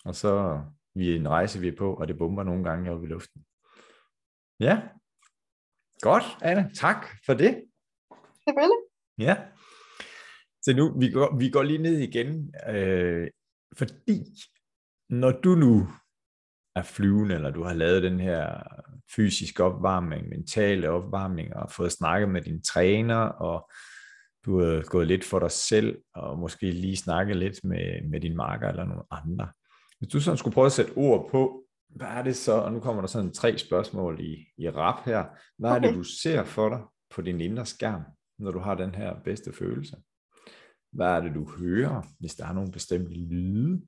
Og 0.04 0.14
så 0.14 0.62
vi 0.94 1.10
er 1.10 1.16
en 1.16 1.28
rejse, 1.28 1.60
vi 1.60 1.68
er 1.68 1.76
på, 1.76 1.94
og 1.94 2.08
det 2.08 2.18
bomber 2.18 2.42
nogle 2.42 2.64
gange 2.64 2.90
oppe 2.90 3.06
i 3.06 3.10
luften. 3.10 3.44
Ja, 4.60 4.82
godt, 6.00 6.24
Anne. 6.42 6.70
Tak 6.74 7.06
for 7.26 7.34
det. 7.34 7.64
Selvfølgelig. 8.48 8.80
Ja. 9.18 9.36
Så 10.62 10.74
nu, 10.76 10.98
vi 10.98 11.10
går, 11.10 11.36
vi 11.38 11.50
går 11.50 11.62
lige 11.62 11.82
ned 11.82 11.98
igen, 11.98 12.54
øh, 12.68 13.30
fordi 13.78 14.24
når 15.08 15.30
du 15.30 15.54
nu 15.54 15.88
er 16.76 16.82
flyvende, 16.82 17.34
eller 17.34 17.50
du 17.50 17.62
har 17.62 17.74
lavet 17.74 18.02
den 18.02 18.20
her 18.20 18.62
fysiske 19.16 19.64
opvarmning, 19.64 20.28
mentale 20.28 20.90
opvarmning, 20.90 21.56
og 21.56 21.70
fået 21.70 21.92
snakket 21.92 22.28
med 22.28 22.42
din 22.42 22.62
træner, 22.62 23.16
og 23.16 23.70
du 24.44 24.60
har 24.60 24.82
gået 24.82 25.06
lidt 25.06 25.24
for 25.24 25.38
dig 25.38 25.50
selv, 25.50 26.02
og 26.14 26.38
måske 26.38 26.70
lige 26.70 26.96
snakket 26.96 27.36
lidt 27.36 27.64
med, 27.64 28.08
med 28.10 28.20
din 28.20 28.36
marker 28.36 28.68
eller 28.68 28.84
nogle 28.84 29.02
andre. 29.10 29.52
Hvis 29.98 30.08
du 30.08 30.20
sådan 30.20 30.38
skulle 30.38 30.54
prøve 30.54 30.66
at 30.66 30.72
sætte 30.72 30.92
ord 30.96 31.30
på, 31.30 31.64
hvad 31.88 32.06
er 32.06 32.22
det 32.22 32.36
så, 32.36 32.52
og 32.52 32.72
nu 32.72 32.80
kommer 32.80 33.02
der 33.02 33.08
sådan 33.08 33.32
tre 33.32 33.58
spørgsmål 33.58 34.20
i, 34.20 34.46
i 34.58 34.70
rap 34.70 35.04
her. 35.04 35.24
Hvad 35.58 35.70
okay. 35.70 35.82
er 35.82 35.90
det, 35.90 35.98
du 35.98 36.02
ser 36.02 36.44
for 36.44 36.68
dig 36.68 36.82
på 37.10 37.22
din 37.22 37.40
indre 37.40 37.66
skærm 37.66 38.02
når 38.38 38.50
du 38.50 38.58
har 38.58 38.74
den 38.74 38.94
her 38.94 39.22
bedste 39.24 39.52
følelse? 39.52 39.96
Hvad 40.92 41.06
er 41.06 41.20
det, 41.20 41.34
du 41.34 41.50
hører, 41.58 42.02
hvis 42.20 42.34
der 42.34 42.46
er 42.46 42.52
nogle 42.52 42.72
bestemte 42.72 43.12
lyde? 43.12 43.82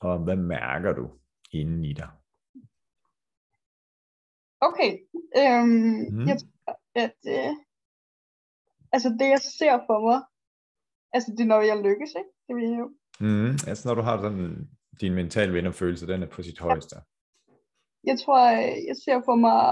Og 0.00 0.18
hvad 0.18 0.36
mærker 0.36 0.92
du 0.92 1.10
inden 1.52 1.84
i 1.84 1.92
dig? 1.92 2.08
Okay. 4.60 4.98
Øhm, 5.36 5.68
mm. 6.10 6.26
Jeg 6.28 6.38
tror, 6.38 6.80
at 6.94 7.16
øh, 7.26 7.56
altså 8.94 9.08
det, 9.20 9.28
jeg 9.34 9.42
ser 9.58 9.76
for 9.88 9.98
mig, 10.08 10.18
altså 11.14 11.28
det 11.36 11.40
er, 11.40 11.52
når 11.52 11.60
jeg 11.70 11.84
lykkes, 11.88 12.12
ikke? 12.20 12.32
Det 12.46 12.52
vil 12.56 12.68
jeg 12.70 12.78
jo. 12.84 12.88
Mm. 13.26 13.52
Altså 13.70 13.82
når 13.88 13.94
du 13.94 14.02
har 14.08 14.16
sådan 14.24 14.68
din 15.00 15.14
mentale 15.14 15.52
vinderfølelse, 15.52 16.06
den 16.06 16.22
er 16.22 16.30
på 16.34 16.42
sit 16.42 16.58
højeste. 16.58 16.96
Jeg 18.10 18.16
tror, 18.22 18.40
jeg 18.88 18.96
ser 19.04 19.18
for 19.28 19.36
mig 19.46 19.62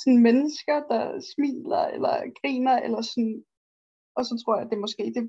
sådan 0.00 0.22
mennesker, 0.28 0.76
der 0.92 1.04
smiler 1.32 1.84
eller 1.94 2.14
griner, 2.40 2.76
eller 2.86 3.02
sådan, 3.10 3.44
og 4.16 4.22
så 4.28 4.32
tror 4.40 4.56
jeg, 4.56 4.64
at 4.64 4.70
det 4.70 4.84
måske, 4.84 5.02
det 5.16 5.24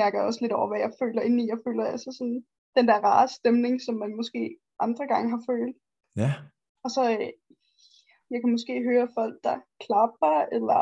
mærker 0.00 0.18
jeg 0.18 0.26
også 0.26 0.42
lidt 0.42 0.56
over, 0.58 0.68
hvad 0.68 0.80
jeg 0.80 0.92
føler 1.02 1.22
indeni. 1.22 1.44
Jeg 1.52 1.60
føler 1.66 1.84
altså 1.84 2.10
sådan, 2.18 2.40
den 2.76 2.88
der 2.90 2.98
rare 3.10 3.28
stemning, 3.28 3.74
som 3.86 3.94
man 3.94 4.16
måske 4.20 4.42
andre 4.86 5.06
gange 5.12 5.30
har 5.34 5.42
følt. 5.50 5.76
Ja. 6.22 6.32
Og 6.84 6.90
så, 6.96 7.02
øh, 7.14 7.30
jeg 8.32 8.38
kan 8.40 8.50
måske 8.56 8.74
høre 8.88 9.08
folk, 9.18 9.36
der 9.46 9.56
klapper, 9.84 10.36
eller 10.56 10.80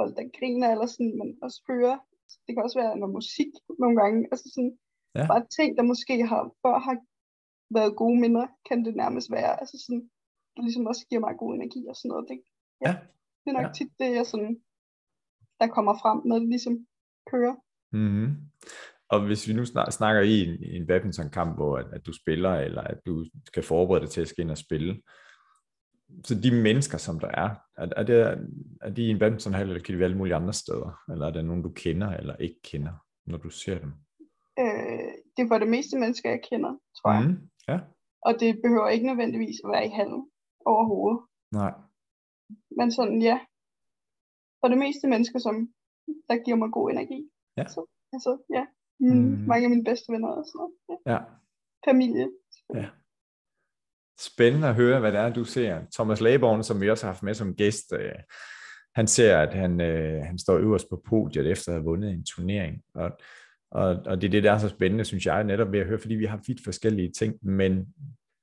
folk, 0.00 0.12
der 0.18 0.34
griner, 0.38 0.68
eller 0.74 0.86
sådan, 0.94 1.14
men 1.20 1.28
også 1.44 1.58
høre, 1.70 1.96
det 2.44 2.50
kan 2.52 2.64
også 2.66 2.78
være 2.82 2.98
noget 3.00 3.16
musik 3.20 3.52
nogle 3.82 3.96
gange, 4.00 4.18
altså 4.32 4.46
sådan, 4.54 4.74
ja. 5.18 5.24
bare 5.32 5.44
ting, 5.56 5.68
der 5.78 5.90
måske 5.92 6.14
har, 6.32 6.42
før 6.62 6.76
har 6.86 6.96
været 7.78 7.98
gode 8.02 8.18
minder, 8.24 8.46
kan 8.68 8.78
det 8.86 8.94
nærmest 9.02 9.28
være, 9.38 9.52
altså 9.62 9.76
sådan, 9.84 10.04
det 10.54 10.62
ligesom 10.64 10.86
også 10.90 11.02
giver 11.08 11.22
mig 11.26 11.34
god 11.42 11.50
energi 11.54 11.80
og 11.90 11.96
sådan 11.96 12.10
noget, 12.12 12.26
det, 12.30 12.38
ja, 12.84 12.90
ja. 12.90 12.94
det 13.40 13.48
er 13.50 13.56
nok 13.58 13.70
ja. 13.70 13.76
tit 13.78 13.92
det, 14.00 14.08
jeg 14.18 14.26
sådan, 14.26 14.54
der 15.60 15.68
kommer 15.76 15.94
frem, 16.02 16.18
når 16.28 16.38
det 16.38 16.48
ligesom 16.54 16.74
kører. 17.30 17.54
Mm-hmm. 17.92 18.30
Og 19.12 19.26
hvis 19.26 19.48
vi 19.48 19.52
nu 19.52 19.64
snakker 19.98 20.20
i 20.20 20.36
en, 20.46 20.52
en 20.76 20.86
badmintonkamp, 20.86 21.56
hvor 21.56 21.72
at, 21.78 21.86
at 21.92 22.06
du 22.06 22.12
spiller, 22.12 22.52
eller 22.66 22.82
at 22.82 22.98
du 23.06 23.26
skal 23.46 23.62
forberede 23.62 24.02
dig 24.04 24.10
til 24.10 24.20
at 24.20 24.28
skal 24.28 24.42
ind 24.42 24.50
og 24.50 24.58
spille, 24.58 25.02
så 26.24 26.34
de 26.34 26.62
mennesker, 26.62 26.98
som 26.98 27.20
der 27.20 27.28
er, 27.28 27.50
er, 27.78 27.88
er, 27.96 28.02
det, 28.02 28.16
er 28.82 28.90
de 28.90 29.02
i 29.02 29.10
en 29.10 29.18
badmintonhal, 29.18 29.68
eller 29.68 29.82
kan 29.82 29.92
de 29.94 29.98
være 29.98 30.08
alle 30.08 30.18
mulige 30.18 30.34
andre 30.34 30.52
steder? 30.52 30.90
Eller 31.12 31.26
er 31.26 31.30
det 31.30 31.44
nogen, 31.44 31.62
du 31.62 31.70
kender 31.70 32.10
eller 32.10 32.36
ikke 32.36 32.60
kender, 32.62 32.92
når 33.26 33.38
du 33.38 33.50
ser 33.50 33.78
dem? 33.78 33.92
Øh, 34.58 35.10
det 35.34 35.40
er 35.42 35.48
for 35.48 35.58
det 35.58 35.68
meste 35.68 35.98
mennesker, 35.98 36.30
jeg 36.30 36.42
kender, 36.50 36.72
tror 36.98 37.12
jeg. 37.12 37.28
Mm, 37.28 37.38
ja. 37.68 37.78
Og 38.22 38.32
det 38.40 38.60
behøver 38.64 38.88
ikke 38.88 39.06
nødvendigvis 39.06 39.58
at 39.64 39.70
være 39.70 39.86
i 39.86 39.96
hallen 39.98 40.30
overhovedet. 40.66 41.20
Nej. 41.52 41.72
Men 42.78 42.92
sådan, 42.92 43.22
ja. 43.22 43.38
For 44.60 44.68
det 44.68 44.78
meste 44.78 45.06
mennesker, 45.08 45.38
som 45.38 45.54
der 46.28 46.44
giver 46.44 46.56
mig 46.56 46.70
god 46.72 46.90
energi. 46.90 47.20
Ja. 47.56 47.66
Så, 47.74 47.80
altså, 48.12 48.32
ja. 48.56 48.64
Mm, 49.00 49.08
mm. 49.08 49.46
Mange 49.50 49.64
af 49.64 49.70
mine 49.70 49.84
bedste 49.84 50.12
venner 50.12 50.28
og 50.28 50.44
sådan 50.46 50.58
noget. 50.60 50.74
Ja. 50.90 51.12
ja. 51.12 51.18
Familie. 51.88 52.26
Ja. 52.74 52.88
Spændende 54.20 54.68
at 54.68 54.74
høre, 54.74 55.00
hvad 55.00 55.12
det 55.12 55.20
er, 55.20 55.32
du 55.32 55.44
ser. 55.44 55.80
Thomas 55.94 56.20
Laborn, 56.20 56.64
som 56.64 56.80
vi 56.80 56.90
også 56.90 57.06
har 57.06 57.12
haft 57.12 57.22
med 57.22 57.34
som 57.34 57.54
gæst, 57.54 57.92
øh, 57.92 58.12
han 58.94 59.06
ser, 59.06 59.38
at 59.38 59.54
han, 59.54 59.80
øh, 59.80 60.24
han 60.24 60.38
står 60.38 60.58
øverst 60.58 60.86
på 60.90 61.02
podiet 61.08 61.50
efter 61.50 61.72
at 61.72 61.74
have 61.74 61.84
vundet 61.84 62.10
en 62.10 62.24
turnering. 62.24 62.82
Og, 62.94 63.18
og, 63.70 63.88
og 64.06 64.20
det 64.20 64.26
er 64.26 64.30
det, 64.30 64.42
der 64.42 64.52
er 64.52 64.58
så 64.58 64.68
spændende, 64.68 65.04
synes 65.04 65.26
jeg, 65.26 65.44
netop 65.44 65.72
ved 65.72 65.80
at 65.80 65.86
høre, 65.86 65.98
fordi 65.98 66.14
vi 66.14 66.24
har 66.24 66.40
vidt 66.46 66.64
forskellige 66.64 67.12
ting, 67.18 67.34
men 67.42 67.86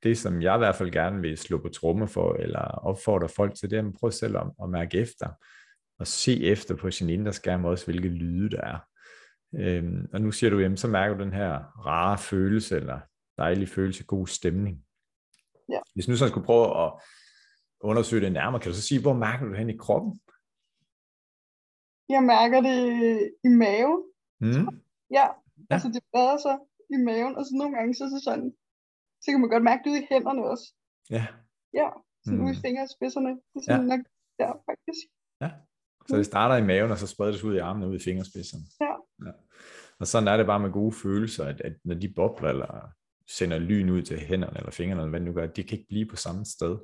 det, 0.04 0.18
som 0.18 0.42
jeg 0.42 0.56
i 0.56 0.58
hvert 0.58 0.76
fald 0.76 0.92
gerne 0.92 1.22
vil 1.22 1.38
slå 1.38 1.58
på 1.58 1.70
tromme 1.70 2.08
for, 2.08 2.34
eller 2.34 2.60
opfordre 2.60 3.30
folk 3.30 3.56
til, 3.56 3.72
det 3.72 3.80
er 3.80 3.88
at 3.88 3.94
prøve 4.00 4.12
selv 4.12 4.38
at, 4.38 4.44
at 4.64 4.70
mærke 4.70 4.98
efter, 4.98 5.30
og 6.00 6.08
se 6.08 6.44
efter 6.44 6.76
på 6.76 6.92
sin 6.92 7.10
indre 7.10 7.34
skærm 7.34 7.66
også, 7.66 7.86
hvilke 7.86 8.08
lyde 8.08 8.50
der 8.50 8.62
er. 8.62 8.78
Øhm, 9.56 10.08
og 10.14 10.22
nu 10.22 10.32
siger 10.32 10.50
du, 10.50 10.60
jamen, 10.60 10.78
så 10.78 10.88
mærker 10.88 11.18
du 11.18 11.24
den 11.24 11.34
her 11.34 11.86
rare 11.86 12.18
følelse, 12.18 12.76
eller 12.76 13.00
dejlig 13.38 13.70
følelse, 13.70 14.04
god 14.04 14.28
stemning. 14.28 14.84
Ja. 15.70 15.80
Hvis 15.94 16.08
nu 16.08 16.16
så 16.16 16.28
skulle 16.28 16.46
prøve 16.46 16.68
at 16.84 16.94
undersøge 17.80 18.22
det 18.26 18.32
nærmere, 18.32 18.62
kan 18.62 18.72
du 18.72 18.76
så 18.76 18.82
sige, 18.82 19.02
hvor 19.02 19.14
mærker 19.14 19.46
du 19.46 19.52
det 19.52 19.60
hen 19.60 19.70
i 19.70 19.78
kroppen? 19.78 20.12
Jeg 22.10 22.24
mærker 22.24 22.60
det 22.70 22.80
i 23.48 23.50
maven. 23.64 24.02
Mm. 24.40 24.68
Ja, 25.18 25.26
ja, 25.70 25.74
altså 25.74 25.88
det 25.96 26.04
breder 26.12 26.38
sig 26.46 26.58
i 26.96 26.98
maven, 27.08 27.36
og 27.38 27.44
så 27.46 27.52
nogle 27.56 27.76
gange 27.78 27.96
så 27.96 28.04
er 28.04 28.10
det 28.10 28.24
sådan, 28.24 28.54
så 29.22 29.28
kan 29.32 29.40
man 29.42 29.50
godt 29.50 29.64
mærke 29.64 29.82
det 29.84 29.90
ude 29.90 30.04
i 30.04 30.08
hænderne 30.12 30.44
også. 30.52 30.74
Ja. 31.10 31.28
Ja, 31.74 31.90
sådan 32.24 32.40
mm. 32.40 32.46
ude 32.46 32.54
i 32.54 32.62
fingerspidserne. 32.66 33.30
Det 33.30 33.58
er 33.60 33.66
sådan, 33.68 33.90
ja. 33.90 33.96
Nok, 33.96 34.06
ja, 34.40 34.50
faktisk. 34.70 35.04
Ja, 35.42 35.50
så 36.08 36.18
det 36.18 36.26
starter 36.26 36.56
i 36.56 36.68
maven, 36.72 36.92
og 36.92 36.98
så 36.98 37.08
spreder 37.08 37.32
det 37.32 37.40
sig 37.40 37.50
ud 37.50 37.56
i 37.56 37.66
armene, 37.70 37.88
ud 37.88 37.96
i 37.96 38.04
fingerspidserne. 38.04 38.64
Ja. 38.82 38.94
ja. 39.28 39.34
Og 40.00 40.08
sådan 40.08 40.28
er 40.28 40.38
det 40.38 40.46
bare 40.46 40.60
med 40.60 40.72
gode 40.72 40.96
følelser, 41.04 41.46
at, 41.46 41.62
at 41.62 41.74
når 41.84 41.96
de 41.96 42.14
bobler, 42.16 42.50
eller 42.50 42.92
sender 43.30 43.60
lyn 43.60 43.90
ud 43.90 44.02
til 44.02 44.20
hænderne 44.20 44.58
eller 44.58 44.72
fingrene, 44.72 45.02
eller 45.02 45.10
hvad 45.10 45.20
det 45.20 45.28
nu 45.28 45.34
gør, 45.34 45.48
de 45.48 45.64
kan 45.64 45.78
ikke 45.78 45.90
blive 45.90 46.06
på 46.06 46.16
samme 46.16 46.46
sted. 46.46 46.78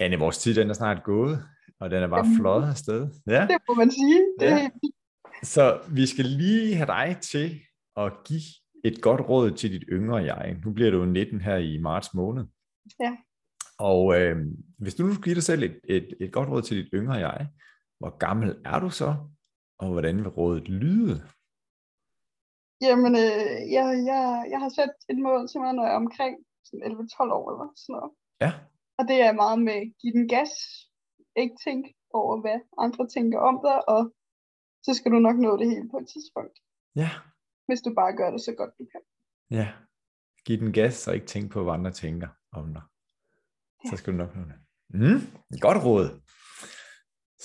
Anne, 0.00 0.18
vores 0.18 0.38
tid 0.38 0.54
den 0.54 0.70
er 0.70 0.74
snart 0.74 1.04
gået, 1.04 1.44
og 1.80 1.90
den 1.90 2.02
er 2.02 2.08
bare 2.08 2.26
flot 2.38 2.64
afsted. 2.64 3.00
Ja. 3.26 3.46
Det 3.50 3.58
må 3.68 3.74
man 3.74 3.90
sige. 3.90 4.20
Det 4.40 4.46
ja. 4.46 4.70
Så 5.42 5.80
vi 5.94 6.06
skal 6.06 6.24
lige 6.24 6.74
have 6.74 6.86
dig 6.86 7.16
til 7.22 7.60
at 7.96 8.12
give 8.24 8.42
et 8.84 9.02
godt 9.02 9.20
råd 9.20 9.50
til 9.50 9.72
dit 9.72 9.84
yngre 9.88 10.16
jeg. 10.16 10.56
Nu 10.64 10.72
bliver 10.72 10.90
du 10.90 11.04
19 11.04 11.40
her 11.40 11.56
i 11.56 11.78
marts 11.78 12.14
måned. 12.14 12.44
Ja. 13.00 13.16
Og 13.78 14.20
øh, 14.20 14.36
hvis 14.78 14.94
du 14.94 15.02
nu 15.02 15.12
skulle 15.12 15.24
give 15.24 15.34
dig 15.34 15.42
selv 15.42 15.62
et, 15.62 15.80
et, 15.84 16.14
et 16.20 16.32
godt 16.32 16.48
råd 16.48 16.62
til 16.62 16.76
dit 16.76 16.90
yngre 16.94 17.14
jeg, 17.14 17.48
hvor 17.98 18.18
gammel 18.18 18.56
er 18.64 18.80
du 18.80 18.90
så, 18.90 19.16
og 19.78 19.92
hvordan 19.92 20.16
vil 20.16 20.28
rådet 20.28 20.68
lyde? 20.68 21.28
Jamen, 22.80 23.12
øh, 23.24 23.72
jeg, 23.76 23.86
jeg, 24.10 24.22
jeg 24.52 24.60
har 24.64 24.68
sat 24.78 24.94
et 25.12 25.18
mål 25.26 25.48
til 25.48 25.60
mig, 25.60 25.72
når 25.72 25.84
jeg 25.84 25.92
er 25.92 26.04
omkring 26.06 26.34
11-12 26.74 27.32
år 27.38 27.44
eller 27.52 27.68
sådan 27.82 27.92
noget. 27.96 28.12
Ja. 28.44 28.52
Og 28.98 29.04
det 29.08 29.18
er 29.26 29.32
meget 29.32 29.58
med 29.68 29.78
give 30.00 30.12
den 30.18 30.28
gas, 30.28 30.52
ikke 31.36 31.56
tænk 31.64 31.86
over, 32.20 32.40
hvad 32.40 32.58
andre 32.78 33.08
tænker 33.08 33.38
om 33.38 33.56
dig, 33.66 33.88
og 33.88 34.12
så 34.82 34.94
skal 34.94 35.12
du 35.12 35.18
nok 35.18 35.36
nå 35.36 35.56
det 35.56 35.66
hele 35.70 35.88
på 35.90 35.98
et 36.02 36.08
tidspunkt. 36.14 36.56
Ja. 36.96 37.10
Hvis 37.66 37.80
du 37.80 37.94
bare 37.94 38.12
gør 38.16 38.30
det 38.30 38.40
så 38.40 38.52
godt 38.58 38.72
du 38.78 38.84
kan. 38.92 39.02
Ja. 39.58 39.68
Giv 40.44 40.58
den 40.58 40.72
gas, 40.72 41.08
og 41.08 41.14
ikke 41.14 41.26
tænk 41.26 41.52
på, 41.52 41.62
hvad 41.62 41.72
andre 41.72 41.92
tænker 41.92 42.28
om 42.52 42.74
dig. 42.74 42.82
Ja. 43.84 43.90
Så 43.90 43.96
skal 43.96 44.12
du 44.12 44.18
nok 44.18 44.36
nå 44.36 44.42
det. 44.42 44.58
Mm, 44.88 45.20
godt 45.60 45.84
råd. 45.84 46.06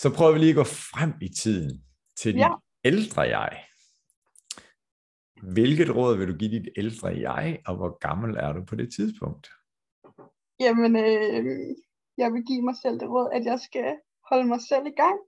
Så 0.01 0.13
prøver 0.15 0.33
vi 0.33 0.39
lige 0.39 0.49
at 0.49 0.55
gå 0.55 0.63
frem 0.63 1.13
i 1.21 1.29
tiden 1.29 1.83
til 2.17 2.35
ja. 2.35 2.49
ældre 2.83 3.21
jeg. 3.21 3.65
Hvilket 5.51 5.95
råd 5.95 6.17
vil 6.17 6.27
du 6.27 6.35
give 6.37 6.51
dit 6.51 6.69
ældre 6.77 7.07
jeg, 7.07 7.59
og 7.67 7.75
hvor 7.75 7.97
gammel 8.07 8.37
er 8.37 8.53
du 8.53 8.65
på 8.65 8.75
det 8.75 8.89
tidspunkt? 8.97 9.49
Jamen, 10.59 10.95
øh, 10.95 11.45
jeg 12.17 12.33
vil 12.33 12.43
give 12.49 12.61
mig 12.61 12.75
selv 12.83 12.99
det 12.99 13.09
råd, 13.09 13.29
at 13.37 13.45
jeg 13.45 13.59
skal 13.59 13.89
holde 14.29 14.47
mig 14.47 14.61
selv 14.61 14.85
i 14.85 14.95
gang, 15.03 15.19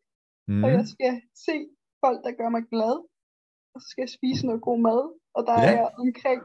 mm. 0.48 0.64
og 0.64 0.70
jeg 0.72 0.86
skal 0.94 1.22
se 1.46 1.56
folk, 2.04 2.20
der 2.26 2.32
gør 2.40 2.50
mig 2.50 2.64
glad, 2.74 2.96
og 3.74 3.82
så 3.82 3.88
skal 3.90 4.02
jeg 4.02 4.10
spise 4.18 4.46
noget 4.46 4.62
god 4.62 4.80
mad, 4.88 5.02
og 5.36 5.42
der 5.48 5.56
ja. 5.62 5.68
er 5.68 5.72
jeg 5.72 5.90
omkring 6.04 6.42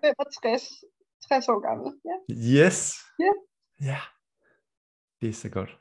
65 0.00 0.84
60 1.28 1.48
år 1.48 1.60
gammel. 1.68 1.88
Ja. 2.08 2.16
Yes. 2.56 2.78
Ja. 3.24 3.32
Ja. 3.90 4.00
Det 5.20 5.28
er 5.28 5.32
så 5.32 5.50
godt. 5.50 5.72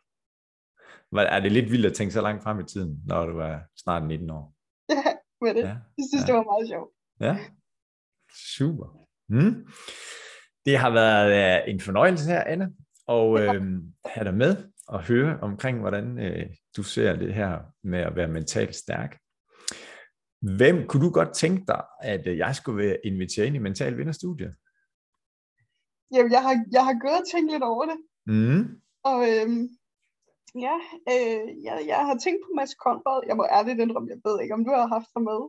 Er 1.36 1.40
det 1.40 1.52
lidt 1.52 1.72
vildt 1.72 1.86
at 1.86 1.94
tænke 1.94 2.14
så 2.14 2.22
langt 2.22 2.44
frem 2.44 2.60
i 2.60 2.64
tiden, 2.64 3.02
når 3.08 3.26
du 3.26 3.40
er 3.40 3.60
snart 3.84 4.08
19 4.08 4.30
år? 4.30 4.46
Ja, 4.96 5.04
med 5.42 5.54
det. 5.56 5.64
Ja. 5.70 5.76
Jeg 5.98 6.06
synes, 6.10 6.24
ja. 6.24 6.28
det 6.28 6.36
var 6.36 6.44
meget 6.44 6.68
sjovt. 6.68 6.92
Ja, 7.20 7.38
super. 8.58 9.08
Mm. 9.30 9.68
Det 10.66 10.78
har 10.78 10.90
været 10.90 11.64
uh, 11.64 11.74
en 11.74 11.80
fornøjelse 11.80 12.26
her, 12.26 12.44
Anne, 12.44 12.74
og 13.08 13.40
øh, 13.40 13.62
have 14.06 14.24
dig 14.24 14.34
med 14.34 14.56
og 14.88 15.04
høre 15.04 15.40
omkring, 15.42 15.80
hvordan 15.80 16.20
øh, 16.20 16.46
du 16.78 16.84
ser 16.84 17.16
det 17.16 17.34
her 17.34 17.60
med 17.84 18.00
at 18.00 18.16
være 18.16 18.28
mentalt 18.28 18.76
stærk. 18.76 19.20
Hvem 20.58 20.88
kunne 20.88 21.06
du 21.06 21.12
godt 21.12 21.34
tænke 21.34 21.64
dig, 21.68 21.84
at 22.02 22.28
øh, 22.28 22.38
jeg 22.38 22.56
skulle 22.56 22.78
være 22.78 22.98
inviteret 23.04 23.46
ind 23.46 23.56
i 23.56 23.60
Mental 23.60 23.98
Vinderstudiet? 23.98 24.56
Jamen, 26.14 26.32
jeg 26.32 26.42
har, 26.42 26.66
jeg 26.72 26.84
har 26.86 26.96
gået 27.02 27.20
og 27.22 27.28
tænkt 27.32 27.52
lidt 27.52 27.64
over 27.64 27.86
det. 27.86 27.98
Mm. 28.26 28.62
Og 29.04 29.20
øhm, 29.32 29.64
ja, 30.66 30.76
øh, 31.14 31.64
jeg, 31.66 31.76
jeg 31.88 32.02
har 32.10 32.18
tænkt 32.24 32.42
på 32.46 32.50
Mads 32.56 32.76
Konrad. 32.76 33.20
Jeg 33.28 33.36
må 33.38 33.44
ærligt 33.58 33.80
indrømme, 33.80 34.10
jeg 34.10 34.22
ved 34.26 34.42
ikke, 34.42 34.54
om 34.54 34.66
du 34.66 34.72
har 34.72 34.88
haft 34.88 35.10
ham 35.16 35.24
med. 35.32 35.40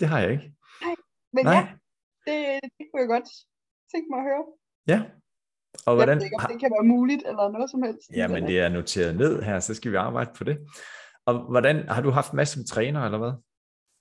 Det 0.00 0.08
har 0.08 0.20
jeg 0.20 0.30
ikke. 0.30 0.52
Nej, 0.84 0.94
men 1.34 1.44
Nej. 1.44 1.54
ja, 1.54 1.62
det, 2.26 2.36
det 2.76 2.84
kunne 2.88 3.02
jeg 3.04 3.10
godt 3.16 3.28
tænke 3.92 4.08
mig 4.10 4.18
at 4.22 4.26
høre. 4.30 4.44
Ja. 4.92 5.00
Og 5.86 5.92
hvordan... 5.94 6.14
Jeg 6.14 6.16
ved 6.16 6.24
ikke, 6.24 6.40
om 6.44 6.50
det 6.52 6.60
kan 6.60 6.72
være 6.76 6.92
muligt, 6.96 7.22
eller 7.30 7.44
noget 7.56 7.70
som 7.70 7.82
helst. 7.82 8.08
Ja, 8.20 8.26
men 8.28 8.42
det 8.50 8.56
er 8.64 8.68
noteret 8.68 9.16
ned 9.22 9.42
her, 9.42 9.60
så 9.60 9.74
skal 9.74 9.90
vi 9.92 9.96
arbejde 9.96 10.30
på 10.38 10.44
det. 10.44 10.56
Og 11.26 11.34
hvordan, 11.52 11.76
har 11.88 12.02
du 12.02 12.10
haft 12.10 12.32
masser 12.32 12.54
som 12.56 12.64
træner, 12.72 13.00
eller 13.06 13.20
hvad? 13.22 13.34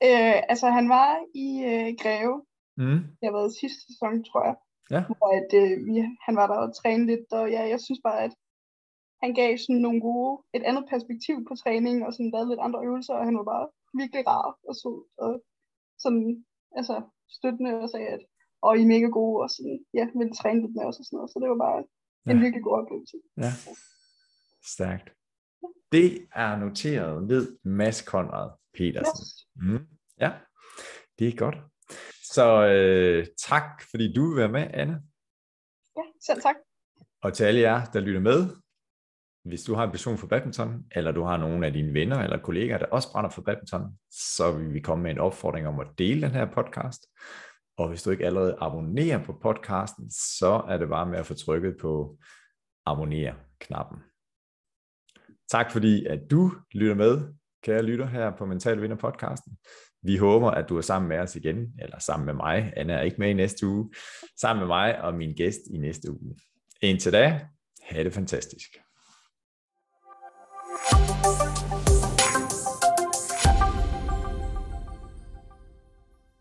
Øh, 0.07 0.37
altså, 0.51 0.67
han 0.77 0.89
var 0.97 1.09
i 1.45 1.47
øh, 1.71 1.89
Greve. 2.01 2.35
Mm. 2.81 2.99
Jeg 3.19 3.27
har 3.29 3.37
været 3.39 3.59
sidste 3.61 3.81
sæson, 3.87 4.13
tror 4.29 4.43
jeg. 4.49 4.55
Ja. 4.93 5.01
Hvor 5.07 5.29
at, 5.39 5.49
øh, 5.61 5.77
han 6.25 6.35
var 6.39 6.47
der 6.51 6.57
og 6.65 6.75
trænede 6.79 7.09
lidt, 7.11 7.27
og 7.39 7.45
ja, 7.55 7.61
jeg 7.73 7.79
synes 7.85 8.01
bare, 8.07 8.21
at 8.27 8.33
han 9.23 9.31
gav 9.39 9.49
sådan 9.57 9.81
nogle 9.85 10.01
gode, 10.01 10.33
et 10.57 10.63
andet 10.69 10.85
perspektiv 10.93 11.35
på 11.47 11.53
træning, 11.63 11.95
og 12.05 12.13
sådan 12.13 12.31
lavede 12.33 12.49
lidt 12.49 12.65
andre 12.65 12.81
øvelser, 12.87 13.13
og 13.19 13.25
han 13.27 13.37
var 13.39 13.47
bare 13.53 13.65
virkelig 14.01 14.23
rar 14.31 14.47
og 14.69 14.75
sød, 14.81 14.99
og 15.25 15.31
sådan, 16.03 16.45
altså, 16.79 16.95
støttende 17.37 17.73
og 17.83 17.89
sagde, 17.89 18.07
at 18.07 18.23
og 18.61 18.77
I 18.77 18.81
er 18.81 18.87
mega 18.87 19.07
gode, 19.19 19.43
og 19.43 19.49
sådan, 19.49 19.79
ja, 19.93 20.05
ville 20.19 20.33
træne 20.33 20.61
lidt 20.61 20.75
med 20.75 20.85
os 20.85 20.99
og 20.99 21.05
sådan 21.05 21.17
noget, 21.17 21.31
så 21.31 21.39
det 21.41 21.49
var 21.49 21.61
bare 21.67 21.79
ja. 22.25 22.31
en 22.31 22.41
virkelig 22.41 22.63
god 22.63 22.75
oplevelse. 22.81 23.17
Ja, 23.45 23.51
stærkt. 24.75 25.07
Det 25.91 26.27
er 26.35 26.55
noteret 26.55 27.27
ned 27.27 27.57
Mads 27.63 28.01
Konrad 28.01 28.49
Petersen. 28.73 29.23
Yes. 29.23 29.47
Mm. 29.55 29.87
Ja, 30.23 30.31
det 31.19 31.27
er 31.27 31.35
godt. 31.35 31.57
Så 32.35 32.45
øh, 32.73 33.27
tak, 33.47 33.81
fordi 33.91 34.13
du 34.13 34.27
vil 34.27 34.37
være 34.37 34.51
med, 34.51 34.67
Anne. 34.73 35.01
Ja, 35.97 36.03
selv 36.27 36.41
tak. 36.41 36.55
Og 37.21 37.33
til 37.33 37.43
alle 37.43 37.61
jer, 37.61 37.85
der 37.85 37.99
lytter 37.99 38.21
med, 38.21 38.39
hvis 39.47 39.63
du 39.63 39.73
har 39.75 39.83
en 39.83 39.91
passion 39.91 40.17
for 40.17 40.27
badminton, 40.27 40.83
eller 40.91 41.11
du 41.11 41.23
har 41.23 41.37
nogle 41.37 41.65
af 41.65 41.73
dine 41.73 41.93
venner 41.93 42.19
eller 42.19 42.37
kollegaer, 42.37 42.77
der 42.77 42.85
også 42.85 43.11
brænder 43.11 43.29
for 43.29 43.41
badminton, 43.41 43.97
så 44.11 44.51
vil 44.51 44.73
vi 44.73 44.79
komme 44.79 45.03
med 45.03 45.11
en 45.11 45.19
opfordring 45.19 45.67
om 45.67 45.79
at 45.79 45.87
dele 45.97 46.21
den 46.21 46.31
her 46.31 46.45
podcast. 46.45 47.07
Og 47.77 47.89
hvis 47.89 48.03
du 48.03 48.11
ikke 48.11 48.25
allerede 48.25 48.57
abonnerer 48.61 49.23
på 49.23 49.39
podcasten, 49.41 50.11
så 50.11 50.65
er 50.69 50.77
det 50.77 50.89
bare 50.89 51.05
med 51.05 51.17
at 51.19 51.25
få 51.25 51.33
trykket 51.33 51.75
på 51.81 52.17
abonner-knappen. 52.85 53.97
Tak 55.51 55.71
fordi, 55.71 56.05
at 56.05 56.19
du 56.31 56.51
lytter 56.71 56.95
med, 56.95 57.33
kære 57.63 57.83
lytter 57.83 58.05
her 58.05 58.31
på 58.37 58.45
Mental 58.45 58.81
Vinder 58.81 58.97
podcasten. 58.97 59.57
Vi 60.03 60.17
håber, 60.17 60.51
at 60.51 60.69
du 60.69 60.77
er 60.77 60.81
sammen 60.81 61.09
med 61.09 61.19
os 61.19 61.35
igen, 61.35 61.73
eller 61.81 61.99
sammen 61.99 62.25
med 62.25 62.33
mig. 62.33 62.73
Anna 62.77 62.93
er 62.93 63.01
ikke 63.01 63.17
med 63.19 63.29
i 63.29 63.33
næste 63.33 63.67
uge. 63.67 63.91
Sammen 64.41 64.59
med 64.61 64.67
mig 64.67 65.01
og 65.01 65.13
min 65.13 65.35
gæst 65.35 65.59
i 65.73 65.77
næste 65.77 66.11
uge. 66.11 66.35
Indtil 66.81 67.11
da, 67.11 67.47
have 67.81 68.03
det 68.03 68.13
fantastisk. 68.13 68.86
Thank 70.79 71.71
you. 71.71 71.76